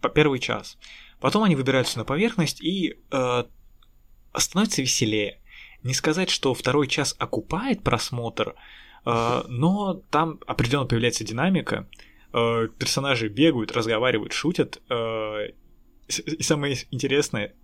по 0.00 0.08
первый 0.08 0.38
час. 0.38 0.78
Потом 1.20 1.44
они 1.44 1.56
выбираются 1.56 1.98
на 1.98 2.04
поверхность 2.04 2.60
и 2.60 2.98
э, 3.10 3.44
становится 4.36 4.82
веселее. 4.82 5.40
Не 5.82 5.94
сказать, 5.94 6.30
что 6.30 6.54
второй 6.54 6.88
час 6.88 7.14
окупает 7.18 7.82
просмотр, 7.82 8.50
э, 8.50 8.54
но 9.48 10.02
там 10.10 10.40
определенно 10.46 10.86
появляется 10.86 11.24
динамика. 11.24 11.88
Э, 12.32 12.68
персонажи 12.78 13.28
бегают, 13.28 13.72
разговаривают, 13.72 14.32
шутят. 14.32 14.82
э, 14.90 15.48
и- 16.08 16.42
самое 16.42 16.76
интересное, 16.90 17.54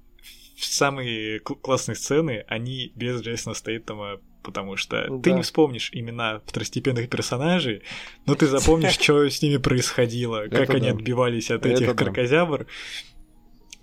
самые 0.57 1.41
кл- 1.41 1.57
классные 1.57 1.97
сцены, 1.97 2.45
они 2.49 2.93
без 2.95 3.21
Джейсона 3.23 3.55
Стейтема, 3.55 4.21
потому 4.43 4.77
что 4.77 5.03
ты 5.23 5.31
Да. 5.31 5.37
не 5.37 5.43
вспомнишь 5.43 5.91
имена 5.93 6.41
второстепенных 6.47 7.09
персонажей, 7.09 7.83
но 8.27 8.35
ты 8.35 8.47
запомнишь, 8.47 8.93
что 8.99 9.29
с 9.29 9.43
ними 9.43 9.57
происходило, 9.59 10.47
как 10.49 10.71
они 10.71 10.89
отбивались 10.89 11.51
от 11.51 11.67
этих 11.67 11.95
крокозябр. 11.97 12.67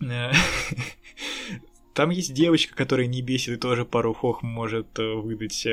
Э, 0.01 0.31
Там 1.93 2.11
есть 2.11 2.33
девочка, 2.33 2.75
которая 2.75 3.07
не 3.07 3.21
бесит 3.21 3.49
и 3.53 3.57
тоже 3.57 3.83
пару 3.83 4.13
хох 4.13 4.41
может 4.41 4.97
э, 4.99 5.13
выдать. 5.15 5.67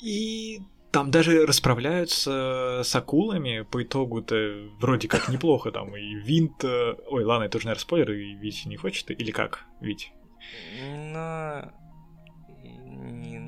И 0.00 0.60
там 0.92 1.10
даже 1.10 1.44
расправляются 1.46 2.82
с 2.84 2.94
акулами 2.94 3.62
по 3.62 3.82
итогу-то 3.82 4.68
вроде 4.78 5.08
как 5.08 5.28
неплохо 5.28 5.72
там 5.72 5.96
и 5.96 6.14
винт... 6.14 6.62
э, 6.62 6.94
Ой, 7.08 7.24
ладно, 7.24 7.44
это 7.44 7.58
уже, 7.58 7.66
наверное, 7.66 7.80
спойлер, 7.80 8.12
и 8.12 8.34
Вить 8.34 8.64
не 8.66 8.76
хочет, 8.76 9.10
или 9.10 9.30
как, 9.30 9.64
Вить? 9.80 10.12
Но... 11.12 11.72
Не, 12.62 13.38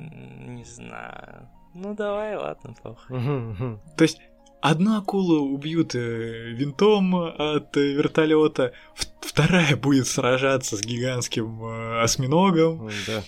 не 0.55 0.65
знаю. 0.65 1.49
Ну 1.73 1.95
давай, 1.95 2.35
ладно, 2.35 2.73
плохо. 2.81 3.79
То 3.95 4.03
есть 4.03 4.19
одну 4.61 4.97
акулу 4.97 5.53
убьют 5.53 5.95
э, 5.95 6.49
винтом 6.51 7.15
от 7.15 7.75
вертолета, 7.75 8.73
вторая 9.21 9.77
будет 9.77 10.07
сражаться 10.07 10.75
с 10.75 10.81
гигантским 10.81 11.63
э, 11.63 12.01
осьминогом. 12.01 12.89
Да. 13.05 13.23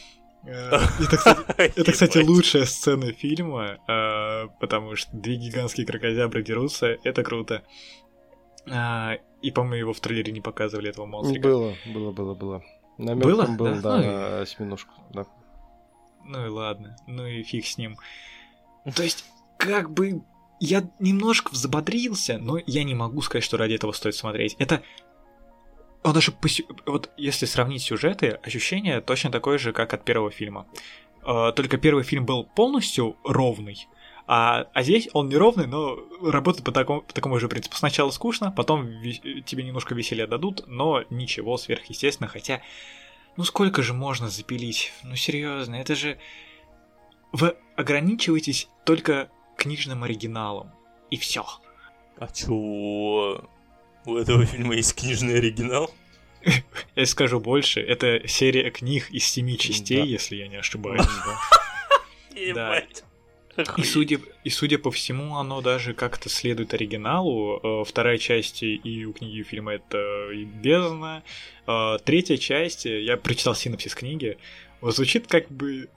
Э, 0.45 0.71
Это, 0.99 1.17
кстати, 1.17 1.45
это, 1.79 1.91
кстати, 1.91 2.17
лучшая 2.19 2.65
сцена 2.65 3.11
фильма, 3.11 3.77
э, 3.87 4.47
потому 4.59 4.95
что 4.95 5.09
две 5.15 5.35
гигантские 5.35 5.85
крокозябры 5.85 6.43
дерутся, 6.43 6.97
это 7.03 7.23
круто. 7.23 7.63
А, 8.69 9.15
И, 9.41 9.51
по-моему, 9.51 9.75
его 9.75 9.93
в 9.93 9.99
трейлере 9.99 10.31
не 10.31 10.41
показывали, 10.41 10.89
этого 10.89 11.05
монстрика. 11.05 11.47
Было, 11.47 11.73
было, 11.93 12.11
было, 12.11 12.33
было. 12.35 12.63
На 12.97 13.15
Было? 13.15 13.45
был, 13.45 13.81
Да? 13.81 13.81
да, 13.81 13.97
Ну 14.35 14.41
осьминожку, 14.41 14.93
да. 15.11 15.25
Ну 16.25 16.45
и 16.45 16.49
ладно, 16.49 16.95
ну 17.07 17.25
и 17.25 17.43
фиг 17.43 17.65
с 17.65 17.77
ним. 17.77 17.97
То 18.95 19.03
есть, 19.03 19.25
как 19.57 19.91
бы 19.91 20.21
я 20.59 20.89
немножко 20.99 21.51
взбодрился, 21.51 22.37
но 22.37 22.59
я 22.65 22.83
не 22.83 22.93
могу 22.93 23.21
сказать, 23.21 23.43
что 23.43 23.57
ради 23.57 23.73
этого 23.73 23.93
стоит 23.93 24.15
смотреть. 24.15 24.55
Это 24.59 24.83
он 26.03 26.13
даже 26.13 26.31
по 26.31 26.47
вот 26.85 27.09
если 27.17 27.45
сравнить 27.45 27.81
сюжеты, 27.81 28.39
ощущение 28.43 29.01
точно 29.01 29.31
такое 29.31 29.57
же, 29.57 29.73
как 29.73 29.93
от 29.93 30.05
первого 30.05 30.31
фильма. 30.31 30.67
Э, 31.25 31.51
Только 31.55 31.77
первый 31.77 32.03
фильм 32.03 32.25
был 32.25 32.45
полностью 32.45 33.17
ровный, 33.23 33.87
а, 34.31 34.67
а 34.73 34.83
здесь 34.83 35.09
он 35.13 35.27
не 35.27 35.37
ровный, 35.37 35.65
но 35.65 35.97
работает 36.21 36.63
по 36.63 36.71
такому, 36.71 37.01
по 37.01 37.11
такому 37.15 37.39
же 37.39 37.47
принципу. 37.49 37.75
Сначала 37.75 38.11
скучно, 38.11 38.51
потом 38.51 38.87
тебе 39.01 39.63
немножко 39.63 39.95
веселья 39.95 40.27
дадут, 40.27 40.65
но 40.67 41.03
ничего 41.09 41.57
сверхъестественного. 41.57 42.31
Хотя, 42.31 42.61
ну 43.37 43.43
сколько 43.43 43.81
же 43.81 43.95
можно 43.95 44.29
запилить? 44.29 44.93
Ну 45.01 45.15
серьезно, 45.15 45.77
это 45.77 45.95
же... 45.95 46.19
Вы 47.31 47.55
ограничиваетесь 47.75 48.69
только 48.85 49.31
книжным 49.57 50.03
оригиналом. 50.03 50.71
И 51.09 51.17
все. 51.17 51.43
А 52.19 52.27
чё? 52.27 53.49
У 54.05 54.15
этого 54.15 54.45
фильма 54.45 54.75
есть 54.75 54.95
книжный 54.95 55.37
оригинал? 55.37 55.93
Я 56.95 57.05
скажу 57.05 57.39
больше, 57.39 57.81
это 57.81 58.27
серия 58.27 58.71
книг 58.71 59.09
из 59.11 59.25
семи 59.25 59.57
частей, 59.57 60.05
если 60.05 60.37
я 60.37 60.47
не 60.47 60.57
ошибаюсь. 60.57 61.05
Да. 62.53 62.81
И 63.77 63.83
судя, 63.83 64.19
и 64.45 64.49
судя 64.49 64.77
по 64.77 64.91
всему, 64.91 65.35
оно 65.35 65.59
даже 65.59 65.93
как-то 65.93 66.29
следует 66.29 66.73
оригиналу. 66.73 67.59
Э, 67.61 67.83
вторая 67.85 68.17
часть 68.17 68.63
и 68.63 69.05
у 69.05 69.11
книги 69.11 69.39
и 69.39 69.43
фильма 69.43 69.73
это 69.73 70.31
и 70.31 70.45
бездна. 70.45 71.23
Э, 71.67 71.97
третья 72.05 72.37
часть, 72.37 72.85
я 72.85 73.17
прочитал 73.17 73.55
синопсис 73.55 73.93
книги, 73.93 74.37
звучит 74.81 75.27
как 75.27 75.51
бы 75.51 75.89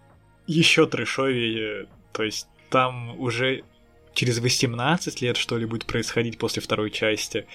еще 0.48 0.86
трэшовее. 0.86 1.86
То 2.12 2.24
есть 2.24 2.48
там 2.70 3.18
уже 3.20 3.62
через 4.14 4.40
18 4.40 5.20
лет 5.20 5.36
что 5.36 5.56
ли 5.56 5.66
будет 5.66 5.86
происходить 5.86 6.38
после 6.38 6.60
второй 6.62 6.90
части 6.90 7.46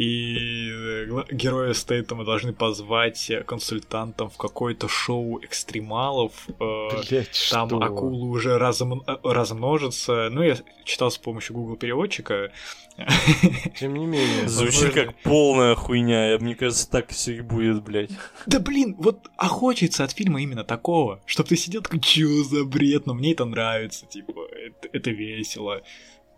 и 0.00 0.70
э, 0.72 1.24
героя 1.30 1.74
Стейтема 1.74 2.24
должны 2.24 2.54
позвать 2.54 3.30
консультантом 3.44 4.30
в 4.30 4.38
какое-то 4.38 4.88
шоу 4.88 5.44
экстремалов. 5.44 6.48
Э, 6.58 6.88
Блять, 7.06 7.48
Там 7.50 7.68
что? 7.68 7.82
акулы 7.82 8.30
уже 8.30 8.56
разм... 8.56 9.02
Э, 9.06 9.16
размножатся. 9.22 10.30
Ну, 10.30 10.42
я 10.42 10.56
читал 10.84 11.10
с 11.10 11.18
помощью 11.18 11.54
Google 11.54 11.76
переводчика. 11.76 12.50
Тем 13.78 13.92
не 13.92 14.06
менее. 14.06 14.48
Звучит 14.48 14.94
как 14.94 15.14
полная 15.16 15.74
хуйня. 15.74 16.38
Мне 16.40 16.54
кажется, 16.54 16.90
так 16.90 17.10
все 17.10 17.36
и 17.36 17.40
будет, 17.42 17.82
блядь. 17.82 18.10
Да 18.46 18.58
блин, 18.58 18.96
вот 18.98 19.28
охочется 19.36 20.04
от 20.04 20.12
фильма 20.12 20.40
именно 20.40 20.64
такого. 20.64 21.20
Чтоб 21.26 21.46
ты 21.46 21.56
сидел 21.56 21.82
такой, 21.82 22.00
чё 22.00 22.42
за 22.44 22.64
бред, 22.64 23.04
но 23.04 23.12
мне 23.12 23.32
это 23.32 23.44
нравится, 23.44 24.06
типа, 24.06 24.32
это, 24.50 24.88
это 24.94 25.10
весело. 25.10 25.82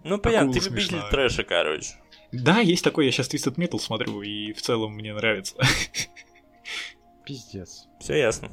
Ну, 0.02 0.18
понятно, 0.18 0.52
ты 0.52 0.58
любитель 0.58 1.00
трэша, 1.12 1.44
короче. 1.44 1.94
Да, 2.32 2.60
есть 2.60 2.82
такой, 2.82 3.06
я 3.06 3.12
сейчас 3.12 3.28
Twisted 3.28 3.56
Metal 3.56 3.78
смотрю, 3.78 4.22
и 4.22 4.52
в 4.52 4.62
целом 4.62 4.94
мне 4.94 5.12
нравится. 5.12 5.54
Пиздец. 7.24 7.86
Все 8.00 8.18
ясно. 8.18 8.50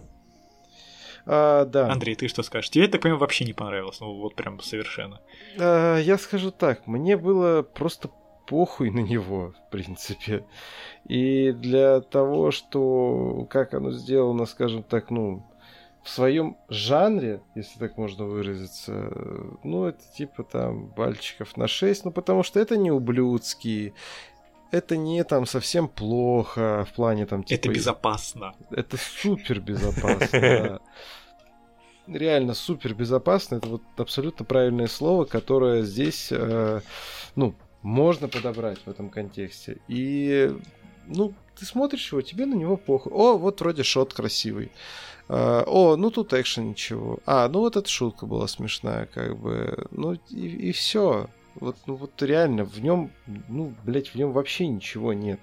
А, 1.25 1.65
да. 1.65 1.91
Андрей, 1.91 2.15
ты 2.15 2.27
что 2.27 2.43
скажешь? 2.43 2.69
Тебе, 2.69 2.88
так 2.88 3.01
понимаю, 3.01 3.19
вообще 3.19 3.45
не 3.45 3.53
понравилось, 3.53 3.99
ну 3.99 4.13
вот 4.15 4.36
прям 4.36 4.59
совершенно. 4.61 5.21
А, 5.57 5.97
я 5.97 6.17
скажу 6.17 6.51
так, 6.51 6.88
мне 6.88 7.17
было 7.17 7.61
просто 7.61 8.09
похуй 8.47 8.89
на 8.89 8.99
него, 8.99 9.53
в 9.53 9.69
принципе. 9.71 10.43
И 11.07 11.51
для 11.51 12.01
того, 12.01 12.51
что 12.51 13.47
как 13.49 13.73
оно 13.73 13.91
сделано, 13.91 14.45
скажем 14.45 14.84
так, 14.84 15.11
ну, 15.11 15.48
в 16.03 16.09
своем 16.09 16.57
жанре, 16.69 17.41
если 17.55 17.79
так 17.79 17.97
можно 17.97 18.25
выразиться, 18.25 19.11
ну, 19.63 19.85
это 19.85 20.01
типа 20.15 20.43
там 20.43 20.87
бальчиков 20.87 21.57
на 21.57 21.67
6, 21.67 22.05
ну, 22.05 22.11
потому 22.11 22.43
что 22.43 22.59
это 22.59 22.77
не 22.77 22.91
ублюдские, 22.91 23.93
это 24.71 24.97
не 24.97 25.23
там 25.23 25.45
совсем 25.45 25.87
плохо 25.87 26.85
в 26.89 26.93
плане 26.93 27.25
там 27.25 27.43
типа... 27.43 27.59
Это 27.59 27.69
безопасно. 27.69 28.53
Это 28.71 28.97
супер 28.97 29.59
безопасно, 29.59 30.79
Реально 32.07 32.55
супер 32.55 32.95
безопасно. 32.95 33.55
Это 33.57 33.67
вот 33.67 33.83
абсолютно 33.97 34.43
правильное 34.43 34.87
слово, 34.87 35.25
которое 35.25 35.83
здесь, 35.83 36.29
э, 36.31 36.81
ну, 37.35 37.53
можно 37.83 38.27
подобрать 38.27 38.79
в 38.83 38.89
этом 38.89 39.09
контексте. 39.11 39.77
И, 39.87 40.51
ну, 41.05 41.35
ты 41.55 41.65
смотришь 41.65 42.11
его, 42.11 42.21
тебе 42.21 42.47
на 42.47 42.55
него 42.55 42.77
похуй. 42.77 43.11
О, 43.13 43.37
вот 43.37 43.61
вроде 43.61 43.83
шот 43.83 44.15
красивый. 44.15 44.71
А, 45.30 45.63
о, 45.67 45.95
ну 45.95 46.09
тут 46.09 46.34
экшен 46.34 46.71
ничего. 46.71 47.19
А, 47.25 47.47
ну 47.47 47.59
вот 47.59 47.77
эта 47.77 47.88
шутка 47.88 48.25
была 48.25 48.47
смешная, 48.47 49.05
как 49.05 49.38
бы. 49.38 49.88
Ну 49.91 50.13
и, 50.30 50.47
и 50.47 50.71
все. 50.71 51.27
Вот, 51.55 51.75
ну 51.86 51.95
вот 51.95 52.19
реально, 52.21 52.63
в 52.63 52.82
нем, 52.82 53.11
ну, 53.47 53.73
блядь, 53.84 54.09
в 54.09 54.15
нем 54.15 54.32
вообще 54.32 54.67
ничего 54.67 55.13
нет. 55.13 55.39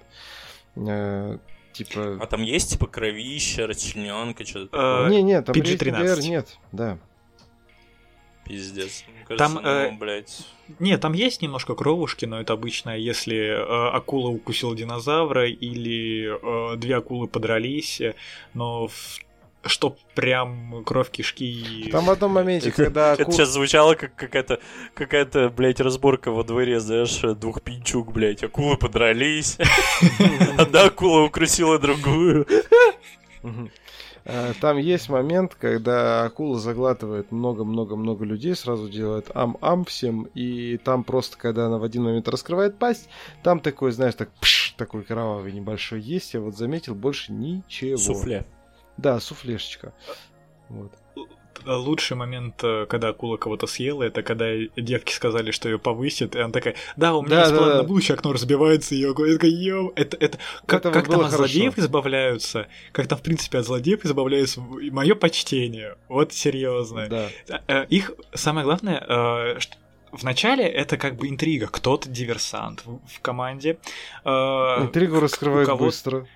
А, 0.75 1.39
типа... 1.71 2.17
А 2.21 2.25
там 2.25 2.41
есть, 2.41 2.71
типа, 2.71 2.87
кровища, 2.87 3.65
расчлененка, 3.65 4.45
что-то 4.45 4.67
такое? 4.67 5.09
Не, 5.09 5.21
нет, 5.21 5.45
там 5.45 5.55
PG-13. 5.55 6.21
нет, 6.23 6.57
да. 6.71 6.97
Пиздец. 8.45 9.03
Кажется, 9.27 9.53
там, 9.53 9.63
ну, 9.63 9.69
э... 9.69 9.91
блядь... 9.97 10.47
Нет, 10.79 11.01
там 11.01 11.13
есть 11.13 11.41
немножко 11.41 11.75
кровушки, 11.75 12.25
но 12.25 12.41
это 12.41 12.53
обычно, 12.53 12.97
если 12.97 13.37
э, 13.37 13.89
акула 13.89 14.29
укусила 14.29 14.75
динозавра 14.75 15.47
или 15.47 16.73
э, 16.73 16.77
две 16.77 16.95
акулы 16.95 17.27
подрались, 17.27 18.01
но 18.53 18.87
в 18.87 19.19
что 19.67 19.97
прям 20.15 20.83
кровь 20.85 21.09
кишки. 21.09 21.89
Там 21.91 22.05
в 22.05 22.09
одном 22.09 22.31
моменте, 22.31 22.71
когда... 22.71 23.13
Это 23.13 23.31
сейчас 23.31 23.49
звучало 23.49 23.95
как 23.95 24.15
какая-то, 24.15 24.59
какая-то, 24.93 25.49
блядь, 25.49 25.79
разборка 25.79 26.31
во 26.31 26.43
дворе, 26.43 26.79
знаешь, 26.79 27.19
двух 27.37 27.61
пинчук, 27.61 28.11
блядь, 28.11 28.43
акулы 28.43 28.77
подрались, 28.77 29.57
одна 30.57 30.85
акула 30.85 31.21
укрутила 31.21 31.79
другую. 31.79 32.47
Э, 34.29 34.53
там 34.59 34.77
есть 34.77 35.07
момент, 35.07 35.55
когда 35.55 36.25
акула 36.25 36.59
заглатывает 36.59 37.31
много-много-много 37.31 38.25
людей, 38.25 38.55
сразу 38.55 38.89
делает 38.89 39.31
ам-ам 39.33 39.85
всем, 39.85 40.27
и 40.35 40.77
там 40.77 41.05
просто, 41.05 41.37
когда 41.37 41.67
она 41.67 41.77
в 41.77 41.83
один 41.83 42.03
момент 42.03 42.27
раскрывает 42.27 42.77
пасть, 42.77 43.07
там 43.41 43.61
такой, 43.61 43.93
знаешь, 43.93 44.15
так 44.15 44.29
пш, 44.41 44.73
такой 44.77 45.03
кровавый 45.03 45.53
небольшой 45.53 46.01
есть, 46.01 46.33
я 46.33 46.41
вот 46.41 46.57
заметил, 46.57 46.93
больше 46.93 47.31
ничего. 47.31 47.95
Суфле. 47.95 48.45
Да, 48.97 49.19
суфлешечка. 49.19 49.93
Вот. 50.69 50.91
Лучший 51.65 52.15
момент, 52.15 52.63
э, 52.63 52.85
когда 52.87 53.09
акула 53.09 53.37
кого-то 53.37 53.67
съела, 53.67 54.03
это 54.03 54.21
когда 54.21 54.55
девки 54.77 55.11
сказали, 55.11 55.51
что 55.51 55.67
ее 55.67 55.79
повысит, 55.79 56.35
и 56.35 56.39
она 56.39 56.51
такая, 56.51 56.75
да, 56.95 57.15
у 57.15 57.21
меня 57.21 57.35
да, 57.35 57.41
есть 57.41 57.51
да, 57.51 57.57
план 57.57 57.69
да. 57.69 57.77
на 57.77 57.83
будущее, 57.83 58.15
окно 58.15 58.33
разбивается, 58.33 58.95
и 58.95 58.99
я 58.99 59.13
такая, 59.13 59.51
йоу, 59.51 59.91
это, 59.95 60.17
это, 60.17 60.37
как, 60.65 60.81
это 60.81 60.91
как 60.91 61.07
там 61.07 61.21
от 61.21 61.31
злодеев 61.31 61.77
избавляются, 61.77 62.67
как 62.91 63.07
там, 63.07 63.17
в 63.17 63.21
принципе, 63.21 63.57
от 63.57 63.65
злодеев 63.65 64.05
избавляются, 64.05 64.61
мое 64.61 65.15
почтение, 65.15 65.95
вот 66.07 66.31
серьезно. 66.31 67.07
Да. 67.09 67.29
Э, 67.67 67.85
их, 67.87 68.11
самое 68.33 68.63
главное, 68.63 69.03
э, 69.07 69.59
в 70.11 70.23
начале 70.23 70.65
это 70.65 70.97
как 70.97 71.15
бы 71.15 71.27
интрига, 71.27 71.67
кто-то 71.67 72.07
диверсант 72.07 72.83
в 72.85 73.19
команде. 73.21 73.77
Интригу 74.23 75.19
раскрывают 75.19 75.69
быстро. 75.77 76.27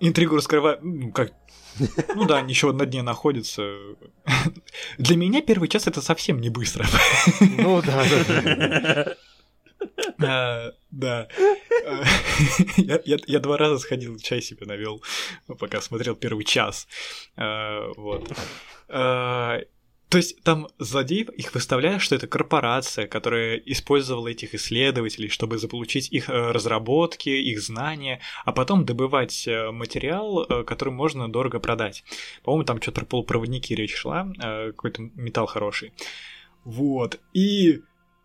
Интригу 0.00 0.36
раскрывают, 0.36 0.82
ну, 0.82 1.12
как 1.12 1.30
ну 2.14 2.26
да, 2.26 2.38
они 2.38 2.52
еще 2.52 2.72
на 2.72 2.86
дне 2.86 3.02
находятся. 3.02 3.62
Для 4.98 5.16
меня 5.16 5.42
первый 5.42 5.68
час 5.68 5.86
это 5.86 6.00
совсем 6.00 6.40
не 6.40 6.50
быстро. 6.50 6.86
Ну 7.40 7.82
да, 7.82 8.04
да. 8.28 9.16
А, 10.22 10.72
да. 10.90 11.28
я, 12.76 13.00
я, 13.06 13.16
я 13.26 13.38
два 13.38 13.56
раза 13.56 13.78
сходил, 13.78 14.18
чай 14.18 14.42
себе 14.42 14.66
навел, 14.66 15.02
пока 15.58 15.80
смотрел 15.80 16.14
первый 16.14 16.44
час. 16.44 16.86
А, 17.36 17.90
вот. 17.96 18.30
А, 18.88 19.60
то 20.10 20.16
есть 20.16 20.42
там 20.42 20.66
злодеев 20.80 21.28
их 21.28 21.54
выставляют, 21.54 22.02
что 22.02 22.16
это 22.16 22.26
корпорация, 22.26 23.06
которая 23.06 23.56
использовала 23.58 24.26
этих 24.26 24.54
исследователей, 24.56 25.28
чтобы 25.28 25.56
заполучить 25.56 26.12
их 26.12 26.28
э, 26.28 26.50
разработки, 26.50 27.28
их 27.28 27.62
знания, 27.62 28.20
а 28.44 28.50
потом 28.50 28.84
добывать 28.84 29.46
э, 29.46 29.70
материал, 29.70 30.42
э, 30.42 30.64
который 30.64 30.92
можно 30.92 31.30
дорого 31.30 31.60
продать. 31.60 32.02
По-моему, 32.42 32.64
там 32.64 32.82
что-то 32.82 33.02
про 33.02 33.06
полупроводники 33.06 33.72
речь 33.72 33.94
шла, 33.94 34.28
какой-то 34.36 35.02
металл 35.14 35.46
хороший. 35.46 35.92
Вот. 36.64 37.20
И 37.32 37.80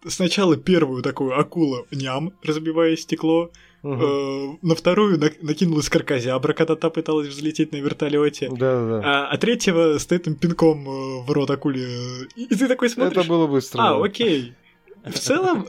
сначала 0.07 0.57
первую 0.57 1.03
такую 1.03 1.39
акулу 1.39 1.85
ням, 1.91 2.33
разбивая 2.41 2.95
стекло, 2.95 3.51
Угу. 3.85 4.59
на 4.63 4.73
вторую 4.73 5.19
накинулась 5.41 5.89
карказябра, 5.89 6.53
когда 6.53 6.75
та 6.75 6.89
пыталась 6.89 7.27
взлететь 7.27 7.71
на 7.71 7.75
вертолете. 7.75 8.49
Да, 8.49 8.83
да. 8.83 9.01
А, 9.05 9.27
а 9.27 9.37
третьего 9.37 9.99
с 9.99 10.11
этим 10.11 10.33
пинком 10.33 10.89
э, 10.89 11.21
в 11.23 11.31
рот 11.31 11.51
акули. 11.51 12.27
И 12.35 12.47
ты 12.47 12.67
такой 12.67 12.89
смотришь. 12.89 13.19
Это 13.19 13.29
было 13.29 13.45
быстро. 13.45 13.81
А, 13.83 14.03
окей. 14.03 14.55
В 15.03 15.19
целом, 15.19 15.67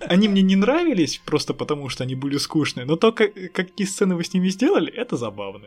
они 0.00 0.26
мне 0.28 0.40
не 0.40 0.56
нравились 0.56 1.20
просто 1.22 1.52
потому, 1.52 1.90
что 1.90 2.04
они 2.04 2.14
были 2.14 2.38
скучные, 2.38 2.86
но 2.86 2.96
то, 2.96 3.12
как, 3.12 3.34
какие 3.52 3.86
сцены 3.86 4.14
вы 4.14 4.24
с 4.24 4.32
ними 4.32 4.48
сделали, 4.48 4.90
это 4.90 5.18
забавно. 5.18 5.66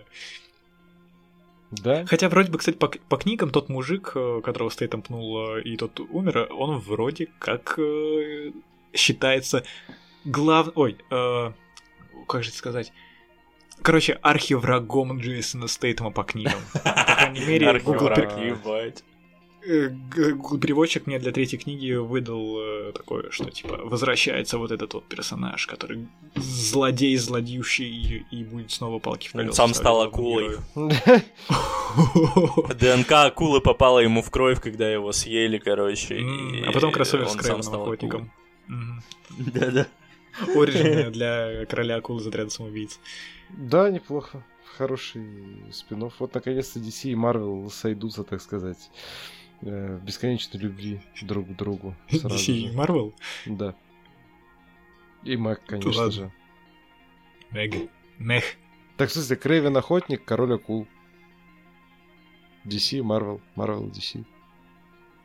Да? 1.70 2.08
Хотя 2.08 2.28
вроде 2.30 2.52
бы, 2.52 2.58
кстати, 2.58 2.76
по, 2.76 2.88
по 2.88 3.18
книгам 3.18 3.52
тот 3.52 3.70
мужик, 3.70 4.14
э, 4.16 4.42
которого 4.44 4.72
Стейтом 4.72 5.04
пнул 5.04 5.58
и 5.58 5.78
тот 5.78 6.00
умер, 6.00 6.48
он 6.58 6.80
вроде 6.80 7.28
как 7.38 7.78
считается 8.94 9.64
глав... 10.26 10.70
Ой, 10.76 10.98
э, 11.10 11.52
как 12.28 12.44
же 12.44 12.50
это 12.50 12.58
сказать? 12.58 12.94
Короче, 13.82 14.14
архиврагом 14.22 15.20
Джейсона 15.20 15.68
Стейтема 15.68 16.12
по 16.12 16.24
книгам. 16.24 16.62
По 16.74 17.16
крайней 17.16 17.46
мере, 17.46 17.80
Google, 17.80 18.10
э, 19.68 19.90
Google 19.90 20.60
переводчик 20.60 21.08
мне 21.08 21.18
для 21.20 21.32
третьей 21.32 21.58
книги 21.58 21.94
выдал 21.94 22.60
э, 22.60 22.92
такое, 22.94 23.32
что 23.32 23.50
типа 23.50 23.78
возвращается 23.84 24.60
вот 24.60 24.72
этот 24.72 24.94
вот 24.94 25.06
персонаж, 25.08 25.66
который 25.66 26.08
злодей 26.36 27.18
злодеющий 27.18 28.26
и 28.32 28.44
будет 28.44 28.72
снова 28.72 29.00
палки 29.00 29.30
в 29.30 29.32
колеса. 29.32 29.54
Сам 29.54 29.74
стал 29.74 30.02
акулой. 30.02 30.58
ДНК 32.76 33.12
акулы 33.12 33.62
попала 33.62 34.00
ему 34.00 34.22
в 34.22 34.30
кровь, 34.30 34.62
когда 34.62 34.92
его 34.92 35.12
съели, 35.12 35.58
короче. 35.58 36.24
А 36.68 36.72
потом 36.72 36.92
кроссовер 36.92 37.28
с 37.30 37.36
краевым 37.36 37.62
охотником. 37.62 38.32
Да-да. 39.30 39.88
Оригинальная 40.56 41.12
для 41.12 41.66
короля 41.66 41.98
акул 41.98 42.20
из 42.20 42.28
отряда 42.28 42.50
самоубийц. 42.50 43.00
Да, 43.50 43.90
неплохо. 43.90 44.44
Хороший 44.78 45.26
спин 45.72 46.10
Вот 46.18 46.34
наконец-то 46.34 46.80
DC 46.80 47.12
и 47.12 47.16
Marvel 47.16 47.70
сойдутся, 47.70 48.24
так 48.24 48.42
сказать, 48.42 48.90
э, 49.62 49.98
в 49.98 50.04
бесконечной 50.04 50.60
любви 50.60 51.02
друг 51.22 51.48
к 51.48 51.56
другу. 51.56 51.96
DC 52.10 52.54
и 52.54 52.76
Marvel? 52.76 53.14
Да. 53.46 53.76
И 55.24 55.38
Мэг, 55.38 55.62
конечно 55.66 56.10
же. 56.10 56.32
Мэг. 57.52 57.76
Мех. 58.18 58.44
Так, 58.98 59.10
в 59.10 59.14
смысле, 59.14 59.36
Крейвен 59.36 59.76
Охотник, 59.78 60.24
Король 60.24 60.56
Акул. 60.56 60.88
DC, 62.66 63.00
Marvel, 63.00 63.42
Marvel, 63.56 63.92
DC. 63.92 64.24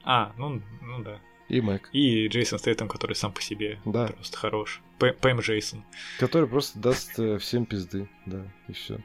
А, 0.03 0.33
ну, 0.39 0.63
ну 0.83 1.03
да. 1.03 1.21
И 1.49 1.61
Мэг. 1.61 1.89
И 1.93 2.27
Джейсон 2.29 2.59
Стейтем, 2.59 2.89
который 2.89 3.15
сам 3.15 3.33
по 3.33 3.41
себе 3.41 3.81
да. 3.85 4.09
просто 4.09 4.37
хорош. 4.37 4.83
Пэм 4.99 5.41
Джейсон. 5.41 5.85
Который 6.19 6.49
просто 6.49 6.79
даст 6.79 7.19
э, 7.19 7.39
всем 7.39 7.67
пизды, 7.67 8.09
да, 8.25 8.43
и 8.69 8.73
все. 8.73 8.99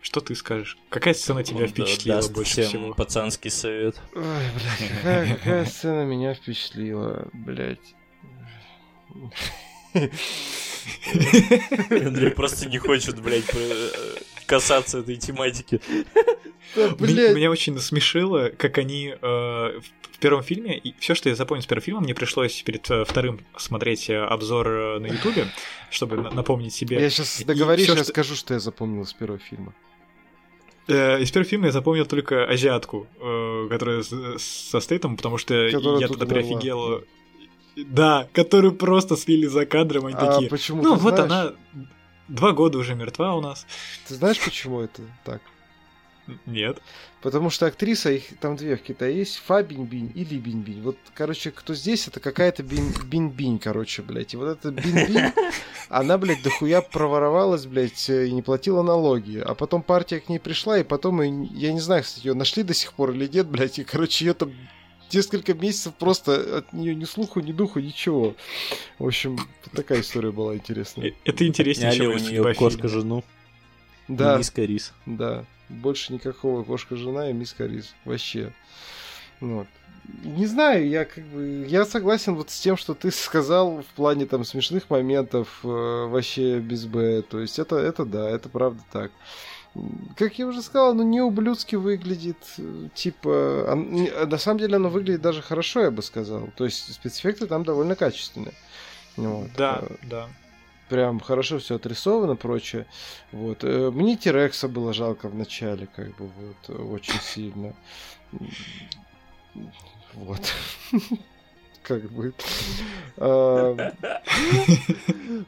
Что 0.00 0.20
ты 0.20 0.34
скажешь? 0.36 0.78
Какая 0.88 1.14
сцена 1.14 1.42
тебя 1.42 1.62
Он 1.64 1.68
впечатлила 1.68 2.18
даст 2.18 2.32
больше 2.32 2.52
всем 2.52 2.64
всего? 2.66 2.94
пацанский 2.94 3.50
совет. 3.50 3.96
Ой, 4.14 4.22
блядь, 4.22 4.90
какая, 4.96 5.34
какая 5.36 5.64
сцена 5.64 6.04
меня 6.04 6.34
впечатлила, 6.34 7.28
блядь. 7.32 7.94
Андрей 11.90 12.30
просто 12.30 12.68
не 12.68 12.78
хочет, 12.78 13.20
блядь, 13.20 13.44
касаться 14.46 14.98
этой 14.98 15.16
тематики. 15.16 15.80
Меня, 16.74 17.32
меня 17.32 17.50
очень 17.50 17.74
насмешило, 17.74 18.50
как 18.50 18.78
они 18.78 19.14
э, 19.20 19.80
в 20.16 20.18
первом 20.18 20.42
фильме, 20.42 20.78
и 20.78 20.94
все, 20.98 21.14
что 21.14 21.28
я 21.28 21.34
запомнил 21.34 21.62
с 21.62 21.66
первого 21.66 21.84
фильма, 21.84 22.00
мне 22.00 22.14
пришлось 22.14 22.62
перед 22.62 22.90
э, 22.90 23.04
вторым 23.04 23.40
смотреть 23.56 24.08
э, 24.08 24.18
обзор 24.18 24.68
э, 24.68 24.98
на 24.98 25.06
Ютубе, 25.08 25.46
чтобы 25.90 26.16
напомнить 26.16 26.72
себе. 26.72 26.98
Я 27.00 27.10
сейчас 27.10 27.42
договорюсь, 27.42 27.86
я 27.86 27.94
что... 27.96 28.04
скажу, 28.04 28.34
что 28.34 28.54
я 28.54 28.60
запомнил 28.60 29.04
с 29.04 29.12
первого 29.12 29.38
фильма. 29.38 29.74
Из 30.88 31.30
первого 31.30 31.50
фильма 31.50 31.66
я 31.66 31.72
запомнил 31.72 32.06
только 32.06 32.46
азиатку, 32.46 33.08
которая 33.68 34.04
со 34.38 34.80
стейтом, 34.80 35.16
потому 35.16 35.36
что 35.36 35.68
которая 35.70 36.00
я 36.00 36.08
тогда 36.08 36.26
прифигел. 36.26 37.04
Да, 37.76 38.26
которую 38.32 38.74
просто 38.74 39.16
слили 39.16 39.46
за 39.46 39.66
кадром, 39.66 40.06
они 40.06 40.16
а 40.16 40.32
такие. 40.32 40.48
Почему? 40.48 40.82
Ну 40.82 40.94
вот 40.94 41.16
знаешь? 41.16 41.30
она 41.30 41.52
два 42.28 42.52
года 42.52 42.78
уже 42.78 42.94
мертва 42.94 43.34
у 43.34 43.42
нас. 43.42 43.66
Ты 44.08 44.14
знаешь, 44.14 44.40
почему 44.40 44.80
это 44.80 45.02
так? 45.24 45.42
Нет. 46.46 46.80
Потому 47.22 47.50
что 47.50 47.66
актриса, 47.66 48.12
их 48.12 48.38
там 48.40 48.56
две 48.56 48.76
в 48.76 48.82
Китае 48.82 49.16
есть, 49.18 49.36
Фа 49.46 49.62
Бинь-Бинь 49.62 50.12
и 50.14 50.24
Ли 50.24 50.38
Бинь-Бинь. 50.38 50.82
Вот, 50.82 50.96
короче, 51.14 51.50
кто 51.50 51.74
здесь, 51.74 52.08
это 52.08 52.20
какая-то 52.20 52.62
Бинь-Бинь, 52.62 53.58
короче, 53.58 54.02
блядь. 54.02 54.34
И 54.34 54.36
вот 54.36 54.48
эта 54.48 54.68
Бинь-Бинь, 54.70 55.32
она, 55.88 56.18
блядь, 56.18 56.42
дохуя 56.42 56.80
проворовалась, 56.80 57.66
блядь, 57.66 58.08
и 58.08 58.30
не 58.32 58.42
платила 58.42 58.82
налоги. 58.82 59.38
А 59.38 59.54
потом 59.54 59.82
партия 59.82 60.20
к 60.20 60.28
ней 60.28 60.38
пришла, 60.38 60.78
и 60.78 60.84
потом, 60.84 61.20
я 61.20 61.72
не 61.72 61.80
знаю, 61.80 62.02
кстати, 62.02 62.26
ее 62.26 62.34
нашли 62.34 62.62
до 62.62 62.74
сих 62.74 62.92
пор 62.92 63.12
или 63.12 63.26
нет, 63.26 63.48
блядь, 63.48 63.78
и, 63.78 63.84
короче, 63.84 64.24
ее 64.24 64.34
там 64.34 64.52
несколько 65.12 65.54
месяцев 65.54 65.94
просто 65.94 66.58
от 66.58 66.72
нее 66.72 66.94
ни 66.94 67.04
слуху, 67.04 67.40
ни 67.40 67.52
духу, 67.52 67.80
ничего. 67.80 68.34
В 68.98 69.06
общем, 69.06 69.38
такая 69.72 70.00
история 70.00 70.32
была 70.32 70.56
интересная. 70.56 71.08
Э, 71.08 71.12
это 71.24 71.46
интереснее, 71.46 71.92
чем 71.92 72.10
у 72.10 72.18
нее 72.18 72.54
кошка 72.54 72.88
жену. 72.88 73.24
Да. 74.08 74.38
Миска 74.38 74.62
рис. 74.62 74.92
Да. 75.04 75.44
Больше 75.68 76.12
никакого 76.12 76.62
кошка-жена 76.64 77.30
и 77.30 77.32
миска 77.32 77.66
рис. 77.66 77.94
Вообще. 78.04 78.52
Вот. 79.40 79.66
Не 80.22 80.46
знаю, 80.46 80.88
я 80.88 81.04
как 81.04 81.24
бы... 81.24 81.66
Я 81.68 81.84
согласен 81.84 82.36
вот 82.36 82.50
с 82.50 82.60
тем, 82.60 82.76
что 82.76 82.94
ты 82.94 83.10
сказал 83.12 83.82
в 83.82 83.94
плане 83.96 84.26
там 84.26 84.44
смешных 84.44 84.88
моментов 84.90 85.60
э, 85.64 85.68
вообще 85.68 86.60
без 86.60 86.86
Б. 86.86 87.22
То 87.22 87.40
есть 87.40 87.58
это, 87.58 87.76
это 87.76 88.04
да, 88.04 88.28
это 88.30 88.48
правда 88.48 88.82
так. 88.92 89.10
Как 90.16 90.38
я 90.38 90.46
уже 90.46 90.62
сказал, 90.62 90.92
оно 90.92 91.02
не 91.02 91.20
ублюдски 91.20 91.76
выглядит. 91.76 92.38
Типа... 92.94 93.66
Он, 93.72 94.08
на 94.28 94.38
самом 94.38 94.58
деле 94.58 94.76
оно 94.76 94.88
выглядит 94.88 95.20
даже 95.20 95.42
хорошо, 95.42 95.80
я 95.80 95.90
бы 95.90 96.02
сказал. 96.02 96.48
То 96.56 96.64
есть 96.64 96.94
спецэффекты 96.94 97.46
там 97.46 97.64
довольно 97.64 97.94
качественные. 97.94 98.54
Вот. 99.16 99.48
Да, 99.56 99.84
да 100.04 100.28
прям 100.88 101.20
хорошо 101.20 101.58
все 101.58 101.76
отрисовано, 101.76 102.36
прочее. 102.36 102.86
Вот. 103.32 103.64
Э, 103.64 103.90
мне 103.90 104.16
Тирекса 104.16 104.68
было 104.68 104.92
жалко 104.92 105.28
в 105.28 105.34
начале, 105.34 105.88
как 105.94 106.16
бы, 106.16 106.28
вот, 106.28 106.70
очень 106.80 107.20
сильно. 107.20 107.74
Вот. 110.14 110.40
Как 111.82 112.10
бы. 112.10 112.34
А, 113.16 113.92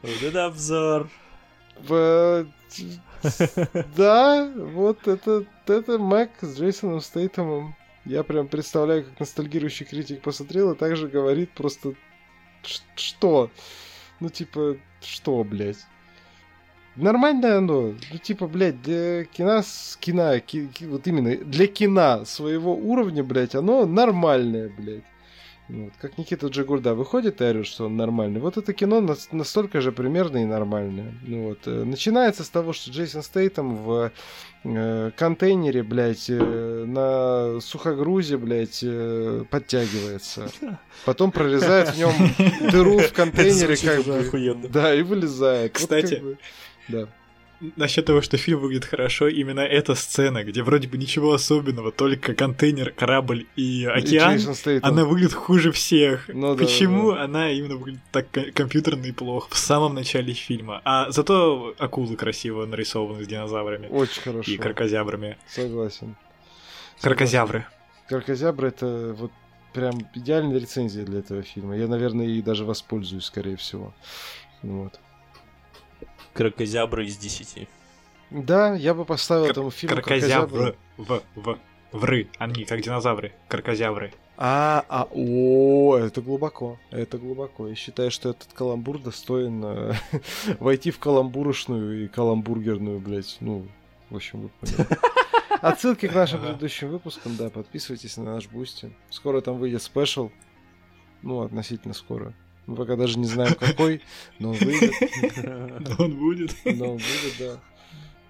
вот 0.03 0.23
это 0.23 0.47
обзор. 0.47 1.11
Да, 3.97 4.53
вот 4.55 5.09
это, 5.09 5.45
это 5.67 5.99
Мэг 5.99 6.31
с 6.41 6.59
Джейсоном 6.59 7.01
Стейтемом. 7.01 7.75
Я 8.05 8.23
прям 8.23 8.49
представляю, 8.49 9.05
как 9.05 9.21
ностальгирующий 9.21 9.85
критик 9.85 10.23
посмотрел 10.23 10.73
и 10.73 10.77
также 10.77 11.09
говорит 11.09 11.51
просто 11.53 11.95
что? 12.97 13.51
Ну, 14.21 14.29
типа, 14.29 14.77
что, 15.01 15.45
блядь? 15.45 15.87
Нормальное 16.97 17.59
оно. 17.59 17.95
Ну, 18.11 18.19
типа, 18.21 18.49
блядь, 18.49 18.83
для 18.83 19.25
кино, 19.25 19.63
с 19.63 19.97
кино, 20.01 20.39
ки, 20.41 20.69
вот 20.81 21.07
именно 21.07 21.37
для 21.37 21.67
кино 21.69 22.25
своего 22.25 22.75
уровня, 22.75 23.23
блядь, 23.23 23.55
оно 23.55 23.87
нормальное, 23.87 24.69
блядь. 24.69 25.05
Вот. 25.69 25.93
Как 26.01 26.17
Никита 26.17 26.47
Джигурда 26.47 26.95
выходит 26.95 27.41
и 27.41 27.45
орет, 27.45 27.67
что 27.67 27.87
он 27.87 27.97
нормальный. 27.97 28.41
Вот 28.41 28.57
это 28.57 28.73
кино 28.73 29.01
настолько 29.33 29.81
же 29.83 29.93
примерно 29.93 30.39
и 30.39 30.45
нормальное. 30.47 31.13
Ну, 31.27 31.49
вот. 31.49 31.59
Э, 31.67 31.85
начинается 31.85 32.43
с 32.43 32.49
того, 32.49 32.73
что 32.73 32.91
Джейсон 32.91 33.23
Стейтом 33.23 33.77
в 33.77 34.11
э, 34.65 35.11
контейнере, 35.17 35.83
блядь, 35.83 36.31
э, 36.31 36.85
на 36.87 37.61
сухогрузе, 37.61 38.39
блядь, 38.39 38.81
э, 38.83 39.45
подтягивается. 39.51 40.51
Потом 41.05 41.33
прорезает 41.33 41.91
в 41.91 41.99
нем 41.99 42.13
дыру 42.71 42.99
в 42.99 43.13
контейнере, 43.13 43.77
как 43.77 44.05
бы. 44.05 44.69
Да, 44.69 44.95
и 44.95 45.03
вылезает. 45.03 45.75
Кстати, 45.75 46.15
вот, 46.15 46.15
как 46.15 46.23
бы, 46.23 46.39
да 46.89 47.09
насчет 47.77 48.07
того, 48.07 48.21
что 48.21 48.37
фильм 48.37 48.61
выглядит 48.61 48.85
хорошо, 48.85 49.29
именно 49.29 49.61
эта 49.61 49.95
сцена, 49.95 50.45
где 50.45 50.63
вроде 50.63 50.89
бы 50.89 50.97
ничего 50.99 51.33
особенного, 51.33 51.93
только 51.93 52.35
контейнер, 52.35 52.93
корабль 52.93 53.47
и 53.57 53.85
океан, 53.85 54.39
и 54.39 54.81
она 54.83 55.05
выглядит 55.05 55.33
хуже 55.33 55.73
всех. 55.73 56.29
Ну, 56.29 56.57
Почему 56.57 57.11
да, 57.11 57.17
да. 57.19 57.25
она 57.25 57.51
именно 57.51 57.77
выглядит 57.77 58.01
так 58.13 58.27
компьютерно 58.55 59.07
и 59.07 59.13
плохо 59.13 59.49
в 59.51 59.59
самом 59.59 59.95
начале 59.95 60.33
фильма? 60.33 60.81
А 60.85 61.11
зато 61.11 61.75
акулы 61.79 62.17
красиво 62.17 62.67
нарисованы 62.67 63.25
с 63.25 63.27
динозаврами. 63.27 63.89
Очень 63.89 64.23
хорошо. 64.23 64.51
И 64.51 64.57
кракозябрами. 64.57 65.37
Согласен. 65.49 66.17
Кракозябры. 67.01 67.67
Кракозябры 68.09 68.69
это 68.69 69.15
вот 69.19 69.33
прям 69.73 69.95
идеальная 70.15 70.59
рецензия 70.59 71.05
для 71.05 71.21
этого 71.21 71.43
фильма. 71.43 71.77
Я, 71.77 71.89
наверное, 71.89 72.27
и 72.27 72.43
даже 72.43 72.65
воспользуюсь, 72.65 73.25
скорее 73.25 73.57
всего. 73.57 73.95
Вот 74.63 74.99
крокозябра 76.33 77.05
из 77.05 77.17
10. 77.17 77.69
Да, 78.31 78.75
я 78.75 78.95
бы 78.95 79.05
поставил 79.05 79.45
Кр- 79.45 79.53
этому 79.53 79.71
фильму 79.71 79.97
крокозябры. 79.97 80.77
В, 80.97 81.23
в, 81.35 81.59
в 81.93 82.05
ры, 82.05 82.29
они 82.39 82.65
как 82.65 82.81
динозавры, 82.83 83.33
крокозябры. 83.49 84.13
А, 84.37 84.85
а, 84.89 85.09
о, 85.11 85.97
это 85.97 86.21
глубоко, 86.21 86.79
это 86.91 87.19
глубоко. 87.19 87.67
Я 87.67 87.75
считаю, 87.75 88.11
что 88.11 88.31
этот 88.31 88.53
каламбур 88.53 89.01
достоин 89.01 89.65
э, 89.65 89.95
войти 90.61 90.93
в 90.93 90.99
каламбурочную 91.01 92.05
и 92.05 92.09
каламбургерную, 92.09 93.01
блядь, 93.01 93.37
ну, 93.41 93.67
в 94.11 94.17
общем, 94.17 94.43
вы 94.43 94.49
поняли. 94.61 94.87
Отсылки 95.61 96.07
к 96.07 96.15
нашим 96.15 96.41
предыдущим 96.41 96.91
выпускам, 96.91 97.35
да, 97.37 97.51
подписывайтесь 97.51 98.17
на 98.17 98.35
наш 98.35 98.47
Boosty. 98.47 98.95
Скоро 99.11 99.41
там 99.41 99.59
выйдет 99.59 99.83
special, 99.83 100.31
ну, 101.23 101.41
относительно 101.41 101.95
скоро. 101.95 102.33
Мы 102.69 102.77
пока 102.77 102.97
даже 102.97 103.19
не 103.19 103.25
знаем, 103.25 103.55
какой, 103.55 104.03
но 104.39 104.51
он 104.51 104.57
выйдет. 104.57 104.93
Но 105.81 105.97
он 106.05 106.19
будет. 106.19 106.55
Но 106.67 106.93
он 106.93 106.99
будет, 106.99 107.35
да. 107.39 107.61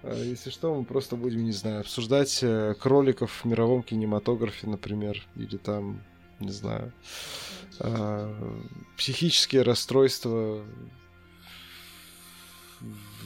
А 0.01 0.15
если 0.15 0.49
что, 0.49 0.73
мы 0.73 0.85
просто 0.85 1.17
будем, 1.17 1.43
не 1.43 1.51
знаю, 1.51 1.81
обсуждать 1.81 2.39
э, 2.41 2.73
кроликов 2.79 3.43
в 3.43 3.45
мировом 3.45 3.83
кинематографе, 3.83 4.67
например, 4.67 5.21
или 5.35 5.57
там, 5.57 6.01
не 6.39 6.51
знаю, 6.51 6.93
а, 7.81 8.33
психические 8.95 9.63
расстройства 9.63 10.63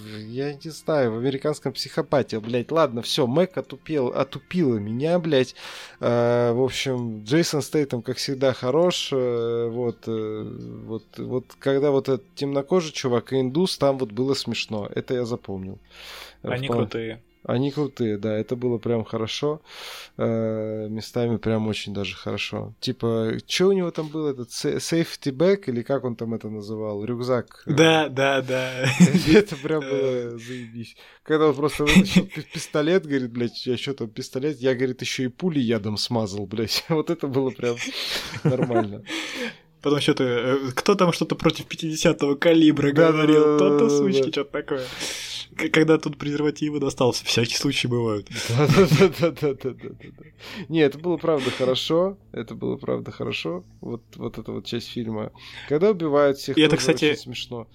я 0.05 0.53
не 0.53 0.69
знаю, 0.69 1.13
в 1.13 1.17
американском 1.17 1.73
психопате, 1.73 2.39
блядь, 2.39 2.71
ладно, 2.71 3.01
все, 3.01 3.27
Мэг 3.27 3.57
отупел, 3.57 4.07
отупила 4.07 4.77
меня, 4.77 5.19
блядь. 5.19 5.55
Э, 5.99 6.51
в 6.53 6.61
общем, 6.61 7.23
Джейсон 7.23 7.61
Стейтом, 7.61 8.01
как 8.01 8.17
всегда, 8.17 8.53
хорош. 8.53 9.09
Э, 9.11 9.69
вот, 9.69 10.07
э, 10.07 10.43
вот, 10.85 11.03
вот, 11.17 11.45
когда 11.59 11.91
вот 11.91 12.09
этот 12.09 12.35
темнокожий 12.35 12.91
чувак 12.91 13.33
и 13.33 13.39
индус, 13.39 13.77
там 13.77 13.97
вот 13.97 14.11
было 14.11 14.33
смешно. 14.33 14.89
Это 14.93 15.13
я 15.13 15.25
запомнил. 15.25 15.79
Они 16.41 16.67
Вполне... 16.67 16.67
крутые. 16.67 17.21
Они 17.45 17.71
крутые, 17.71 18.17
да, 18.17 18.37
это 18.37 18.55
было 18.55 18.77
прям 18.77 19.03
хорошо. 19.03 19.61
Э, 20.17 20.87
местами 20.89 21.37
прям 21.37 21.67
очень 21.67 21.93
даже 21.93 22.15
хорошо. 22.15 22.73
Типа, 22.79 23.33
что 23.47 23.67
у 23.67 23.73
него 23.73 23.91
там 23.91 24.07
был 24.07 24.27
этот 24.27 24.49
safety 24.49 25.31
bag, 25.31 25.63
или 25.67 25.81
как 25.81 26.05
он 26.05 26.15
там 26.15 26.33
это 26.33 26.49
называл? 26.49 27.03
Рюкзак. 27.03 27.63
Да, 27.65 28.07
да, 28.07 28.41
да. 28.41 28.85
Это 29.33 29.55
прям 29.57 29.81
было 29.81 30.37
заебись. 30.37 30.95
Когда 31.23 31.47
он 31.47 31.55
просто 31.55 31.83
вытащил 31.83 32.29
пистолет, 32.53 33.05
говорит, 33.05 33.31
блядь, 33.31 33.65
я 33.65 33.77
что 33.77 33.93
там 33.93 34.09
пистолет? 34.09 34.59
Я, 34.59 34.73
говорит, 34.73 35.01
еще 35.01 35.25
и 35.25 35.27
пули 35.27 35.59
ядом 35.59 35.97
смазал, 35.97 36.45
блядь. 36.45 36.85
Вот 36.93 37.09
это 37.09 37.27
было 37.27 37.49
прям 37.49 37.75
нормально. 38.43 39.03
Потом 39.81 39.99
что-то... 39.99 40.23
Э, 40.23 40.71
кто 40.73 40.95
там 40.95 41.11
что-то 41.11 41.35
против 41.35 41.65
50-го 41.67 42.35
калибра 42.37 42.91
говорил? 42.93 43.57
То-то 43.57 43.89
сучки, 43.89 44.31
что-то 44.31 44.51
такое. 44.51 44.85
Когда 45.55 45.97
тут 45.97 46.17
презервативы 46.17 46.79
достался, 46.79 47.25
всякие 47.25 47.57
случаи 47.57 47.87
бывают. 47.87 48.29
Да-да-да-да-да-да. 48.49 50.25
Не, 50.69 50.79
это 50.81 50.97
было 50.97 51.17
правда 51.17 51.49
хорошо. 51.51 52.17
Это 52.31 52.55
было 52.55 52.77
правда 52.77 53.11
хорошо. 53.11 53.63
Вот, 53.81 54.03
вот 54.15 54.37
эта 54.37 54.51
вот 54.51 54.65
часть 54.65 54.89
фильма. 54.89 55.31
Когда 55.69 55.91
убивают 55.91 56.37
всех, 56.37 56.57
это, 56.57 56.77
кстати, 56.77 57.15
смешно. 57.15 57.67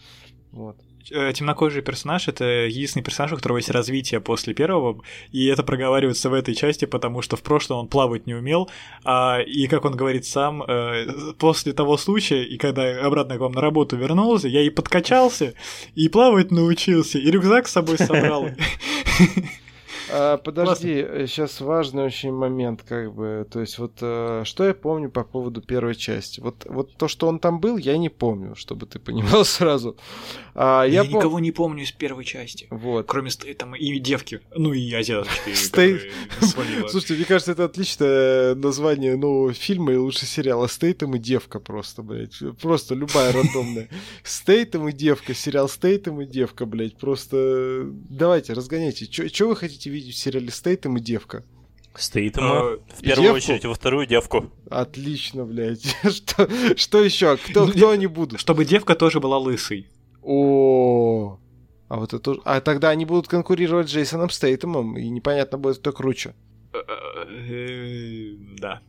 Вот. 0.53 0.77
Э, 1.11 1.33
темнокожий 1.33 1.83
персонаж— 1.83 2.29
это 2.29 2.45
единственный 2.45 3.03
персонаж, 3.03 3.33
у 3.33 3.37
которого 3.37 3.59
есть 3.59 3.70
развитие 3.70 4.20
после 4.20 4.55
первого, 4.55 5.03
и 5.33 5.47
это 5.47 5.62
проговаривается 5.62 6.29
в 6.29 6.35
этой 6.35 6.55
части, 6.55 6.85
потому 6.85 7.23
что 7.23 7.37
в 7.37 7.43
прошлом 7.43 7.79
он 7.79 7.89
плавать 7.89 8.27
не 8.27 8.35
умел, 8.35 8.69
а, 9.05 9.41
и, 9.41 9.66
как 9.66 9.85
он 9.85 9.97
говорит 9.97 10.27
сам, 10.27 10.62
э, 10.62 11.07
после 11.39 11.73
того 11.73 11.97
случая, 11.97 12.45
и 12.45 12.57
когда 12.59 13.07
обратно 13.07 13.37
к 13.37 13.41
вам 13.41 13.53
на 13.53 13.61
работу 13.61 13.97
вернулся, 13.97 14.49
я 14.49 14.62
и 14.62 14.70
подкачался, 14.70 15.55
и 15.95 16.09
плавать 16.09 16.51
научился, 16.51 17.19
и 17.19 17.31
рюкзак 17.31 17.69
с 17.69 17.73
собой 17.73 17.99
собрал. 17.99 18.51
А, 20.10 20.36
подожди, 20.39 21.02
Классно. 21.02 21.26
сейчас 21.26 21.60
важный 21.60 22.05
очень 22.05 22.32
момент, 22.32 22.82
как 22.82 23.14
бы, 23.14 23.47
то 23.51 23.60
есть 23.60 23.78
вот 23.78 23.93
э, 24.01 24.43
что 24.44 24.64
я 24.64 24.74
помню 24.74 25.10
по 25.10 25.24
поводу 25.24 25.60
первой 25.60 25.94
части. 25.94 26.40
Вот, 26.40 26.66
вот 26.68 26.94
то, 26.97 27.09
что 27.09 27.28
он 27.28 27.39
там 27.39 27.60
был, 27.60 27.76
я 27.76 27.97
не 27.98 28.09
помню, 28.09 28.55
чтобы 28.56 28.86
ты 28.86 28.98
понимал 28.98 29.44
сразу. 29.44 29.97
А, 30.55 30.85
я, 30.85 31.02
я 31.02 31.05
пом... 31.05 31.18
никого 31.18 31.39
не 31.40 31.52
помню 31.52 31.85
из 31.85 31.93
первой 31.93 32.24
части. 32.24 32.66
Вот. 32.70 33.06
Кроме 33.06 33.30
Стейтема 33.31 33.74
и 33.74 33.98
девки, 33.98 34.40
ну 34.56 34.72
и 34.72 34.93
азиаточки. 34.93 35.55
Стейт... 35.55 36.02
Слушайте, 36.90 37.14
мне 37.14 37.24
кажется, 37.24 37.52
это 37.52 37.64
отличное 37.64 38.55
название 38.55 39.16
нового 39.16 39.52
фильма 39.52 39.93
и 39.93 39.97
лучше 39.97 40.26
сериала. 40.26 40.68
Стейтем 40.68 41.14
и 41.14 41.18
девка 41.18 41.60
просто, 41.60 42.02
блядь. 42.02 42.39
Просто 42.60 42.94
любая 42.94 43.32
рандомная. 43.32 43.89
Стейтем 44.24 44.89
и 44.89 44.93
девка, 44.93 45.35
сериал 45.35 45.68
Стейтем 45.68 46.20
и 46.20 46.26
девка, 46.26 46.66
блядь. 46.66 46.97
Просто 46.97 47.85
давайте, 48.09 48.52
разгоняйте. 48.52 49.06
Что 49.10 49.48
вы 49.48 49.56
хотите 49.56 49.90
видеть? 49.90 49.98
Видеть 49.99 50.15
в 50.15 50.19
сериале 50.19 50.51
Стейтем 50.51 50.97
и 50.97 51.01
Девка. 51.01 51.45
Стейтема 51.97 52.61
а, 52.61 52.79
в 52.97 53.01
первую 53.01 53.25
девку? 53.25 53.37
очередь, 53.37 53.65
во 53.65 53.75
вторую 53.75 54.07
девку. 54.07 54.53
Отлично, 54.70 55.45
блядь. 55.45 55.97
что, 56.11 56.49
что 56.77 57.03
еще? 57.03 57.37
Кто, 57.37 57.66
ну, 57.66 57.73
кто 57.73 57.91
они 57.91 58.07
будут? 58.07 58.39
Чтобы 58.39 58.65
девка 58.65 58.95
тоже 58.95 59.19
была 59.19 59.39
лысой. 59.39 59.89
О, 60.23 61.41
а 61.89 61.97
вот 61.97 62.11
это 62.11 62.20
тоже. 62.20 62.41
А 62.45 62.61
тогда 62.61 62.91
они 62.91 63.05
будут 63.05 63.27
конкурировать 63.27 63.89
с 63.89 63.93
Джейсоном 63.93 64.31
Стейтемом, 64.31 64.97
и 64.97 65.09
непонятно 65.09 65.59
будет, 65.59 65.79
кто 65.79 65.93
круче. 65.93 66.35
Э, 66.73 68.35
да. 68.59 68.81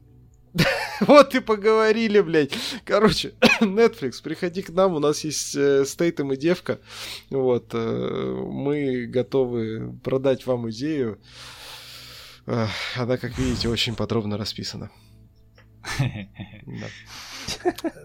Вот 1.02 1.34
и 1.36 1.40
поговорили, 1.40 2.20
блядь. 2.20 2.54
Короче, 2.86 3.34
Netflix, 3.62 4.22
приходи 4.22 4.62
к 4.62 4.70
нам, 4.70 4.96
у 4.96 5.00
нас 5.00 5.24
есть 5.24 5.56
э, 5.56 5.86
Стейтем 5.86 6.34
и 6.34 6.38
девка. 6.38 6.80
Вот, 7.30 7.70
э, 7.74 8.46
мы 8.52 9.06
готовы 9.06 9.98
продать 10.04 10.46
вам 10.46 10.70
идею. 10.72 11.20
Э, 12.46 12.68
она, 12.96 13.18
как 13.18 13.38
видите, 13.38 13.70
очень 13.70 13.96
подробно 13.96 14.38
расписана. 14.38 14.92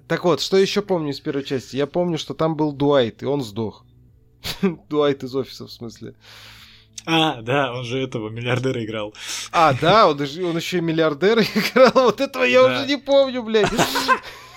Так 0.06 0.24
вот, 0.24 0.40
что 0.40 0.56
еще 0.56 0.80
помню 0.80 1.10
из 1.10 1.20
первой 1.20 1.44
части? 1.44 1.76
Я 1.76 1.86
помню, 1.86 2.18
что 2.18 2.34
там 2.34 2.56
был 2.56 2.72
Дуайт, 2.72 3.22
и 3.22 3.26
он 3.26 3.42
сдох. 3.42 3.84
Дуайт 4.88 5.24
из 5.24 5.34
офиса, 5.34 5.66
в 5.66 5.72
смысле. 5.72 6.14
А, 7.06 7.42
да, 7.42 7.72
он 7.72 7.84
же 7.84 7.98
этого 7.98 8.30
миллиардера 8.30 8.82
играл. 8.82 9.14
А, 9.52 9.74
да, 9.74 10.08
он, 10.08 10.18
он 10.20 10.56
еще 10.56 10.78
и 10.78 10.80
миллиардера 10.80 11.42
играл. 11.54 11.92
Вот 11.94 12.20
этого 12.20 12.44
я 12.44 12.62
да. 12.62 12.72
уже 12.72 12.86
не 12.86 12.96
помню, 12.96 13.42
блядь. 13.42 13.70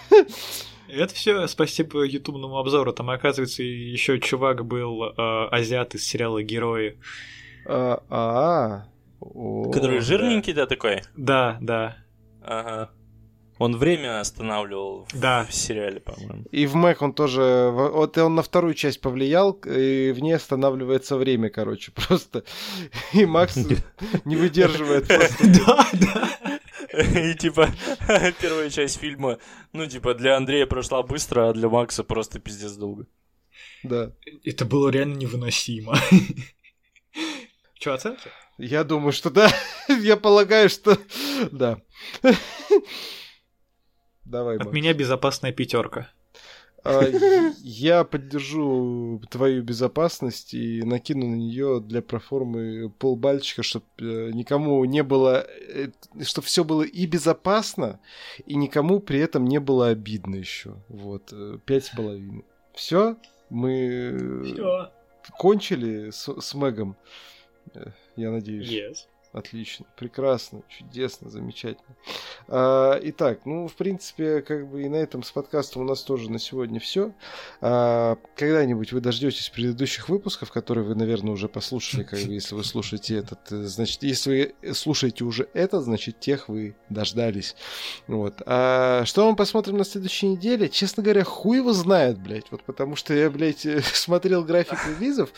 Это 0.87 1.13
все 1.13 1.47
спасибо 1.47 2.03
ютубному 2.03 2.57
обзору. 2.57 2.93
Там, 2.93 3.09
оказывается, 3.09 3.61
еще 3.63 4.19
чувак 4.19 4.65
был 4.65 5.03
э, 5.03 5.13
азиат 5.51 5.95
из 5.95 6.07
сериала 6.07 6.41
Герои. 6.41 6.97
А, 7.65 8.01
а, 8.09 8.85
Который 9.73 9.99
жирненький, 9.99 10.53
да, 10.53 10.65
такой? 10.65 11.01
Да, 11.17 11.57
да. 11.59 11.97
Ага. 12.41 12.91
Он 13.59 13.75
время 13.75 14.19
останавливал 14.19 15.07
да. 15.13 15.45
в 15.45 15.53
сериале, 15.53 15.99
по-моему. 15.99 16.45
И 16.51 16.67
в 16.67 16.75
Мэг 16.75 17.01
он 17.01 17.13
тоже... 17.13 17.71
Вот 17.71 18.17
он 18.17 18.35
на 18.35 18.43
вторую 18.43 18.73
часть 18.73 19.01
повлиял, 19.01 19.51
и 19.51 20.11
в 20.11 20.19
ней 20.19 20.33
останавливается 20.33 21.17
время, 21.17 21.49
короче, 21.49 21.91
просто. 21.95 22.43
И 23.13 23.25
Макс 23.25 23.55
не 24.25 24.35
выдерживает 24.35 25.07
Да, 25.65 25.87
да. 25.93 26.59
И 26.93 27.35
типа 27.35 27.69
первая 28.41 28.69
часть 28.69 28.99
фильма, 28.99 29.39
ну 29.73 29.85
типа 29.85 30.13
для 30.13 30.37
Андрея 30.37 30.65
прошла 30.65 31.03
быстро, 31.03 31.49
а 31.49 31.53
для 31.53 31.69
Макса 31.69 32.03
просто 32.03 32.39
пиздец 32.39 32.73
долго. 32.73 33.05
Да. 33.83 34.13
Это 34.43 34.65
было 34.65 34.89
реально 34.89 35.15
невыносимо. 35.15 35.97
Че, 37.79 37.93
оценки? 37.93 38.29
Я 38.57 38.83
думаю, 38.83 39.11
что 39.11 39.29
да. 39.29 39.51
Я 39.87 40.17
полагаю, 40.17 40.69
что 40.69 40.97
да. 41.51 41.79
Давай, 44.29 44.57
От 44.57 44.65
Макс. 44.65 44.75
меня 44.75 44.93
безопасная 44.93 45.51
пятерка. 45.51 46.09
А, 46.83 47.01
я 47.59 48.03
поддержу 48.03 49.21
твою 49.29 49.63
безопасность 49.63 50.53
и 50.53 50.83
накину 50.83 51.27
на 51.27 51.35
нее 51.35 51.81
для 51.81 52.01
проформы 52.01 52.89
полбальчика, 52.89 53.63
чтобы 53.63 53.85
э, 53.99 54.31
никому 54.31 54.83
не 54.85 55.03
было, 55.03 55.45
э, 55.69 55.89
чтобы 56.23 56.47
все 56.47 56.63
было 56.63 56.83
и 56.83 57.05
безопасно, 57.05 57.99
и 58.45 58.55
никому 58.55 58.99
при 58.99 59.19
этом 59.19 59.45
не 59.45 59.59
было 59.59 59.87
обидно 59.87 60.35
еще. 60.35 60.75
Вот, 60.87 61.33
э, 61.33 61.57
пять 61.65 61.85
с 61.85 61.89
половиной. 61.89 62.45
Все, 62.73 63.17
мы 63.49 64.43
Всё. 64.45 64.91
кончили 65.37 66.11
с, 66.11 66.29
с 66.39 66.53
Мэгом. 66.53 66.95
Я 68.15 68.31
надеюсь. 68.31 68.69
Yes. 68.69 69.07
Отлично, 69.33 69.85
прекрасно, 69.97 70.61
чудесно, 70.69 71.29
замечательно. 71.29 71.95
А, 72.47 72.97
итак, 73.03 73.41
ну, 73.45 73.67
в 73.67 73.75
принципе, 73.75 74.41
как 74.41 74.67
бы 74.67 74.83
и 74.83 74.89
на 74.89 74.95
этом 74.95 75.21
с 75.21 75.31
подкастом 75.31 75.81
у 75.81 75.85
нас 75.85 76.01
тоже 76.01 76.31
на 76.31 76.39
сегодня 76.39 76.79
все. 76.79 77.13
А, 77.61 78.17
когда-нибудь 78.35 78.93
вы 78.93 79.01
дождетесь 79.01 79.49
предыдущих 79.49 80.07
выпусков, 80.07 80.51
которые 80.51 80.85
вы, 80.85 80.95
наверное, 80.95 81.33
уже 81.33 81.49
послушали, 81.49 82.03
как 82.03 82.19
бы, 82.19 82.33
если 82.33 82.55
вы 82.55 82.63
слушаете 82.63 83.17
этот, 83.17 83.51
э, 83.51 83.63
значит, 83.63 84.01
если 84.03 84.55
вы 84.61 84.73
слушаете 84.73 85.25
уже 85.25 85.49
это, 85.53 85.81
значит, 85.81 86.19
тех 86.19 86.47
вы 86.47 86.75
дождались. 86.89 87.55
Вот. 88.07 88.41
А 88.45 89.03
что 89.05 89.29
мы 89.29 89.35
посмотрим 89.35 89.77
на 89.77 89.83
следующей 89.83 90.29
неделе? 90.29 90.69
Честно 90.69 91.03
говоря, 91.03 91.25
хуй 91.25 91.57
его 91.57 91.73
знает, 91.73 92.17
блядь, 92.17 92.49
вот 92.49 92.63
потому 92.63 92.95
что 92.95 93.13
я, 93.13 93.29
блядь, 93.29 93.67
смотрел 93.93 94.43
график 94.43 94.79
релизов 94.87 95.31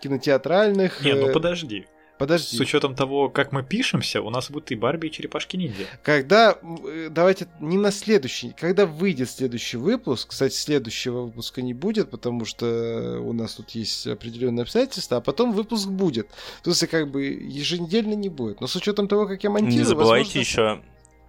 кинотеатральных. 0.00 1.02
Не, 1.02 1.14
ну 1.14 1.28
э, 1.28 1.32
подожди. 1.32 1.86
Подожди. 2.20 2.54
С 2.54 2.60
учетом 2.60 2.94
того, 2.94 3.30
как 3.30 3.50
мы 3.50 3.62
пишемся, 3.62 4.20
у 4.20 4.28
нас 4.28 4.50
будут 4.50 4.70
и 4.72 4.74
Барби, 4.74 5.06
и 5.06 5.10
черепашки 5.10 5.56
ниндзя. 5.56 5.86
Когда, 6.02 6.58
э, 6.86 7.08
давайте 7.10 7.48
не 7.60 7.78
на 7.78 7.90
следующий, 7.90 8.50
когда 8.50 8.84
выйдет 8.84 9.30
следующий 9.30 9.78
выпуск, 9.78 10.28
кстати, 10.28 10.52
следующего 10.52 11.22
выпуска 11.22 11.62
не 11.62 11.72
будет, 11.72 12.10
потому 12.10 12.44
что 12.44 13.22
у 13.24 13.32
нас 13.32 13.54
тут 13.54 13.70
есть 13.70 14.06
определенные 14.06 14.64
обстоятельства, 14.64 15.16
а 15.16 15.20
потом 15.22 15.52
выпуск 15.52 15.88
будет. 15.88 16.28
То 16.62 16.72
есть, 16.72 16.86
как 16.88 17.10
бы 17.10 17.24
еженедельно 17.24 18.12
не 18.12 18.28
будет. 18.28 18.60
Но 18.60 18.66
с 18.66 18.76
учетом 18.76 19.08
того, 19.08 19.26
как 19.26 19.42
я 19.42 19.48
монтирую, 19.48 19.78
Не 19.78 19.84
забывайте 19.84 20.38
возможно... 20.38 20.40
еще. 20.40 20.82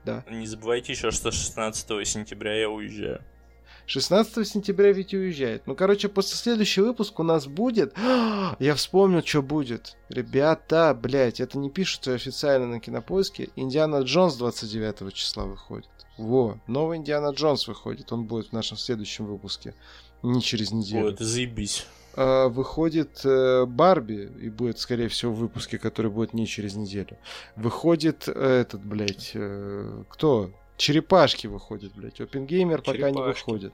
Да. 0.03 0.25
Не 0.29 0.45
забывайте 0.45 0.91
еще, 0.91 1.11
что 1.11 1.31
16 1.31 2.05
сентября 2.05 2.53
я 2.59 2.69
уезжаю. 2.69 3.23
16 3.91 4.47
сентября 4.47 4.93
ведь 4.93 5.13
уезжает. 5.13 5.67
Ну, 5.67 5.75
короче, 5.75 6.07
после 6.07 6.37
следующего 6.37 6.85
выпуска 6.85 7.21
у 7.21 7.23
нас 7.25 7.45
будет... 7.45 7.93
Я 8.59 8.75
вспомнил, 8.75 9.21
что 9.21 9.41
будет. 9.41 9.97
Ребята, 10.07 10.97
блядь, 10.97 11.41
это 11.41 11.57
не 11.57 11.69
пишется 11.69 12.13
официально 12.13 12.65
на 12.67 12.79
кинопоиске. 12.79 13.49
Индиана 13.57 13.97
Джонс 14.03 14.35
29 14.37 15.13
числа 15.13 15.43
выходит. 15.43 15.89
Во, 16.17 16.57
новый 16.67 16.99
Индиана 16.99 17.31
Джонс 17.31 17.67
выходит. 17.67 18.13
Он 18.13 18.23
будет 18.23 18.47
в 18.47 18.53
нашем 18.53 18.77
следующем 18.77 19.25
выпуске. 19.25 19.75
Не 20.23 20.41
через 20.41 20.71
неделю. 20.71 21.07
Вот, 21.07 21.19
заебись. 21.19 21.85
А, 22.13 22.47
выходит 22.47 23.19
э, 23.25 23.65
Барби, 23.65 24.31
и 24.41 24.49
будет, 24.49 24.79
скорее 24.79 25.09
всего, 25.09 25.33
в 25.33 25.37
выпуске, 25.37 25.77
который 25.77 26.11
будет 26.11 26.33
не 26.33 26.47
через 26.47 26.75
неделю. 26.75 27.17
Выходит 27.57 28.23
э, 28.27 28.61
этот, 28.61 28.85
блядь, 28.85 29.31
э, 29.33 30.03
кто? 30.07 30.51
Черепашки 30.81 31.45
выходит, 31.45 31.93
блядь. 31.95 32.19
Опенгеймер 32.19 32.81
пока 32.81 33.11
не 33.11 33.21
выходит. 33.21 33.71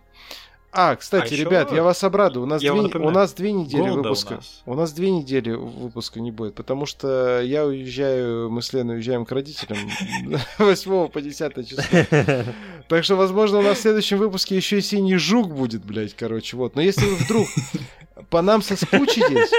А, 0.74 0.94
кстати, 0.98 1.34
а 1.34 1.38
ребят, 1.38 1.72
я 1.72 1.82
вас 1.82 2.04
обрадую. 2.04 2.44
У 2.44 2.46
нас, 2.46 2.60
две, 2.60 2.72
у 2.72 3.10
нас 3.10 3.34
две 3.34 3.54
недели 3.54 3.88
Голда 3.88 4.10
выпуска. 4.10 4.34
У 4.34 4.36
нас. 4.36 4.64
у 4.66 4.74
нас 4.74 4.92
две 4.92 5.12
недели 5.12 5.52
выпуска 5.52 6.20
не 6.20 6.32
будет, 6.32 6.56
потому 6.56 6.86
что 6.86 7.42
я 7.42 7.66
уезжаю, 7.66 8.52
мы 8.52 8.62
с 8.62 8.74
Леной 8.74 8.96
уезжаем 8.96 9.26
к 9.26 9.32
родителям 9.32 9.78
8 10.60 11.08
по 11.08 11.22
10 11.22 11.70
число. 11.70 11.84
Так 12.90 13.04
что, 13.06 13.16
возможно, 13.16 13.60
у 13.60 13.62
нас 13.62 13.78
в 13.78 13.82
следующем 13.82 14.18
выпуске 14.18 14.58
еще 14.58 14.80
и 14.80 14.82
синий 14.82 15.16
жук 15.16 15.54
будет, 15.54 15.86
блядь, 15.86 16.14
короче, 16.14 16.58
вот. 16.58 16.76
Но 16.76 16.82
если 16.82 17.06
вы 17.06 17.16
вдруг 17.16 17.48
по 18.30 18.42
нам 18.42 18.62
соскучитесь, 18.62 19.52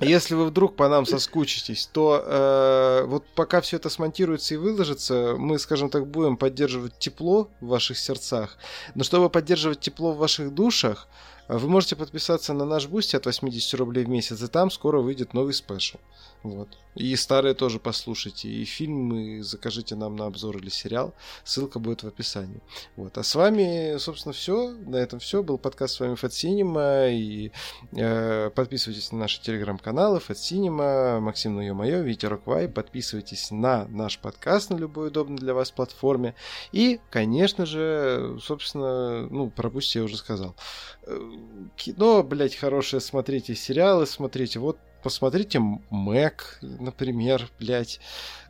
если 0.00 0.34
вы 0.34 0.46
вдруг 0.46 0.76
по 0.76 0.88
нам 0.88 1.06
соскучитесь, 1.06 1.88
то 1.92 2.22
э, 2.24 3.04
вот 3.06 3.24
пока 3.34 3.60
все 3.60 3.76
это 3.76 3.90
смонтируется 3.90 4.54
и 4.54 4.56
выложится, 4.56 5.34
мы, 5.38 5.58
скажем 5.58 5.90
так, 5.90 6.06
будем 6.06 6.36
поддерживать 6.36 6.98
тепло 6.98 7.48
в 7.60 7.66
ваших 7.66 7.98
сердцах. 7.98 8.56
Но 8.94 9.04
чтобы 9.04 9.30
поддерживать 9.30 9.80
тепло 9.80 10.12
в 10.12 10.18
ваших 10.18 10.54
душах, 10.54 11.08
вы 11.48 11.68
можете 11.68 11.94
подписаться 11.94 12.52
на 12.52 12.64
наш 12.64 12.86
Boosty 12.86 13.14
от 13.16 13.26
80 13.26 13.74
рублей 13.74 14.04
в 14.04 14.08
месяц, 14.08 14.42
и 14.42 14.48
там 14.48 14.70
скоро 14.70 15.00
выйдет 15.00 15.32
новый 15.32 15.54
special. 15.54 15.98
Вот. 16.50 16.78
И 16.94 17.14
старые 17.16 17.54
тоже 17.54 17.78
послушайте, 17.78 18.48
и 18.48 18.64
фильмы 18.64 19.42
закажите 19.42 19.94
нам 19.96 20.16
на 20.16 20.26
обзор 20.26 20.56
или 20.56 20.70
сериал. 20.70 21.12
Ссылка 21.44 21.78
будет 21.78 22.02
в 22.02 22.06
описании. 22.06 22.60
Вот. 22.96 23.18
А 23.18 23.22
с 23.22 23.34
вами, 23.34 23.98
собственно, 23.98 24.32
все. 24.32 24.70
На 24.70 24.96
этом 24.96 25.18
все. 25.18 25.42
Был 25.42 25.58
подкаст 25.58 25.94
с 25.94 26.00
вами 26.00 26.14
Fat. 26.14 27.12
И 27.12 27.52
э, 27.92 28.50
подписывайтесь 28.54 29.12
на 29.12 29.18
наши 29.18 29.42
телеграм-каналы 29.42 30.20
Fat 30.26 31.20
Максим 31.20 31.56
Ну 31.56 31.60
Ё-Моё, 31.60 32.02
Витя 32.02 32.26
Роквай. 32.26 32.66
Подписывайтесь 32.68 33.50
на 33.50 33.86
наш 33.88 34.18
подкаст 34.18 34.70
на 34.70 34.76
любой 34.76 35.08
удобной 35.08 35.38
для 35.38 35.52
вас 35.52 35.70
платформе. 35.70 36.34
И, 36.72 37.00
конечно 37.10 37.66
же, 37.66 38.38
собственно, 38.42 39.28
ну, 39.28 39.50
про 39.50 39.70
я 39.76 40.04
уже 40.04 40.16
сказал. 40.16 40.56
Э, 41.02 41.18
кино, 41.76 42.22
блять, 42.22 42.56
хорошее 42.56 43.00
смотрите, 43.00 43.54
сериалы 43.54 44.06
смотрите. 44.06 44.60
Вот 44.60 44.78
посмотрите 45.06 45.60
Мэг, 45.90 46.58
например, 46.62 47.48
блядь. 47.60 48.00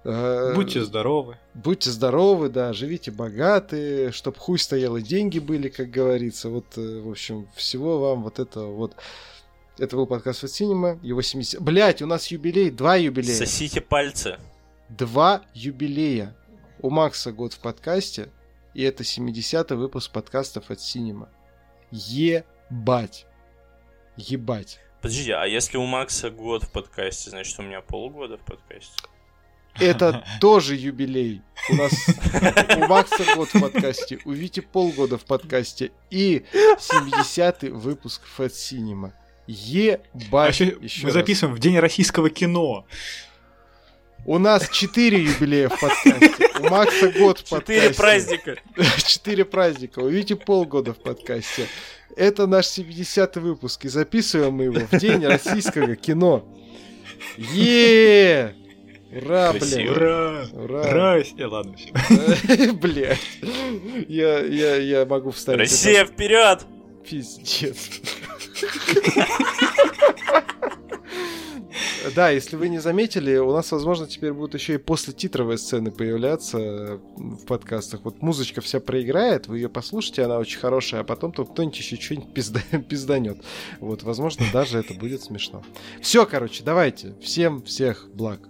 Э, 0.05 0.55
будьте 0.55 0.83
здоровы. 0.83 1.37
Будьте 1.53 1.91
здоровы, 1.91 2.49
да, 2.49 2.73
живите 2.73 3.11
богаты, 3.11 4.11
чтоб 4.11 4.39
хуй 4.39 4.59
стоял 4.59 4.97
и 4.97 5.03
деньги 5.03 5.39
были, 5.39 5.69
как 5.69 5.91
говорится. 5.91 6.49
Вот, 6.49 6.65
э, 6.79 7.03
в 7.03 7.11
общем, 7.11 7.47
всего 7.55 8.01
вам 8.01 8.23
вот 8.23 8.39
этого 8.39 8.73
вот. 8.73 8.97
Это 9.77 9.97
был 9.97 10.07
подкаст 10.07 10.45
от 10.45 10.51
Cinema, 10.51 10.99
его 11.03 11.21
70... 11.21 11.61
Блять, 11.61 12.01
у 12.01 12.07
нас 12.07 12.29
юбилей, 12.29 12.71
два 12.71 12.97
юбилея. 12.97 13.37
Сосите 13.37 13.83
пальцы. 13.83 14.39
Два 14.89 15.43
юбилея. 15.53 16.35
У 16.81 16.89
Макса 16.89 17.33
год 17.33 17.53
в 17.53 17.59
подкасте, 17.59 18.31
и 18.73 18.83
это 18.83 19.03
70-й 19.03 19.77
выпуск 19.77 20.11
подкастов 20.11 20.71
от 20.71 20.79
Cinema. 20.79 21.29
Ебать. 21.91 23.27
Ебать. 24.17 24.81
Подожди, 25.01 25.31
а 25.31 25.45
если 25.45 25.77
у 25.77 25.85
Макса 25.85 26.31
год 26.31 26.65
в 26.65 26.71
подкасте, 26.71 27.31
значит 27.31 27.59
у 27.59 27.63
меня 27.63 27.81
полгода 27.81 28.39
в 28.39 28.41
подкасте? 28.41 28.93
Это 29.79 30.25
тоже 30.41 30.75
юбилей. 30.75 31.43
У 31.71 31.75
нас 31.75 31.93
у 32.77 32.87
Макса 32.87 33.25
год 33.35 33.49
в 33.53 33.61
подкасте, 33.61 34.19
у 34.25 34.33
Вити 34.33 34.61
полгода 34.61 35.19
в 35.19 35.25
подкасте 35.25 35.93
и 36.11 36.45
70-й 36.53 37.69
выпуск 37.71 38.23
Fat 38.37 38.51
Cinema. 38.51 39.13
Ебать. 39.47 40.61
А 40.61 40.65
мы 41.03 41.11
записываем 41.11 41.55
в 41.55 41.61
День 41.61 41.79
российского 41.79 42.31
кино. 42.31 42.87
У 44.25 44.39
нас 44.39 44.69
четыре 44.71 45.23
юбилея 45.23 45.69
в 45.69 45.79
подкасте. 45.79 46.49
У 46.59 46.69
Макса 46.69 47.13
год 47.13 47.39
в 47.39 47.49
подкасте. 47.49 47.91
Четыре 47.91 47.95
праздника. 47.95 48.57
Четыре 49.07 49.45
праздника. 49.45 49.99
У 50.01 50.09
Вити 50.09 50.33
полгода 50.35 50.95
в 50.95 50.99
подкасте. 50.99 51.69
Это 52.17 52.47
наш 52.47 52.67
70-й 52.67 53.41
выпуск, 53.41 53.85
и 53.85 53.89
записываем 53.89 54.55
мы 54.55 54.65
его 54.65 54.81
в 54.91 54.99
день 54.99 55.25
российского 55.27 55.95
кино. 55.97 56.45
Е! 57.37 58.55
Ура, 59.13 59.53
блядь. 59.53 59.91
Ура! 59.91 60.47
Ура! 60.53 60.81
Ура! 60.81 61.19
Э, 61.19 61.47
ладно, 61.47 61.77
все. 61.77 62.73
Блядь. 62.73 63.19
Я, 64.09 64.41
я, 64.41 64.77
я 64.77 65.05
могу 65.05 65.31
вставить. 65.31 65.61
Россия 65.61 66.07
вперед! 66.07 66.61
Пиздец. 67.09 67.91
Да, 72.15 72.31
если 72.31 72.57
вы 72.57 72.69
не 72.69 72.79
заметили, 72.79 73.37
у 73.37 73.53
нас, 73.53 73.73
возможно, 73.73 74.07
теперь 74.07 74.33
будут 74.33 74.55
еще 74.55 74.75
и 74.75 74.79
после 74.79 75.13
титровые 75.13 75.59
сцены 75.59 75.91
появляться 75.91 77.01
в 77.17 77.45
подкастах. 77.47 78.01
Вот 78.05 78.23
музычка 78.23 78.61
вся 78.61 78.81
проиграет, 78.81 79.47
вы 79.47 79.59
ее 79.59 79.69
послушайте, 79.69 80.23
она 80.23 80.39
очень 80.39 80.59
хорошая, 80.59 81.01
а 81.03 81.05
потом 81.05 81.33
тут 81.33 81.51
кто-нибудь 81.51 81.79
еще 81.79 81.97
что-нибудь 81.97 82.33
пизда... 82.33 82.61
пизданет. 82.89 83.39
Вот, 83.81 84.03
возможно, 84.03 84.45
даже 84.53 84.79
это 84.79 84.95
будет 84.95 85.23
смешно. 85.23 85.63
Все, 86.01 86.27
короче, 86.27 86.63
давайте. 86.65 87.15
Всем 87.21 87.63
всех 87.63 88.09
благ. 88.13 88.41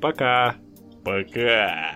Пока. 0.00 0.56
Пока. 1.04 1.92